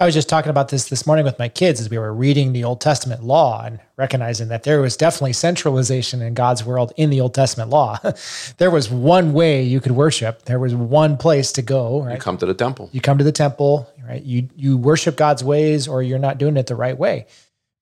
I 0.00 0.04
was 0.04 0.14
just 0.14 0.28
talking 0.28 0.50
about 0.50 0.68
this 0.68 0.88
this 0.88 1.08
morning 1.08 1.24
with 1.24 1.40
my 1.40 1.48
kids 1.48 1.80
as 1.80 1.90
we 1.90 1.98
were 1.98 2.14
reading 2.14 2.52
the 2.52 2.62
Old 2.62 2.80
Testament 2.80 3.24
law 3.24 3.64
and 3.64 3.80
recognizing 3.96 4.46
that 4.46 4.62
there 4.62 4.80
was 4.80 4.96
definitely 4.96 5.32
centralization 5.32 6.22
in 6.22 6.34
God's 6.34 6.64
world 6.64 6.92
in 6.96 7.10
the 7.10 7.20
Old 7.20 7.34
Testament 7.34 7.70
law. 7.70 7.98
there 8.58 8.70
was 8.70 8.88
one 8.88 9.32
way 9.32 9.60
you 9.60 9.80
could 9.80 9.90
worship. 9.90 10.44
There 10.44 10.60
was 10.60 10.72
one 10.72 11.16
place 11.16 11.50
to 11.52 11.62
go. 11.62 12.04
Right? 12.04 12.14
You 12.14 12.20
come 12.20 12.38
to 12.38 12.46
the 12.46 12.54
temple. 12.54 12.90
You 12.92 13.00
come 13.00 13.18
to 13.18 13.24
the 13.24 13.32
temple, 13.32 13.92
right? 14.06 14.22
You 14.22 14.48
you 14.54 14.76
worship 14.76 15.16
God's 15.16 15.42
ways, 15.42 15.88
or 15.88 16.00
you're 16.00 16.20
not 16.20 16.38
doing 16.38 16.56
it 16.56 16.68
the 16.68 16.76
right 16.76 16.96
way. 16.96 17.26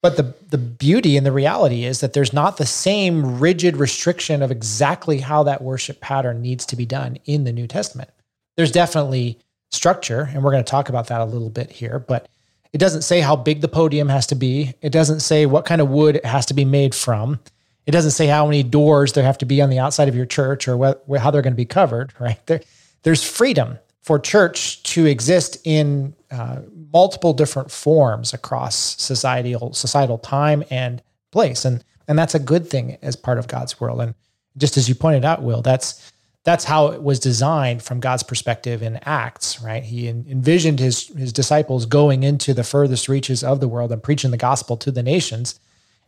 But 0.07 0.17
the 0.17 0.35
the 0.51 0.59
beauty 0.59 1.17
and 1.17 1.27
the 1.27 1.33
reality 1.33 1.85
is 1.85 1.99
that 1.99 2.13
there's 2.13 2.33
not 2.33 2.59
the 2.59 2.65
same 2.65 3.41
rigid 3.41 3.77
restriction 3.77 4.41
of 4.41 4.53
exactly 4.53 5.19
how 5.19 5.43
that 5.43 5.63
worship 5.63 6.01
pattern 6.01 6.41
needs 6.41 6.65
to 6.67 6.77
be 6.77 6.87
done 6.87 7.19
in 7.25 7.43
the 7.43 7.51
New 7.51 7.67
Testament. 7.67 8.11
There's 8.57 8.71
definitely 8.71 9.41
structure, 9.73 10.31
and 10.33 10.45
we're 10.45 10.53
going 10.53 10.63
to 10.63 10.71
talk 10.71 10.89
about 10.89 11.09
that 11.09 11.23
a 11.23 11.25
little 11.25 11.51
bit 11.51 11.73
here, 11.73 11.99
but 11.99 12.29
it 12.73 12.79
doesn't 12.79 13.03
say 13.03 13.21
how 13.21 13.35
big 13.35 13.63
the 13.63 13.67
podium 13.69 14.09
has 14.09 14.29
to 14.29 14.37
be. 14.37 14.75
It 14.81 14.91
doesn't 14.91 15.21
say 15.21 15.45
what 15.45 15.65
kind 15.65 15.81
of 15.81 15.89
wood 15.89 16.15
it 16.15 16.25
has 16.25 16.47
to 16.47 16.55
be 16.55 16.65
made 16.65 16.95
from. 16.95 17.41
It 17.85 17.91
doesn't 17.91 18.13
say 18.13 18.29
how 18.29 18.47
many 18.47 18.63
doors 18.63 19.13
there 19.15 19.25
have 19.25 19.39
to 19.39 19.45
be 19.45 19.61
on 19.61 19.71
the 19.71 19.81
outside 19.81 20.07
of 20.07 20.15
your 20.15 20.25
church 20.25 20.69
or 20.69 20.79
how 21.19 21.33
they're 21.33 21.43
going 21.43 21.53
to 21.53 21.57
be 21.57 21.65
covered, 21.65 22.13
right? 22.21 22.39
There, 22.47 22.61
there's 23.03 23.29
freedom 23.29 23.81
for 24.03 24.21
church 24.21 24.85
to 24.85 25.05
exist 25.05 25.59
in 25.65 26.15
uh, 26.31 26.61
multiple 26.93 27.32
different 27.32 27.70
forms 27.70 28.32
across 28.32 29.01
societal 29.01 29.72
societal 29.72 30.18
time 30.18 30.64
and 30.70 31.03
place, 31.32 31.64
and 31.64 31.84
and 32.09 32.18
that's 32.18 32.34
a 32.34 32.39
good 32.39 32.68
thing 32.68 32.99
as 33.03 33.16
part 33.16 33.39
of 33.39 33.49
God's 33.49 33.80
world. 33.80 34.01
And 34.01 34.14
just 34.57 34.76
as 34.76 34.89
you 34.89 34.95
pointed 34.95 35.24
out, 35.24 35.43
Will, 35.43 35.62
that's 35.62 36.12
that's 36.45 36.64
how 36.64 36.89
it 36.89 37.03
was 37.03 37.18
designed 37.18 37.82
from 37.82 37.99
God's 37.99 38.22
perspective 38.22 38.80
in 38.80 39.01
Acts, 39.03 39.61
right? 39.61 39.82
He 39.82 40.09
envisioned 40.09 40.78
his 40.78 41.09
his 41.09 41.32
disciples 41.32 41.87
going 41.87 42.22
into 42.22 42.55
the 42.55 42.64
furthest 42.64 43.09
reaches 43.09 43.43
of 43.43 43.61
the 43.61 43.68
world 43.68 43.93
and 43.93 44.03
preaching 44.03 44.30
the 44.30 44.37
gospel 44.37 44.76
to 44.78 44.91
the 44.91 45.03
nations 45.03 45.59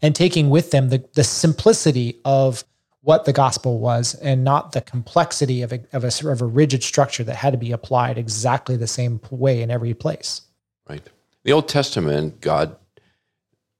and 0.01 0.15
taking 0.15 0.49
with 0.49 0.71
them 0.71 0.91
the, 0.91 1.05
the 1.15 1.25
simplicity 1.25 2.21
of 2.25 2.65
what 3.03 3.25
the 3.25 3.33
gospel 3.33 3.79
was 3.79 4.15
and 4.15 4.45
not 4.45 4.73
the 4.73 4.81
complexity 4.81 5.63
of 5.63 5.73
a, 5.73 5.81
of 5.93 6.05
a 6.05 6.31
of 6.31 6.43
a 6.43 6.47
rigid 6.47 6.83
structure 6.83 7.25
that 7.25 7.37
had 7.37 7.53
to 7.53 7.59
be 7.59 7.73
applied 7.73 8.19
exactly 8.19 8.77
the 8.77 8.87
same 8.87 9.21
way 9.31 9.63
in 9.63 9.71
every 9.71 9.95
place. 9.95 10.43
Right. 10.89 11.03
The 11.45 11.53
Old 11.53 11.69
Testament, 11.69 12.41
God 12.41 12.77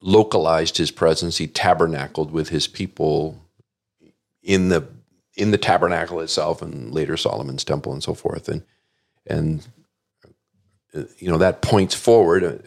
localized 0.01 0.77
his 0.77 0.91
presence. 0.91 1.39
He 1.39 1.47
tabernacled 1.47 2.31
with 2.31 2.51
his 2.51 2.67
people 2.67 3.43
in 4.43 4.69
the 4.69 4.89
in 5.39 5.53
the 5.53 5.59
tabernacle 5.59 6.21
itself 6.21 6.61
and 6.61 6.93
later 6.93 7.17
Solomon's 7.17 7.63
temple 7.63 7.93
and 7.93 8.03
so 8.03 8.13
forth. 8.13 8.49
And, 8.49 8.65
and, 9.25 9.67
uh, 10.93 11.05
you 11.19 11.31
know, 11.31 11.39
that 11.39 11.63
points 11.63 11.95
forward, 11.95 12.43
uh, 12.43 12.59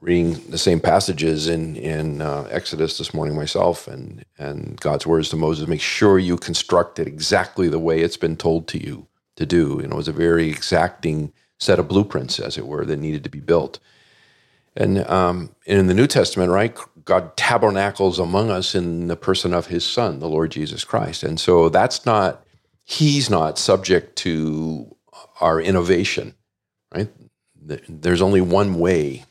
reading 0.00 0.34
the 0.50 0.58
same 0.58 0.80
passages 0.80 1.46
in, 1.46 1.76
in 1.76 2.20
uh, 2.20 2.48
Exodus 2.50 2.98
this 2.98 3.14
morning 3.14 3.36
myself 3.36 3.86
and, 3.86 4.24
and 4.38 4.80
God's 4.80 5.06
words 5.06 5.28
to 5.28 5.36
Moses, 5.36 5.68
make 5.68 5.80
sure 5.80 6.18
you 6.18 6.36
construct 6.36 6.98
it 6.98 7.06
exactly 7.06 7.68
the 7.68 7.78
way 7.78 8.00
it's 8.00 8.16
been 8.16 8.36
told 8.36 8.66
to 8.68 8.84
you 8.84 9.06
to 9.36 9.46
do. 9.46 9.78
You 9.80 9.86
know, 9.86 9.94
it 9.94 9.98
was 9.98 10.08
a 10.08 10.12
very 10.12 10.48
exacting 10.48 11.32
set 11.58 11.78
of 11.78 11.88
blueprints, 11.88 12.38
as 12.38 12.56
it 12.56 12.66
were, 12.66 12.84
that 12.84 12.98
needed 12.98 13.24
to 13.24 13.30
be 13.30 13.40
built. 13.40 13.78
And, 14.76 15.04
um, 15.08 15.50
and 15.66 15.78
in 15.80 15.86
the 15.88 15.94
New 15.94 16.06
Testament, 16.06 16.50
right, 16.50 16.76
God 17.04 17.36
tabernacles 17.36 18.18
among 18.18 18.50
us 18.50 18.74
in 18.74 19.08
the 19.08 19.16
person 19.16 19.52
of 19.52 19.66
his 19.66 19.84
son, 19.84 20.20
the 20.20 20.28
Lord 20.28 20.52
Jesus 20.52 20.84
Christ. 20.84 21.22
And 21.22 21.40
so 21.40 21.68
that's 21.68 22.06
not, 22.06 22.44
he's 22.84 23.28
not 23.28 23.58
subject 23.58 24.16
to 24.16 24.94
our 25.40 25.60
innovation, 25.60 26.34
right? 26.94 27.08
There's 27.60 28.22
only 28.22 28.40
one 28.40 28.78
way 28.78 29.24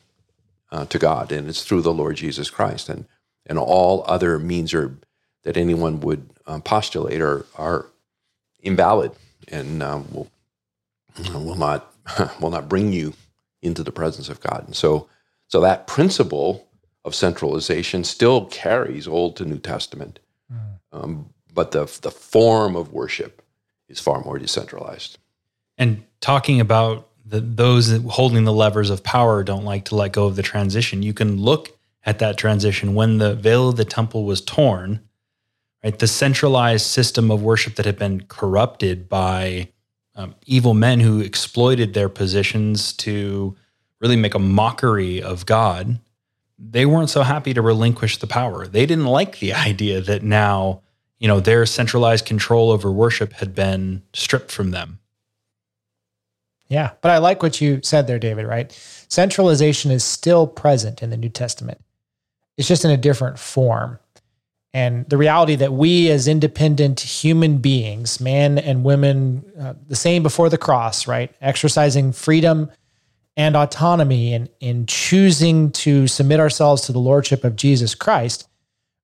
uh, 0.72 0.86
to 0.86 1.00
God, 1.00 1.32
and 1.32 1.48
it's 1.48 1.64
through 1.64 1.82
the 1.82 1.94
Lord 1.94 2.18
Jesus 2.18 2.50
Christ. 2.50 2.90
And, 2.90 3.06
and 3.46 3.58
all 3.58 4.04
other 4.06 4.38
means 4.38 4.74
are, 4.74 4.98
that 5.44 5.56
anyone 5.56 6.02
would 6.02 6.30
um, 6.46 6.62
postulate 6.62 7.22
are, 7.22 7.46
are 7.56 7.86
invalid 8.62 9.12
and 9.48 9.82
uh, 9.82 10.02
will, 10.12 10.30
will, 11.34 11.56
not, 11.56 11.94
will 12.41 12.49
not 12.49 12.70
bring 12.70 12.93
you 12.93 13.14
into 13.62 13.84
the 13.84 13.91
presence 13.91 14.30
of 14.30 14.39
God. 14.41 14.64
And 14.66 14.76
so, 14.76 15.10
so 15.47 15.62
that 15.62 15.88
principle 15.88 16.68
of 17.05 17.16
centralization 17.16 18.03
still 18.03 18.45
carries 18.45 19.08
Old 19.08 19.36
to 19.38 19.45
New 19.45 19.60
Testament, 19.60 20.20
mm. 20.53 20.60
um, 20.91 21.30
but 21.53 21.72
the 21.72 21.86
the 22.01 22.12
form 22.12 22.76
of 22.76 22.91
worship 22.91 23.41
is 23.88 23.99
far 23.99 24.22
more 24.22 24.38
decentralized. 24.38 25.18
And 25.78 26.03
talking 26.20 26.60
about 26.60 27.08
the, 27.26 27.39
those 27.39 27.91
holding 28.10 28.43
the 28.45 28.53
levers 28.53 28.89
of 28.89 29.03
power 29.03 29.43
don't 29.43 29.66
like 29.66 29.86
to 29.86 29.95
let 29.95 30.14
go 30.14 30.26
of 30.26 30.36
the 30.36 30.43
transition. 30.43 31.03
You 31.03 31.14
can 31.14 31.41
look 31.41 31.78
at 32.05 32.20
that 32.20 32.38
transition 32.38 32.95
when 32.95 33.18
the 33.18 33.36
veil 33.36 33.70
of 33.70 33.76
the 33.76 33.86
temple 33.86 34.26
was 34.26 34.41
torn. 34.41 35.01
Right, 35.84 35.97
the 35.97 36.08
centralized 36.08 36.88
system 36.88 37.30
of 37.30 37.43
worship 37.43 37.76
that 37.76 37.86
had 37.86 37.99
been 37.99 38.22
corrupted 38.22 39.08
by 39.08 39.70
um, 40.18 40.36
evil 40.47 40.74
men 40.74 40.99
who 40.99 41.22
exploited 41.22 41.93
their 41.93 42.09
positions 42.09 42.91
to 42.91 43.55
really 44.01 44.15
make 44.15 44.34
a 44.34 44.39
mockery 44.39 45.22
of 45.22 45.45
God, 45.45 45.99
they 46.59 46.86
weren't 46.86 47.11
so 47.11 47.22
happy 47.22 47.53
to 47.53 47.61
relinquish 47.61 48.18
the 48.18 48.28
power. 48.28 48.68
They 48.68 48.86
didn't 48.86 49.05
like 49.05 49.39
the 49.39 49.53
idea 49.53 50.01
that 50.01 50.24
now, 50.24 50.82
you 51.20 51.28
know, 51.28 51.39
their 51.39 51.65
centralized 51.65 52.26
control 52.26 52.72
over 52.72 52.91
worship 52.91 53.34
had 53.34 53.55
been 53.55 54.01
stripped 54.13 54.51
from 54.51 54.72
them. 54.72 54.99
Yeah, 56.68 56.91
but 57.01 57.11
I 57.11 57.20
like 57.20 57.41
what 57.41 57.61
you 57.61 57.80
said 57.82 58.07
there, 58.07 58.20
David, 58.20 58.45
right? 58.45 58.72
Centralization 59.07 59.89
is 59.89 60.03
still 60.03 60.47
present 60.47 61.01
in 61.01 61.11
the 61.11 61.18
New 61.18 61.30
Testament. 61.30 61.80
It's 62.57 62.68
just 62.68 62.84
in 62.84 62.91
a 62.91 62.97
different 62.97 63.39
form. 63.39 63.99
And 64.78 65.10
the 65.10 65.18
reality 65.18 65.56
that 65.56 65.74
we, 65.74 66.12
as 66.12 66.28
independent 66.28 67.00
human 67.00 67.58
beings, 67.58 68.22
men 68.22 68.60
and 68.60 68.84
women, 68.84 69.44
uh, 69.60 69.74
the 69.88 69.96
same 69.96 70.22
before 70.22 70.50
the 70.50 70.58
cross, 70.60 71.08
right? 71.08 71.34
Exercising 71.42 72.12
freedom 72.12 72.70
and 73.36 73.56
autonomy 73.56 74.34
in, 74.34 74.48
in 74.60 74.86
choosing 74.86 75.72
to 75.72 76.06
submit 76.06 76.40
ourselves 76.40 76.84
to 76.84 76.92
the 76.92 77.00
lordship 77.00 77.44
of 77.44 77.56
Jesus 77.56 77.96
Christ 77.96 78.48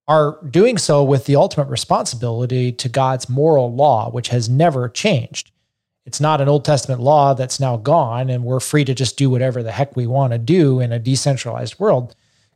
are 0.06 0.38
doing 0.48 0.78
so 0.78 1.02
with 1.02 1.24
the 1.24 1.34
ultimate 1.34 1.66
responsibility 1.66 2.70
to 2.70 2.88
God's 2.88 3.28
moral 3.28 3.74
law, 3.74 4.08
which 4.10 4.28
has 4.28 4.48
never 4.48 4.88
changed. 4.88 5.50
It's 6.06 6.20
not 6.20 6.40
an 6.40 6.48
Old 6.48 6.64
Testament 6.64 7.00
law 7.00 7.34
that's 7.34 7.58
now 7.58 7.78
gone 7.78 8.30
and 8.30 8.44
we're 8.44 8.60
free 8.60 8.84
to 8.84 8.94
just 8.94 9.18
do 9.18 9.28
whatever 9.28 9.60
the 9.60 9.72
heck 9.72 9.96
we 9.96 10.06
want 10.06 10.34
to 10.34 10.38
do 10.38 10.78
in 10.78 10.92
a 10.92 11.00
decentralized 11.00 11.80
world. 11.80 12.14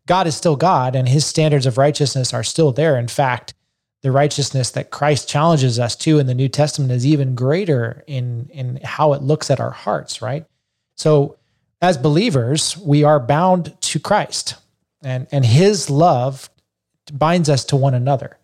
God 0.09 0.27
is 0.27 0.37
still 0.37 0.57
God 0.57 0.97
and 0.97 1.09
his 1.09 1.25
standards 1.25 1.67
of 1.67 1.79
righteousness 1.79 2.35
are 2.35 2.43
still 2.43 2.73
there. 2.73 2.99
In 2.99 3.07
fact, 3.09 3.55
the 4.03 4.11
righteousness 4.11 4.71
that 4.71 4.91
Christ 4.91 5.29
challenges 5.29 5.79
us 5.79 5.95
to 5.97 6.19
in 6.19 6.27
the 6.27 6.35
New 6.35 6.49
Testament 6.49 6.91
is 6.91 7.07
even 7.07 7.35
greater 7.35 8.03
in, 8.07 8.49
in 8.53 8.81
how 8.83 9.13
it 9.13 9.23
looks 9.23 9.51
at 9.51 9.61
our 9.61 9.71
hearts, 9.71 10.23
right? 10.23 10.47
So 10.97 11.37
as 11.81 11.99
believers, 11.99 12.77
we 12.77 13.05
are 13.05 13.21
bound 13.21 13.77
to 13.81 14.01
Christ 14.01 14.55
and, 15.03 15.27
and 15.31 15.45
his 15.45 15.91
love 15.91 16.49
binds 17.13 17.49
us 17.49 17.65
to 17.67 17.77
one 17.77 17.95
another. 17.95 18.39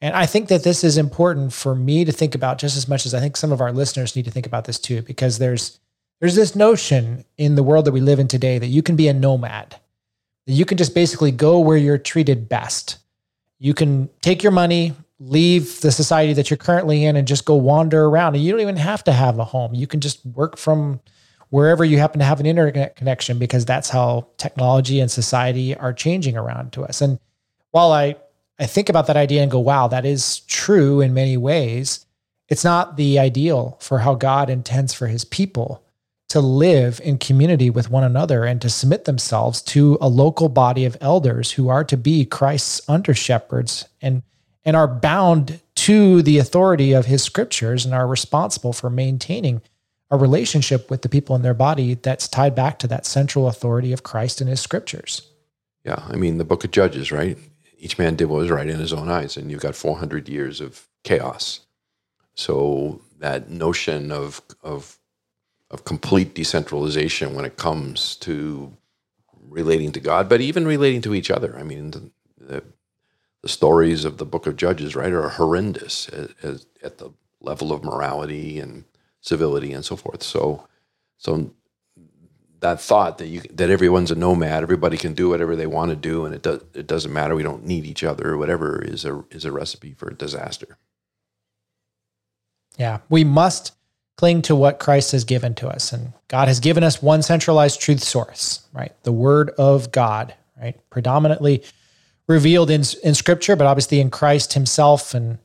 And 0.00 0.14
I 0.14 0.26
think 0.26 0.48
that 0.48 0.64
this 0.64 0.84
is 0.84 0.98
important 0.98 1.52
for 1.52 1.74
me 1.74 2.04
to 2.04 2.12
think 2.12 2.34
about 2.34 2.58
just 2.58 2.76
as 2.76 2.88
much 2.88 3.06
as 3.06 3.14
I 3.14 3.20
think 3.20 3.36
some 3.36 3.52
of 3.52 3.60
our 3.60 3.72
listeners 3.72 4.14
need 4.14 4.26
to 4.26 4.30
think 4.30 4.46
about 4.46 4.66
this 4.66 4.78
too, 4.78 5.02
because 5.02 5.38
there's 5.38 5.80
there's 6.20 6.36
this 6.36 6.54
notion 6.54 7.24
in 7.36 7.54
the 7.54 7.62
world 7.62 7.84
that 7.86 7.92
we 7.92 8.00
live 8.00 8.18
in 8.18 8.28
today 8.28 8.58
that 8.58 8.68
you 8.68 8.82
can 8.82 8.96
be 8.96 9.08
a 9.08 9.12
nomad, 9.12 9.76
you 10.46 10.64
can 10.64 10.76
just 10.76 10.94
basically 10.94 11.30
go 11.30 11.58
where 11.58 11.76
you're 11.76 11.98
treated 11.98 12.48
best. 12.48 12.98
You 13.58 13.74
can 13.74 14.10
take 14.20 14.42
your 14.42 14.52
money, 14.52 14.92
leave 15.18 15.80
the 15.80 15.92
society 15.92 16.32
that 16.34 16.50
you're 16.50 16.56
currently 16.56 17.04
in, 17.04 17.16
and 17.16 17.26
just 17.26 17.44
go 17.44 17.54
wander 17.54 18.04
around. 18.04 18.34
And 18.34 18.44
you 18.44 18.52
don't 18.52 18.60
even 18.60 18.76
have 18.76 19.04
to 19.04 19.12
have 19.12 19.38
a 19.38 19.44
home. 19.44 19.74
You 19.74 19.86
can 19.86 20.00
just 20.00 20.24
work 20.26 20.56
from 20.56 21.00
wherever 21.50 21.84
you 21.84 21.98
happen 21.98 22.18
to 22.18 22.24
have 22.24 22.40
an 22.40 22.46
internet 22.46 22.96
connection 22.96 23.38
because 23.38 23.64
that's 23.64 23.88
how 23.88 24.26
technology 24.38 25.00
and 25.00 25.10
society 25.10 25.76
are 25.76 25.92
changing 25.92 26.36
around 26.36 26.72
to 26.72 26.84
us. 26.84 27.00
And 27.00 27.18
while 27.70 27.92
I 27.92 28.16
I 28.58 28.66
think 28.66 28.88
about 28.88 29.08
that 29.08 29.16
idea 29.16 29.42
and 29.42 29.50
go, 29.50 29.58
wow, 29.58 29.88
that 29.88 30.04
is 30.04 30.40
true 30.40 31.00
in 31.00 31.12
many 31.12 31.36
ways. 31.36 32.06
It's 32.48 32.64
not 32.64 32.96
the 32.96 33.18
ideal 33.18 33.76
for 33.80 33.98
how 33.98 34.14
God 34.14 34.48
intends 34.48 34.92
for 34.92 35.08
his 35.08 35.24
people 35.24 35.83
to 36.34 36.40
live 36.40 37.00
in 37.04 37.16
community 37.16 37.70
with 37.70 37.92
one 37.92 38.02
another 38.02 38.42
and 38.44 38.60
to 38.60 38.68
submit 38.68 39.04
themselves 39.04 39.62
to 39.62 39.96
a 40.00 40.08
local 40.08 40.48
body 40.48 40.84
of 40.84 40.96
elders 41.00 41.52
who 41.52 41.68
are 41.68 41.84
to 41.84 41.96
be 41.96 42.24
Christ's 42.24 42.80
under 42.88 43.14
shepherds 43.14 43.86
and 44.02 44.20
and 44.64 44.74
are 44.74 44.88
bound 44.88 45.60
to 45.76 46.22
the 46.22 46.38
authority 46.38 46.92
of 46.92 47.06
his 47.06 47.22
scriptures 47.22 47.84
and 47.84 47.94
are 47.94 48.08
responsible 48.08 48.72
for 48.72 48.90
maintaining 48.90 49.62
a 50.10 50.16
relationship 50.16 50.90
with 50.90 51.02
the 51.02 51.08
people 51.08 51.36
in 51.36 51.42
their 51.42 51.54
body 51.54 51.94
that's 51.94 52.26
tied 52.26 52.56
back 52.56 52.80
to 52.80 52.88
that 52.88 53.06
central 53.06 53.46
authority 53.46 53.92
of 53.92 54.02
Christ 54.02 54.40
and 54.40 54.50
his 54.50 54.60
scriptures. 54.60 55.30
Yeah, 55.84 56.02
I 56.08 56.16
mean, 56.16 56.38
the 56.38 56.44
book 56.44 56.64
of 56.64 56.72
Judges, 56.72 57.12
right? 57.12 57.38
Each 57.78 57.96
man 57.96 58.16
did 58.16 58.24
what 58.24 58.38
was 58.38 58.50
right 58.50 58.68
in 58.68 58.80
his 58.80 58.92
own 58.92 59.08
eyes, 59.08 59.36
and 59.36 59.52
you've 59.52 59.60
got 59.60 59.76
400 59.76 60.28
years 60.28 60.60
of 60.60 60.88
chaos. 61.04 61.60
So 62.34 63.02
that 63.20 63.50
notion 63.50 64.10
of, 64.10 64.42
of, 64.64 64.98
of 65.74 65.84
complete 65.84 66.34
decentralization 66.34 67.34
when 67.34 67.44
it 67.44 67.56
comes 67.56 68.16
to 68.16 68.72
relating 69.48 69.92
to 69.92 70.00
God, 70.00 70.28
but 70.28 70.40
even 70.40 70.66
relating 70.66 71.02
to 71.02 71.14
each 71.14 71.30
other. 71.30 71.58
I 71.58 71.62
mean, 71.62 71.90
the, 71.90 72.10
the, 72.38 72.64
the 73.42 73.48
stories 73.48 74.04
of 74.04 74.18
the 74.18 74.24
Book 74.24 74.46
of 74.46 74.56
Judges, 74.56 74.96
right, 74.96 75.12
are 75.12 75.28
horrendous 75.28 76.08
as, 76.08 76.66
at 76.82 76.98
the 76.98 77.10
level 77.40 77.72
of 77.72 77.84
morality 77.84 78.58
and 78.58 78.84
civility 79.20 79.72
and 79.72 79.84
so 79.84 79.96
forth. 79.96 80.22
So, 80.22 80.66
so 81.18 81.52
that 82.60 82.80
thought 82.80 83.18
that 83.18 83.26
you 83.26 83.42
that 83.50 83.68
everyone's 83.68 84.10
a 84.10 84.14
nomad, 84.14 84.62
everybody 84.62 84.96
can 84.96 85.12
do 85.12 85.28
whatever 85.28 85.54
they 85.54 85.66
want 85.66 85.90
to 85.90 85.96
do, 85.96 86.24
and 86.24 86.34
it 86.34 86.42
does 86.42 86.62
it 86.72 86.86
doesn't 86.86 87.12
matter. 87.12 87.34
We 87.34 87.42
don't 87.42 87.66
need 87.66 87.84
each 87.84 88.02
other 88.02 88.30
or 88.30 88.38
whatever 88.38 88.82
is 88.82 89.04
a 89.04 89.22
is 89.30 89.44
a 89.44 89.52
recipe 89.52 89.92
for 89.92 90.10
disaster. 90.10 90.78
Yeah, 92.78 93.00
we 93.08 93.22
must 93.22 93.72
cling 94.16 94.42
to 94.42 94.56
what 94.56 94.78
Christ 94.78 95.12
has 95.12 95.24
given 95.24 95.54
to 95.56 95.68
us, 95.68 95.92
and 95.92 96.12
God 96.28 96.48
has 96.48 96.60
given 96.60 96.84
us 96.84 97.02
one 97.02 97.22
centralized 97.22 97.80
truth 97.80 98.02
source, 98.02 98.66
right? 98.72 98.92
The 99.02 99.12
Word 99.12 99.50
of 99.50 99.92
God, 99.92 100.34
right? 100.60 100.78
Predominantly 100.90 101.62
revealed 102.26 102.70
in 102.70 102.82
in 103.02 103.14
Scripture, 103.14 103.56
but 103.56 103.66
obviously 103.66 104.00
in 104.00 104.10
Christ 104.10 104.52
Himself, 104.52 105.14
and 105.14 105.38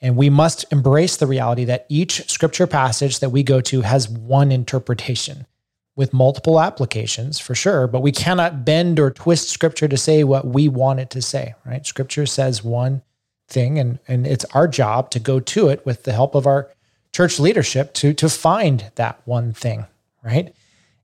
and 0.00 0.16
we 0.16 0.30
must 0.30 0.64
embrace 0.72 1.16
the 1.16 1.26
reality 1.26 1.64
that 1.64 1.86
each 1.88 2.28
Scripture 2.30 2.66
passage 2.66 3.20
that 3.20 3.30
we 3.30 3.42
go 3.42 3.60
to 3.62 3.82
has 3.82 4.08
one 4.08 4.52
interpretation 4.52 5.46
with 5.94 6.12
multiple 6.12 6.60
applications 6.60 7.38
for 7.38 7.54
sure, 7.54 7.86
but 7.86 8.00
we 8.00 8.12
cannot 8.12 8.64
bend 8.64 8.98
or 8.98 9.10
twist 9.10 9.50
scripture 9.50 9.88
to 9.88 9.96
say 9.96 10.24
what 10.24 10.46
we 10.46 10.68
want 10.68 11.00
it 11.00 11.10
to 11.10 11.20
say, 11.20 11.54
right? 11.66 11.86
Scripture 11.86 12.26
says 12.26 12.64
one 12.64 13.02
thing 13.48 13.78
and 13.78 13.98
and 14.08 14.26
it's 14.26 14.46
our 14.54 14.66
job 14.66 15.10
to 15.10 15.18
go 15.18 15.38
to 15.38 15.68
it 15.68 15.84
with 15.84 16.04
the 16.04 16.12
help 16.12 16.34
of 16.34 16.46
our 16.46 16.70
church 17.12 17.38
leadership 17.38 17.94
to 17.94 18.12
to 18.14 18.28
find 18.28 18.90
that 18.96 19.20
one 19.24 19.52
thing, 19.52 19.86
right? 20.22 20.54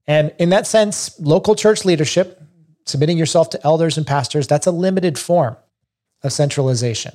And 0.06 0.32
in 0.38 0.48
that 0.50 0.66
sense, 0.66 1.18
local 1.20 1.54
church 1.54 1.84
leadership, 1.84 2.42
submitting 2.86 3.18
yourself 3.18 3.50
to 3.50 3.64
elders 3.64 3.98
and 3.98 4.06
pastors, 4.06 4.46
that's 4.46 4.66
a 4.66 4.72
limited 4.72 5.18
form 5.18 5.56
of 6.22 6.32
centralization. 6.32 7.14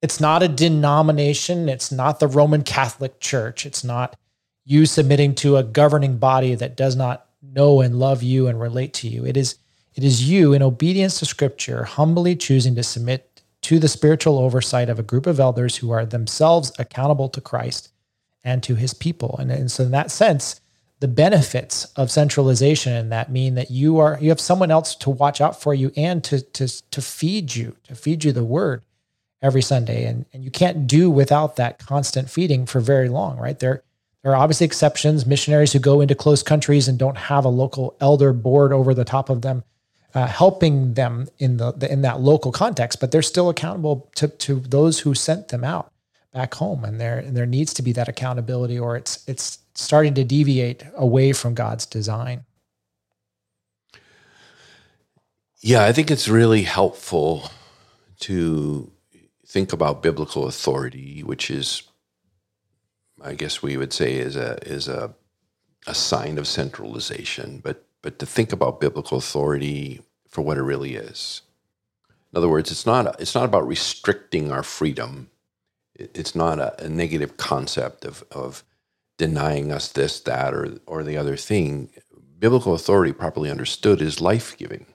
It's 0.00 0.18
not 0.18 0.42
a 0.42 0.48
denomination, 0.48 1.68
it's 1.68 1.92
not 1.92 2.18
the 2.18 2.26
Roman 2.26 2.62
Catholic 2.62 3.20
Church, 3.20 3.66
it's 3.66 3.84
not 3.84 4.16
you 4.64 4.86
submitting 4.86 5.34
to 5.36 5.56
a 5.56 5.62
governing 5.62 6.18
body 6.18 6.54
that 6.54 6.76
does 6.76 6.96
not 6.96 7.26
know 7.42 7.80
and 7.80 7.98
love 7.98 8.22
you 8.22 8.46
and 8.46 8.60
relate 8.60 8.94
to 8.94 9.08
you. 9.08 9.26
It 9.26 9.36
is 9.36 9.56
it 9.94 10.02
is 10.02 10.28
you 10.28 10.54
in 10.54 10.62
obedience 10.62 11.18
to 11.18 11.26
scripture 11.26 11.84
humbly 11.84 12.34
choosing 12.34 12.74
to 12.76 12.82
submit 12.82 13.42
to 13.62 13.78
the 13.78 13.88
spiritual 13.88 14.38
oversight 14.38 14.88
of 14.88 14.98
a 14.98 15.02
group 15.02 15.26
of 15.26 15.38
elders 15.38 15.76
who 15.76 15.90
are 15.90 16.06
themselves 16.06 16.72
accountable 16.78 17.28
to 17.28 17.40
Christ 17.40 17.91
and 18.44 18.62
to 18.62 18.74
his 18.74 18.94
people. 18.94 19.36
And, 19.38 19.50
and 19.50 19.70
so 19.70 19.84
in 19.84 19.90
that 19.92 20.10
sense, 20.10 20.60
the 21.00 21.08
benefits 21.08 21.86
of 21.96 22.12
centralization 22.12 23.08
that 23.08 23.30
mean 23.30 23.54
that 23.56 23.72
you 23.72 23.98
are 23.98 24.16
you 24.20 24.28
have 24.28 24.40
someone 24.40 24.70
else 24.70 24.94
to 24.94 25.10
watch 25.10 25.40
out 25.40 25.60
for 25.60 25.74
you 25.74 25.90
and 25.96 26.22
to 26.24 26.40
to 26.40 26.68
to 26.90 27.02
feed 27.02 27.56
you, 27.56 27.76
to 27.88 27.96
feed 27.96 28.24
you 28.24 28.30
the 28.30 28.44
word 28.44 28.82
every 29.42 29.62
Sunday. 29.62 30.04
And 30.04 30.26
and 30.32 30.44
you 30.44 30.50
can't 30.50 30.86
do 30.86 31.10
without 31.10 31.56
that 31.56 31.80
constant 31.80 32.30
feeding 32.30 32.66
for 32.66 32.78
very 32.80 33.08
long, 33.08 33.36
right? 33.36 33.58
There 33.58 33.82
there 34.22 34.32
are 34.32 34.36
obviously 34.36 34.64
exceptions, 34.64 35.26
missionaries 35.26 35.72
who 35.72 35.80
go 35.80 36.00
into 36.00 36.14
close 36.14 36.42
countries 36.42 36.86
and 36.86 36.96
don't 36.96 37.18
have 37.18 37.44
a 37.44 37.48
local 37.48 37.96
elder 38.00 38.32
board 38.32 38.72
over 38.72 38.94
the 38.94 39.04
top 39.04 39.28
of 39.28 39.42
them, 39.42 39.64
uh, 40.14 40.28
helping 40.28 40.94
them 40.94 41.26
in 41.40 41.56
the, 41.56 41.72
the, 41.72 41.90
in 41.90 42.02
that 42.02 42.20
local 42.20 42.52
context, 42.52 43.00
but 43.00 43.10
they're 43.10 43.22
still 43.22 43.48
accountable 43.48 44.08
to, 44.14 44.28
to 44.28 44.60
those 44.60 45.00
who 45.00 45.14
sent 45.14 45.48
them 45.48 45.64
out 45.64 45.91
back 46.32 46.54
home. 46.54 46.84
And 46.84 47.00
there, 47.00 47.18
and 47.18 47.36
there 47.36 47.46
needs 47.46 47.74
to 47.74 47.82
be 47.82 47.92
that 47.92 48.08
accountability 48.08 48.78
or 48.78 48.96
it's, 48.96 49.22
it's 49.28 49.58
starting 49.74 50.14
to 50.14 50.24
deviate 50.24 50.84
away 50.94 51.32
from 51.32 51.54
God's 51.54 51.86
design. 51.86 52.44
Yeah, 55.60 55.84
I 55.84 55.92
think 55.92 56.10
it's 56.10 56.28
really 56.28 56.62
helpful 56.62 57.50
to 58.20 58.90
think 59.46 59.72
about 59.72 60.02
biblical 60.02 60.46
authority, 60.46 61.22
which 61.22 61.50
is 61.50 61.82
I 63.22 63.34
guess 63.34 63.62
we 63.62 63.76
would 63.76 63.92
say 63.92 64.14
is 64.14 64.36
a 64.36 64.58
is 64.66 64.88
a 64.88 65.14
a 65.86 65.94
sign 65.94 66.38
of 66.38 66.46
centralization, 66.46 67.60
but 67.62 67.86
but 68.02 68.18
to 68.18 68.26
think 68.26 68.52
about 68.52 68.80
biblical 68.80 69.18
authority 69.18 70.00
for 70.28 70.42
what 70.42 70.58
it 70.58 70.62
really 70.62 70.94
is. 70.96 71.42
In 72.32 72.38
other 72.38 72.48
words, 72.48 72.70
it's 72.70 72.86
not 72.86 73.20
it's 73.20 73.34
not 73.34 73.44
about 73.44 73.66
restricting 73.66 74.50
our 74.50 74.62
freedom. 74.62 75.30
It's 76.14 76.34
not 76.34 76.58
a, 76.58 76.84
a 76.84 76.88
negative 76.88 77.36
concept 77.36 78.04
of 78.04 78.24
of 78.30 78.64
denying 79.18 79.72
us 79.72 79.88
this, 79.88 80.20
that, 80.20 80.54
or 80.54 80.78
or 80.86 81.02
the 81.02 81.16
other 81.16 81.36
thing. 81.36 81.90
Biblical 82.38 82.74
authority, 82.74 83.12
properly 83.12 83.50
understood, 83.50 84.00
is 84.02 84.20
life 84.20 84.56
giving. 84.56 84.86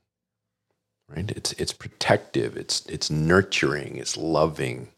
Right? 1.08 1.32
It's 1.32 1.53
it's 1.53 1.74
protective. 1.74 2.58
It's 2.58 2.86
it's 2.88 3.10
nurturing. 3.10 3.97
It's 3.97 4.18
loving. 4.18 4.89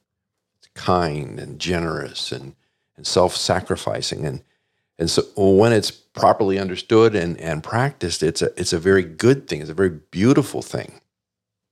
It's 0.58 0.70
kind 0.74 1.40
and 1.40 1.60
generous 1.60 2.32
and 2.32 2.56
and 3.00 3.08
self-sacrificing 3.08 4.26
and 4.26 4.44
and 5.00 5.10
so 5.10 5.24
when 5.38 5.72
it's 5.72 5.90
properly 5.90 6.60
understood 6.60 7.16
and, 7.16 7.40
and 7.40 7.64
practiced 7.64 8.22
it's 8.22 8.42
a 8.42 8.52
it's 8.60 8.74
a 8.74 8.78
very 8.78 9.04
good 9.04 9.48
thing 9.48 9.62
it's 9.62 9.70
a 9.70 9.74
very 9.74 9.90
beautiful 10.12 10.62
thing 10.62 11.00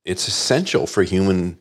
it's 0.06 0.28
essential 0.30 0.88
for 0.88 1.04
human 1.04 1.60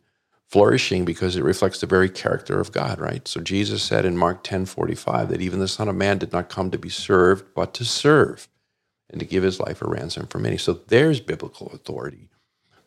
flourishing 0.49 1.05
because 1.05 1.35
it 1.35 1.43
reflects 1.43 1.79
the 1.81 1.87
very 1.87 2.09
character 2.09 2.59
of 2.59 2.71
God 2.71 2.99
right 2.99 3.27
so 3.27 3.41
Jesus 3.41 3.83
said 3.83 4.05
in 4.05 4.17
Mark 4.17 4.43
10 4.43 4.65
45 4.65 5.29
that 5.29 5.41
even 5.41 5.59
the 5.59 5.67
son 5.67 5.89
of 5.89 5.95
man 5.95 6.17
did 6.17 6.31
not 6.31 6.49
come 6.49 6.71
to 6.71 6.77
be 6.77 6.89
served 6.89 7.53
but 7.53 7.73
to 7.75 7.85
serve 7.85 8.47
and 9.09 9.19
to 9.19 9.25
give 9.25 9.43
his 9.43 9.59
life 9.59 9.81
a 9.81 9.87
ransom 9.87 10.27
for 10.27 10.39
many 10.39 10.57
so 10.57 10.73
there's 10.73 11.19
biblical 11.19 11.67
authority 11.67 12.29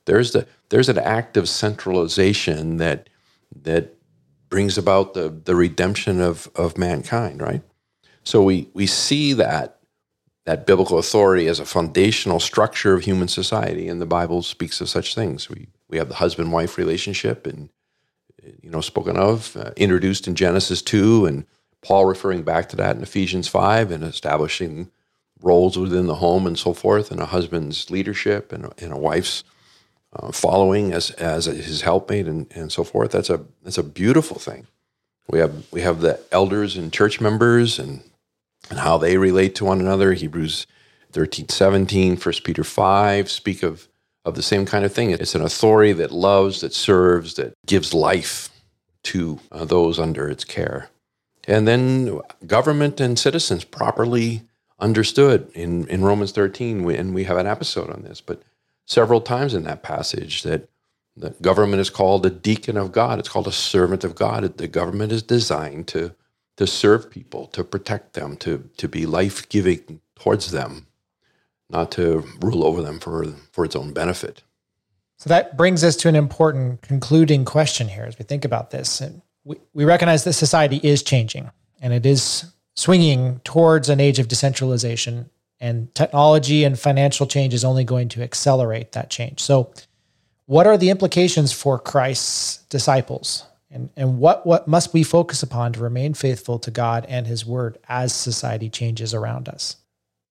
there's 0.07 0.33
the 0.33 0.47
there's 0.71 0.89
an 0.89 0.99
act 0.99 1.37
of 1.37 1.49
centralization 1.49 2.79
that 2.79 3.09
that 3.63 3.95
brings 4.51 4.77
about 4.77 5.15
the, 5.15 5.29
the 5.45 5.55
redemption 5.55 6.21
of, 6.21 6.51
of 6.55 6.77
mankind, 6.77 7.41
right? 7.41 7.63
So 8.25 8.43
we, 8.43 8.69
we 8.75 8.87
see 8.87 9.33
that 9.35 9.77
that 10.47 10.67
biblical 10.67 10.99
authority 10.99 11.47
as 11.47 11.61
a 11.61 11.67
foundational 11.67 12.41
structure 12.41 12.95
of 12.95 13.03
human 13.03 13.29
society, 13.29 13.89
and 13.89 14.01
the 14.01 14.07
Bible 14.07 14.43
speaks 14.43 14.81
of 14.81 14.89
such 14.89 15.15
things. 15.15 15.49
We 15.49 15.69
we 15.91 15.99
have 15.99 16.09
the 16.09 16.15
husband-wife 16.15 16.79
relationship, 16.79 17.47
and 17.47 17.69
you 18.63 18.71
know, 18.71 18.81
spoken 18.81 19.17
of, 19.17 19.57
uh, 19.57 19.73
introduced 19.77 20.27
in 20.27 20.35
Genesis 20.35 20.81
two, 20.81 21.27
and 21.27 21.45
Paul 21.83 22.07
referring 22.07 22.43
back 22.43 22.69
to 22.71 22.77
that 22.77 22.97
in 22.97 23.03
Ephesians 23.03 23.49
five, 23.49 23.91
and 23.91 24.05
establishing 24.05 24.91
roles 25.43 25.77
within 25.79 26.07
the 26.07 26.17
home 26.17 26.47
and 26.47 26.59
so 26.59 26.73
forth, 26.73 27.11
and 27.11 27.21
a 27.21 27.27
husband's 27.27 27.91
leadership 27.91 28.53
and, 28.53 28.73
and 28.79 28.93
a 28.93 28.99
wife's 28.99 29.43
uh, 30.15 30.33
following 30.33 30.93
as 30.93 31.11
as 31.13 31.47
his 31.47 31.83
helpmate 31.83 32.27
and, 32.27 32.47
and 32.55 32.73
so 32.73 32.85
forth. 32.85 33.13
That's 33.13 33.31
a 33.31 33.45
that's 33.63 33.79
a 33.79 33.83
beautiful 33.83 34.39
thing. 34.39 34.67
We 35.29 35.39
have 35.39 35.67
we 35.71 35.83
have 35.83 36.01
the 36.01 36.21
elders 36.33 36.77
and 36.77 36.93
church 36.93 37.21
members 37.21 37.79
and 37.79 38.03
and 38.69 38.81
how 38.81 38.99
they 38.99 39.17
relate 39.17 39.55
to 39.57 39.65
one 39.65 39.81
another. 39.81 40.13
Hebrews 40.13 40.67
13, 41.13 41.49
17, 41.49 42.17
1 42.17 42.35
Peter 42.45 42.63
5 42.63 43.31
speak 43.31 43.63
of 43.63 43.89
of 44.25 44.35
the 44.35 44.43
same 44.43 44.67
kind 44.67 44.85
of 44.85 44.93
thing. 44.93 45.11
It's 45.11 45.35
an 45.35 45.43
authority 45.43 45.93
that 45.95 46.13
loves, 46.13 46.61
that 46.61 46.75
serves, 46.75 47.35
that 47.35 47.55
gives 47.67 47.95
life 47.95 48.51
to 49.05 49.41
uh, 49.51 49.65
those 49.65 49.99
under 49.99 50.29
its 50.29 50.45
care. 50.45 50.91
And 51.49 51.67
then 51.67 52.21
government 52.47 53.01
and 53.01 53.19
citizens 53.19 53.65
properly 53.65 54.43
understood 54.79 55.51
in, 55.55 55.89
in 55.89 56.03
Romans 56.03 56.33
13, 56.33 56.89
and 56.91 57.15
we 57.15 57.25
have 57.25 57.39
an 57.39 57.47
episode 57.47 57.91
on 57.91 58.03
this, 58.03 58.21
but 58.21 58.43
several 58.87 59.21
times 59.21 59.55
in 59.55 59.65
that 59.65 59.83
passage 59.83 60.43
that 60.43 60.69
the 61.17 61.31
government 61.43 61.81
is 61.81 61.91
called 61.91 62.25
a 62.25 62.31
deacon 62.31 62.77
of 62.77 62.93
God. 62.93 63.19
It's 63.19 63.29
called 63.29 63.47
a 63.47 63.53
servant 63.53 64.05
of 64.05 64.15
God. 64.15 64.57
The 64.57 64.69
government 64.69 65.13
is 65.13 65.23
designed 65.23 65.89
to 65.89 66.15
to 66.57 66.67
serve 66.67 67.11
people, 67.11 67.47
to 67.47 67.65
protect 67.65 68.13
them, 68.13 68.37
to 68.39 68.69
to 68.77 68.89
be 68.89 69.07
life 69.07 69.49
giving 69.49 70.01
towards 70.19 70.51
them, 70.51 70.87
not 71.71 71.91
to 71.93 72.25
rule 72.41 72.65
over 72.65 72.83
them 72.83 72.99
for 72.99 73.27
for 73.53 73.65
its 73.65 73.77
own 73.77 73.93
benefit. 73.93 74.43
So 75.19 75.29
that 75.29 75.57
brings 75.57 75.85
us 75.85 75.97
to 75.97 76.09
an 76.09 76.17
important 76.17 76.81
concluding 76.81 77.45
question 77.45 77.89
here 77.89 78.05
as 78.05 78.19
we 78.19 78.25
think 78.25 78.45
about 78.45 78.71
this. 78.71 79.03
And 79.03 79.21
we, 79.45 79.57
we 79.75 79.85
recognize 79.85 80.25
that 80.25 80.33
society 80.33 80.81
is 80.83 81.03
changing 81.03 81.51
and 81.83 81.93
it 81.93 82.07
is 82.07 82.51
swinging 82.75 83.41
towards 83.45 83.91
an 83.91 84.01
age 84.01 84.19
of 84.19 84.29
decentralization 84.29 85.29
and 85.61 85.95
technology 85.95 86.65
and 86.65 86.79
financial 86.79 87.27
change 87.27 87.53
is 87.53 87.65
only 87.65 87.85
going 87.85 88.09
to 88.09 88.23
accelerate 88.23 88.93
that 88.93 89.11
change. 89.11 89.41
So, 89.41 89.73
what 90.47 90.67
are 90.67 90.79
the 90.79 90.91
implications 90.91 91.53
for 91.53 91.79
Christ's 91.79 92.65
disciples? 92.65 93.45
And, 93.71 93.91
and 93.97 94.19
what, 94.19 94.45
what 94.45 94.67
must 94.67 94.93
we 94.93 95.05
focus 95.05 95.45
upon 95.45 95.75
to 95.75 95.81
remain 95.81 96.15
faithful 96.15 96.59
to 96.59 96.73
God 96.73 97.07
and 97.09 97.27
His 97.27 97.47
Word 97.47 97.79
as 97.89 98.13
society 98.13 98.69
changes 98.69 99.15
around 99.15 99.49
us? 99.49 99.77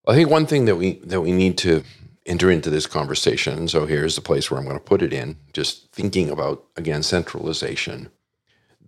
I 0.10 0.16
think 0.16 0.30
one 0.30 0.48
thing 0.48 0.66
that 0.66 0.76
we 0.76 0.94
that 1.04 1.22
we 1.22 1.32
need 1.32 1.58
to 1.60 1.84
enter 2.26 2.50
into 2.50 2.70
this 2.70 2.88
conversation. 2.88 3.68
So 3.68 3.86
here's 3.86 4.16
the 4.16 4.22
place 4.22 4.50
where 4.50 4.60
I'm 4.60 4.66
going 4.66 4.78
to 4.78 4.84
put 4.84 5.02
it 5.02 5.14
in. 5.14 5.38
Just 5.54 5.92
thinking 5.92 6.30
about 6.30 6.64
again 6.76 7.04
centralization. 7.04 8.10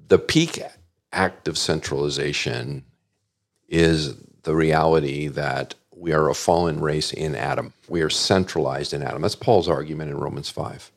The 0.08 0.20
peak 0.20 0.60
act 1.14 1.48
of 1.48 1.58
centralization 1.58 2.84
is 3.68 4.16
the 4.44 4.56
reality 4.56 5.28
that 5.28 5.76
we 5.96 6.12
are 6.12 6.30
a 6.30 6.34
fallen 6.34 6.82
race 6.82 7.14
in 7.14 7.36
Adam. 7.36 7.74
We 7.88 8.02
are 8.02 8.10
centralized 8.10 8.94
in 8.94 9.04
Adam. 9.04 9.22
That's 9.22 9.36
Paul's 9.36 9.70
argument 9.70 10.10
in 10.10 10.18
Romans 10.18 10.50
5. 10.50 10.92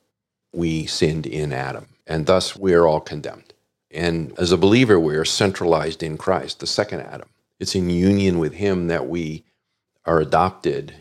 We 0.53 0.87
sinned 0.87 1.27
in 1.27 1.53
Adam, 1.53 1.89
and 2.07 2.27
thus 2.27 2.57
we 2.57 2.73
are 2.73 2.87
all 2.87 3.01
condemned. 3.01 3.53
And 3.91 4.33
as 4.39 4.51
a 4.51 4.57
believer, 4.57 4.99
we 4.99 5.15
are 5.17 5.25
centralized 5.25 6.03
in 6.03 6.17
Christ, 6.17 6.61
the 6.61 6.67
second 6.67 7.03
Adam. 7.03 7.29
It's 7.61 7.75
in 7.75 7.91
union 7.91 8.39
with 8.39 8.55
Him 8.55 8.89
that 8.89 9.09
we 9.09 9.45
are 10.07 10.21
adopted 10.21 10.95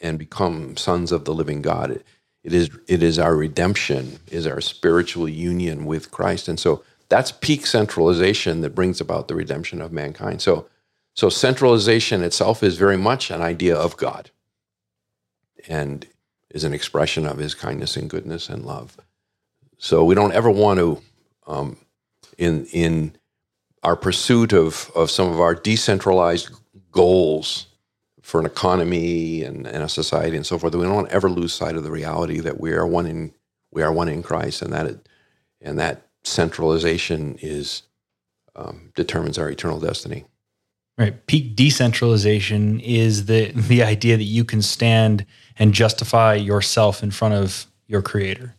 and 0.00 0.18
become 0.18 0.76
sons 0.76 1.12
of 1.12 1.24
the 1.24 1.34
living 1.34 1.62
God. 1.62 2.02
It, 2.42 2.52
is 2.52 2.70
it 2.88 3.02
is 3.02 3.18
our 3.18 3.36
redemption, 3.36 4.18
is 4.30 4.46
our 4.46 4.60
spiritual 4.60 5.28
union 5.28 5.86
with 5.86 6.10
Christ, 6.10 6.48
and 6.48 6.60
so 6.60 6.84
that's 7.08 7.32
peak 7.32 7.66
centralization 7.66 8.60
that 8.60 8.74
brings 8.74 9.00
about 9.00 9.28
the 9.28 9.34
redemption 9.34 9.80
of 9.80 9.92
mankind. 9.92 10.42
So 10.42 10.68
so 11.14 11.28
centralization 11.28 12.22
itself 12.22 12.62
is 12.62 12.76
very 12.76 12.96
much 12.96 13.30
an 13.30 13.40
idea 13.40 13.76
of 13.76 13.96
God 13.96 14.30
and 15.68 16.06
is 16.50 16.64
an 16.64 16.74
expression 16.74 17.24
of 17.26 17.38
his 17.38 17.54
kindness 17.54 17.96
and 17.96 18.10
goodness 18.10 18.48
and 18.48 18.64
love. 18.64 18.96
So 19.78 20.04
we 20.04 20.14
don't 20.14 20.32
ever 20.32 20.50
want 20.50 20.80
to, 20.80 21.02
um, 21.46 21.76
in, 22.36 22.66
in 22.66 23.16
our 23.82 23.96
pursuit 23.96 24.52
of, 24.52 24.90
of 24.94 25.10
some 25.10 25.30
of 25.30 25.40
our 25.40 25.54
decentralized 25.54 26.50
goals 26.90 27.66
for 28.24 28.40
an 28.40 28.46
economy 28.46 29.42
and, 29.42 29.66
and 29.66 29.82
a 29.82 29.88
society 29.88 30.34
and 30.34 30.46
so 30.46 30.58
forth, 30.58 30.74
we 30.74 30.82
don't 30.82 30.94
want 30.94 31.10
to 31.10 31.14
ever 31.14 31.28
lose 31.28 31.52
sight 31.52 31.76
of 31.76 31.84
the 31.84 31.90
reality 31.90 32.40
that 32.40 32.58
we 32.58 32.72
are 32.72 32.86
one 32.86 33.04
in, 33.04 33.34
we 33.70 33.82
are 33.82 33.92
one 33.92 34.08
in 34.08 34.22
Christ 34.22 34.62
and 34.62 34.72
that, 34.72 34.86
it, 34.86 35.08
and 35.60 35.78
that 35.78 36.06
centralization 36.22 37.38
is, 37.42 37.82
um, 38.56 38.90
determines 38.94 39.36
our 39.36 39.50
eternal 39.50 39.78
destiny. 39.78 40.24
Right. 40.96 41.26
Peak 41.26 41.54
decentralization 41.54 42.80
is 42.80 43.26
the 43.26 43.50
the 43.50 43.82
idea 43.82 44.16
that 44.16 44.22
you 44.22 44.44
can 44.44 44.62
stand 44.62 45.26
and 45.58 45.74
justify 45.74 46.34
yourself 46.34 47.02
in 47.02 47.10
front 47.10 47.34
of 47.34 47.66
your 47.88 48.00
creator. 48.00 48.54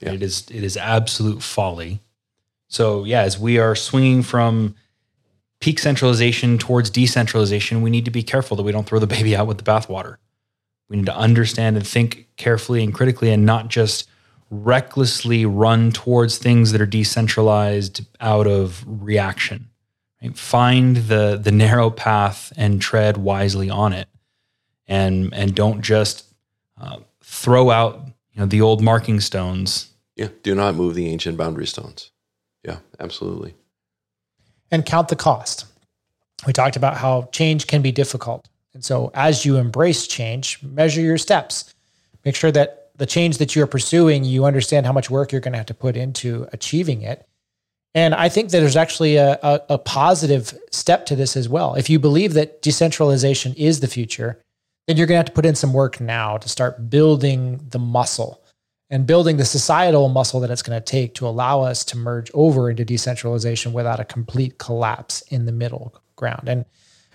Yeah. 0.00 0.12
It 0.12 0.22
is 0.22 0.46
it 0.50 0.62
is 0.62 0.76
absolute 0.76 1.42
folly. 1.42 2.00
So 2.68 3.04
yeah, 3.04 3.22
as 3.22 3.38
we 3.38 3.58
are 3.58 3.74
swinging 3.74 4.22
from 4.22 4.76
peak 5.60 5.78
centralization 5.78 6.58
towards 6.58 6.90
decentralization, 6.90 7.82
we 7.82 7.90
need 7.90 8.04
to 8.06 8.10
be 8.10 8.22
careful 8.22 8.56
that 8.56 8.62
we 8.62 8.72
don't 8.72 8.86
throw 8.86 8.98
the 8.98 9.06
baby 9.18 9.36
out 9.36 9.46
with 9.46 9.58
the 9.58 9.64
bathwater. 9.64 10.16
We 10.88 10.96
need 10.96 11.06
to 11.06 11.16
understand 11.16 11.76
and 11.76 11.86
think 11.86 12.28
carefully 12.36 12.82
and 12.82 12.92
critically 12.92 13.30
and 13.30 13.46
not 13.46 13.68
just 13.68 14.08
recklessly 14.50 15.46
run 15.46 15.92
towards 15.92 16.36
things 16.36 16.72
that 16.72 16.80
are 16.80 16.86
decentralized 16.86 18.04
out 18.20 18.46
of 18.46 18.84
reaction. 18.86 19.68
Right? 20.20 20.36
Find 20.36 20.96
the 20.96 21.40
the 21.42 21.52
narrow 21.52 21.90
path 21.90 22.52
and 22.56 22.82
tread 22.82 23.16
wisely 23.16 23.70
on 23.70 23.92
it, 23.92 24.08
and 24.86 25.32
and 25.32 25.54
don't 25.54 25.80
just 25.80 26.26
uh, 26.80 26.98
throw 27.22 27.70
out 27.70 28.06
you 28.32 28.40
know 28.40 28.46
the 28.46 28.60
old 28.60 28.82
marking 28.82 29.20
stones. 29.20 29.92
Yeah, 30.16 30.28
do 30.42 30.54
not 30.54 30.74
move 30.74 30.94
the 30.94 31.08
ancient 31.08 31.38
boundary 31.38 31.66
stones. 31.66 32.10
Yeah, 32.64 32.78
absolutely. 32.98 33.54
And 34.70 34.86
count 34.86 35.08
the 35.08 35.16
cost. 35.16 35.66
We 36.46 36.52
talked 36.52 36.76
about 36.76 36.96
how 36.96 37.28
change 37.32 37.66
can 37.66 37.82
be 37.82 37.92
difficult. 37.92 38.48
And 38.72 38.84
so 38.84 39.10
as 39.14 39.44
you 39.44 39.56
embrace 39.56 40.06
change, 40.06 40.62
measure 40.62 41.00
your 41.00 41.18
steps. 41.18 41.74
Make 42.24 42.36
sure 42.36 42.52
that 42.52 42.90
the 42.96 43.06
change 43.06 43.38
that 43.38 43.56
you're 43.56 43.66
pursuing, 43.66 44.24
you 44.24 44.44
understand 44.44 44.86
how 44.86 44.92
much 44.92 45.10
work 45.10 45.32
you're 45.32 45.40
going 45.40 45.52
to 45.52 45.58
have 45.58 45.66
to 45.66 45.74
put 45.74 45.96
into 45.96 46.46
achieving 46.52 47.02
it. 47.02 47.26
And 47.94 48.14
I 48.14 48.28
think 48.28 48.50
that 48.50 48.60
there's 48.60 48.76
actually 48.76 49.16
a, 49.16 49.38
a, 49.42 49.60
a, 49.70 49.78
positive 49.78 50.56
step 50.70 51.06
to 51.06 51.16
this 51.16 51.36
as 51.36 51.48
well. 51.48 51.74
If 51.74 51.90
you 51.90 51.98
believe 51.98 52.34
that 52.34 52.62
decentralization 52.62 53.52
is 53.54 53.80
the 53.80 53.88
future, 53.88 54.40
then 54.86 54.96
you're 54.96 55.08
going 55.08 55.16
to 55.16 55.20
have 55.20 55.26
to 55.26 55.32
put 55.32 55.46
in 55.46 55.56
some 55.56 55.72
work 55.72 56.00
now 56.00 56.36
to 56.36 56.48
start 56.48 56.88
building 56.88 57.60
the 57.70 57.80
muscle 57.80 58.40
and 58.90 59.06
building 59.06 59.36
the 59.36 59.44
societal 59.44 60.08
muscle 60.08 60.40
that 60.40 60.50
it's 60.50 60.62
going 60.62 60.78
to 60.78 60.84
take 60.84 61.14
to 61.14 61.26
allow 61.26 61.62
us 61.62 61.84
to 61.84 61.96
merge 61.96 62.30
over 62.34 62.68
into 62.68 62.84
decentralization 62.84 63.72
without 63.72 64.00
a 64.00 64.04
complete 64.04 64.58
collapse 64.58 65.22
in 65.28 65.46
the 65.46 65.52
middle 65.52 65.94
ground. 66.16 66.48
And 66.48 66.64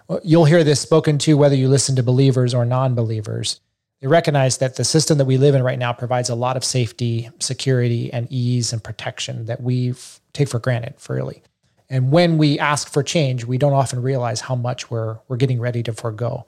uh, 0.09 0.19
you'll 0.23 0.45
hear 0.45 0.63
this 0.63 0.79
spoken 0.79 1.17
to 1.19 1.37
whether 1.37 1.55
you 1.55 1.67
listen 1.67 1.95
to 1.97 2.03
believers 2.03 2.53
or 2.53 2.65
non 2.65 2.95
believers. 2.95 3.59
They 4.01 4.07
recognize 4.07 4.57
that 4.57 4.75
the 4.75 4.83
system 4.83 5.17
that 5.17 5.25
we 5.25 5.37
live 5.37 5.55
in 5.55 5.63
right 5.63 5.79
now 5.79 5.93
provides 5.93 6.29
a 6.29 6.35
lot 6.35 6.57
of 6.57 6.63
safety, 6.63 7.29
security, 7.39 8.11
and 8.11 8.27
ease 8.29 8.71
and 8.71 8.83
protection 8.83 9.45
that 9.45 9.61
we 9.61 9.93
take 10.33 10.49
for 10.49 10.59
granted, 10.59 10.95
really. 11.09 11.41
And 11.89 12.11
when 12.11 12.37
we 12.37 12.59
ask 12.59 12.91
for 12.91 13.03
change, 13.03 13.45
we 13.45 13.57
don't 13.57 13.73
often 13.73 14.01
realize 14.01 14.41
how 14.41 14.55
much 14.55 14.89
we're 14.89 15.19
we're 15.27 15.37
getting 15.37 15.59
ready 15.59 15.83
to 15.83 15.93
forego. 15.93 16.45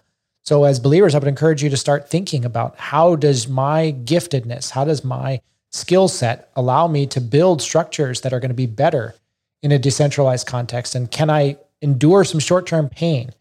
So 0.47 0.63
as 0.63 0.79
believers, 0.79 1.13
I 1.13 1.19
would 1.19 1.27
encourage 1.27 1.61
you 1.61 1.69
to 1.69 1.75
start 1.75 2.09
thinking 2.09 2.45
about 2.45 2.77
how 2.77 3.17
does 3.17 3.49
my 3.49 3.93
giftedness, 4.05 4.69
how 4.69 4.85
does 4.85 5.03
my 5.03 5.41
skill 5.71 6.07
set 6.07 6.49
allow 6.55 6.87
me 6.87 7.05
to 7.07 7.19
build 7.19 7.61
structures 7.61 8.21
that 8.21 8.31
are 8.31 8.39
going 8.39 8.51
to 8.51 8.55
be 8.55 8.65
better 8.65 9.13
in 9.61 9.73
a 9.73 9.77
decentralized 9.77 10.47
context? 10.47 10.95
And 10.95 11.11
can 11.11 11.29
I 11.29 11.57
endure 11.81 12.23
some 12.23 12.39
short-term 12.39 12.87
pain 12.87 13.31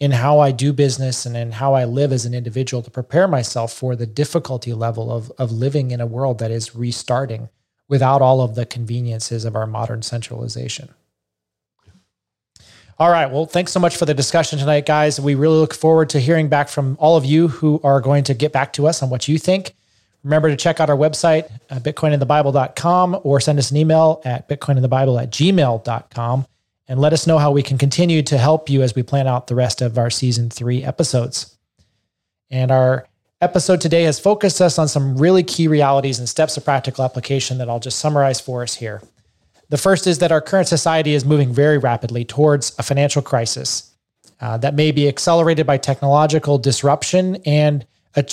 in 0.00 0.10
how 0.10 0.38
I 0.40 0.50
do 0.50 0.74
business 0.74 1.24
and 1.24 1.34
in 1.34 1.52
how 1.52 1.72
I 1.72 1.86
live 1.86 2.12
as 2.12 2.26
an 2.26 2.34
individual 2.34 2.82
to 2.82 2.90
prepare 2.90 3.26
myself 3.26 3.72
for 3.72 3.96
the 3.96 4.04
difficulty 4.04 4.74
level 4.74 5.10
of, 5.10 5.32
of 5.38 5.50
living 5.50 5.92
in 5.92 6.00
a 6.02 6.06
world 6.06 6.40
that 6.40 6.50
is 6.50 6.76
restarting 6.76 7.48
without 7.88 8.20
all 8.20 8.42
of 8.42 8.54
the 8.54 8.66
conveniences 8.66 9.46
of 9.46 9.56
our 9.56 9.66
modern 9.66 10.02
centralization. 10.02 10.90
All 13.00 13.10
right. 13.10 13.30
Well, 13.30 13.46
thanks 13.46 13.72
so 13.72 13.80
much 13.80 13.96
for 13.96 14.04
the 14.04 14.12
discussion 14.12 14.58
tonight, 14.58 14.84
guys. 14.84 15.18
We 15.18 15.34
really 15.34 15.56
look 15.56 15.72
forward 15.72 16.10
to 16.10 16.20
hearing 16.20 16.50
back 16.50 16.68
from 16.68 16.98
all 17.00 17.16
of 17.16 17.24
you 17.24 17.48
who 17.48 17.80
are 17.82 17.98
going 17.98 18.24
to 18.24 18.34
get 18.34 18.52
back 18.52 18.74
to 18.74 18.86
us 18.86 19.02
on 19.02 19.08
what 19.08 19.26
you 19.26 19.38
think. 19.38 19.74
Remember 20.22 20.50
to 20.50 20.56
check 20.56 20.80
out 20.80 20.90
our 20.90 20.96
website, 20.98 21.50
uh, 21.70 21.78
bitcoininthebible.com, 21.78 23.20
or 23.24 23.40
send 23.40 23.58
us 23.58 23.70
an 23.70 23.78
email 23.78 24.20
at 24.26 24.50
bitcoininthebible 24.50 25.22
at 25.22 25.30
gmail.com 25.30 26.46
and 26.88 27.00
let 27.00 27.14
us 27.14 27.26
know 27.26 27.38
how 27.38 27.50
we 27.50 27.62
can 27.62 27.78
continue 27.78 28.20
to 28.20 28.36
help 28.36 28.68
you 28.68 28.82
as 28.82 28.94
we 28.94 29.02
plan 29.02 29.26
out 29.26 29.46
the 29.46 29.54
rest 29.54 29.80
of 29.80 29.96
our 29.96 30.10
season 30.10 30.50
three 30.50 30.84
episodes. 30.84 31.56
And 32.50 32.70
our 32.70 33.08
episode 33.40 33.80
today 33.80 34.02
has 34.02 34.20
focused 34.20 34.60
us 34.60 34.78
on 34.78 34.88
some 34.88 35.16
really 35.16 35.42
key 35.42 35.68
realities 35.68 36.18
and 36.18 36.28
steps 36.28 36.58
of 36.58 36.66
practical 36.66 37.02
application 37.02 37.56
that 37.58 37.70
I'll 37.70 37.80
just 37.80 37.98
summarize 37.98 38.42
for 38.42 38.62
us 38.62 38.74
here. 38.74 39.00
The 39.70 39.78
first 39.78 40.06
is 40.06 40.18
that 40.18 40.32
our 40.32 40.40
current 40.40 40.68
society 40.68 41.14
is 41.14 41.24
moving 41.24 41.52
very 41.52 41.78
rapidly 41.78 42.24
towards 42.24 42.74
a 42.78 42.82
financial 42.82 43.22
crisis 43.22 43.94
uh, 44.40 44.56
that 44.58 44.74
may 44.74 44.90
be 44.90 45.08
accelerated 45.08 45.66
by 45.66 45.78
technological 45.78 46.58
disruption 46.58 47.36
and 47.46 47.86
a, 48.16 48.24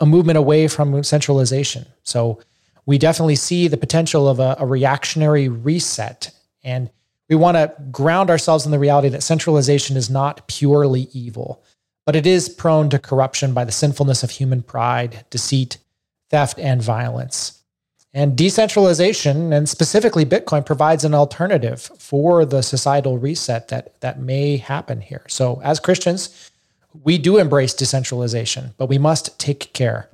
a, 0.00 0.06
movement 0.06 0.36
away 0.36 0.66
from 0.66 1.04
centralization. 1.04 1.86
So 2.02 2.40
we 2.86 2.98
definitely 2.98 3.36
see 3.36 3.68
the 3.68 3.76
potential 3.76 4.28
of 4.28 4.40
a, 4.40 4.56
a 4.58 4.66
reactionary 4.66 5.48
reset. 5.48 6.32
And 6.64 6.90
we 7.28 7.36
want 7.36 7.56
to 7.56 7.72
ground 7.92 8.28
ourselves 8.28 8.64
in 8.64 8.72
the 8.72 8.78
reality 8.80 9.08
that 9.10 9.22
centralization 9.22 9.96
is 9.96 10.10
not 10.10 10.48
purely 10.48 11.02
evil, 11.12 11.62
but 12.04 12.16
it 12.16 12.26
is 12.26 12.48
prone 12.48 12.90
to 12.90 12.98
corruption 12.98 13.54
by 13.54 13.64
the 13.64 13.70
sinfulness 13.70 14.24
of 14.24 14.30
human 14.30 14.62
pride, 14.62 15.24
deceit, 15.30 15.78
theft, 16.30 16.58
and 16.58 16.82
violence. 16.82 17.59
And 18.12 18.36
decentralization, 18.36 19.52
and 19.52 19.68
specifically 19.68 20.26
Bitcoin, 20.26 20.66
provides 20.66 21.04
an 21.04 21.14
alternative 21.14 21.90
for 21.98 22.44
the 22.44 22.62
societal 22.62 23.18
reset 23.18 23.68
that, 23.68 24.00
that 24.00 24.20
may 24.20 24.56
happen 24.56 25.00
here. 25.00 25.24
So, 25.28 25.60
as 25.62 25.78
Christians, 25.78 26.50
we 27.04 27.18
do 27.18 27.38
embrace 27.38 27.72
decentralization, 27.72 28.74
but 28.78 28.88
we 28.88 28.98
must 28.98 29.38
take 29.38 29.72
care 29.72 30.10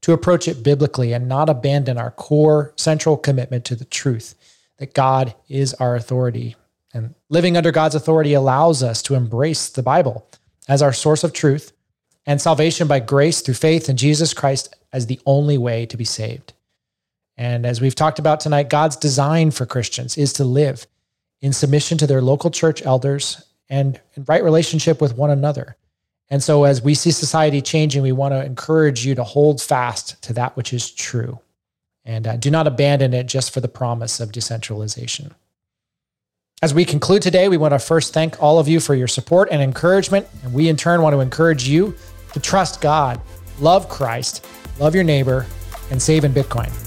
to 0.00 0.12
approach 0.12 0.48
it 0.48 0.62
biblically 0.62 1.12
and 1.12 1.28
not 1.28 1.50
abandon 1.50 1.98
our 1.98 2.10
core 2.10 2.72
central 2.76 3.16
commitment 3.16 3.64
to 3.66 3.76
the 3.76 3.84
truth 3.84 4.34
that 4.78 4.94
God 4.94 5.34
is 5.48 5.74
our 5.74 5.96
authority. 5.96 6.56
And 6.92 7.14
living 7.28 7.56
under 7.56 7.72
God's 7.72 7.94
authority 7.94 8.34
allows 8.34 8.82
us 8.82 9.02
to 9.02 9.14
embrace 9.14 9.68
the 9.68 9.82
Bible 9.82 10.26
as 10.68 10.80
our 10.80 10.92
source 10.92 11.24
of 11.24 11.32
truth 11.32 11.72
and 12.26 12.40
salvation 12.40 12.88
by 12.88 13.00
grace 13.00 13.40
through 13.40 13.54
faith 13.54 13.88
in 13.88 13.96
Jesus 13.96 14.32
Christ 14.32 14.74
as 14.92 15.06
the 15.06 15.20
only 15.26 15.58
way 15.58 15.84
to 15.86 15.96
be 15.96 16.04
saved. 16.04 16.54
And 17.36 17.66
as 17.66 17.80
we've 17.80 17.94
talked 17.94 18.18
about 18.18 18.40
tonight, 18.40 18.70
God's 18.70 18.96
design 18.96 19.50
for 19.50 19.66
Christians 19.66 20.16
is 20.16 20.32
to 20.34 20.44
live 20.44 20.86
in 21.40 21.52
submission 21.52 21.98
to 21.98 22.06
their 22.06 22.22
local 22.22 22.50
church 22.50 22.84
elders 22.84 23.44
and 23.68 24.00
in 24.14 24.24
right 24.24 24.44
relationship 24.44 25.00
with 25.00 25.16
one 25.16 25.30
another. 25.30 25.76
And 26.30 26.42
so, 26.42 26.64
as 26.64 26.80
we 26.80 26.94
see 26.94 27.10
society 27.10 27.60
changing, 27.60 28.02
we 28.02 28.12
want 28.12 28.32
to 28.32 28.44
encourage 28.44 29.04
you 29.04 29.14
to 29.14 29.24
hold 29.24 29.60
fast 29.60 30.22
to 30.22 30.32
that 30.34 30.56
which 30.56 30.72
is 30.72 30.90
true 30.90 31.38
and 32.04 32.26
uh, 32.26 32.36
do 32.36 32.50
not 32.50 32.66
abandon 32.66 33.14
it 33.14 33.26
just 33.26 33.52
for 33.52 33.60
the 33.60 33.68
promise 33.68 34.20
of 34.20 34.32
decentralization. 34.32 35.34
As 36.62 36.72
we 36.72 36.84
conclude 36.84 37.22
today, 37.22 37.48
we 37.48 37.56
want 37.56 37.72
to 37.72 37.78
first 37.78 38.14
thank 38.14 38.42
all 38.42 38.58
of 38.58 38.68
you 38.68 38.80
for 38.80 38.94
your 38.94 39.08
support 39.08 39.48
and 39.50 39.60
encouragement. 39.60 40.26
And 40.42 40.52
we, 40.54 40.68
in 40.68 40.76
turn, 40.76 41.02
want 41.02 41.14
to 41.14 41.20
encourage 41.20 41.68
you 41.68 41.94
to 42.32 42.40
trust 42.40 42.80
God, 42.80 43.20
love 43.60 43.88
Christ, 43.88 44.46
love 44.78 44.94
your 44.94 45.04
neighbor, 45.04 45.46
and 45.90 46.00
save 46.00 46.24
in 46.24 46.32
Bitcoin. 46.32 46.83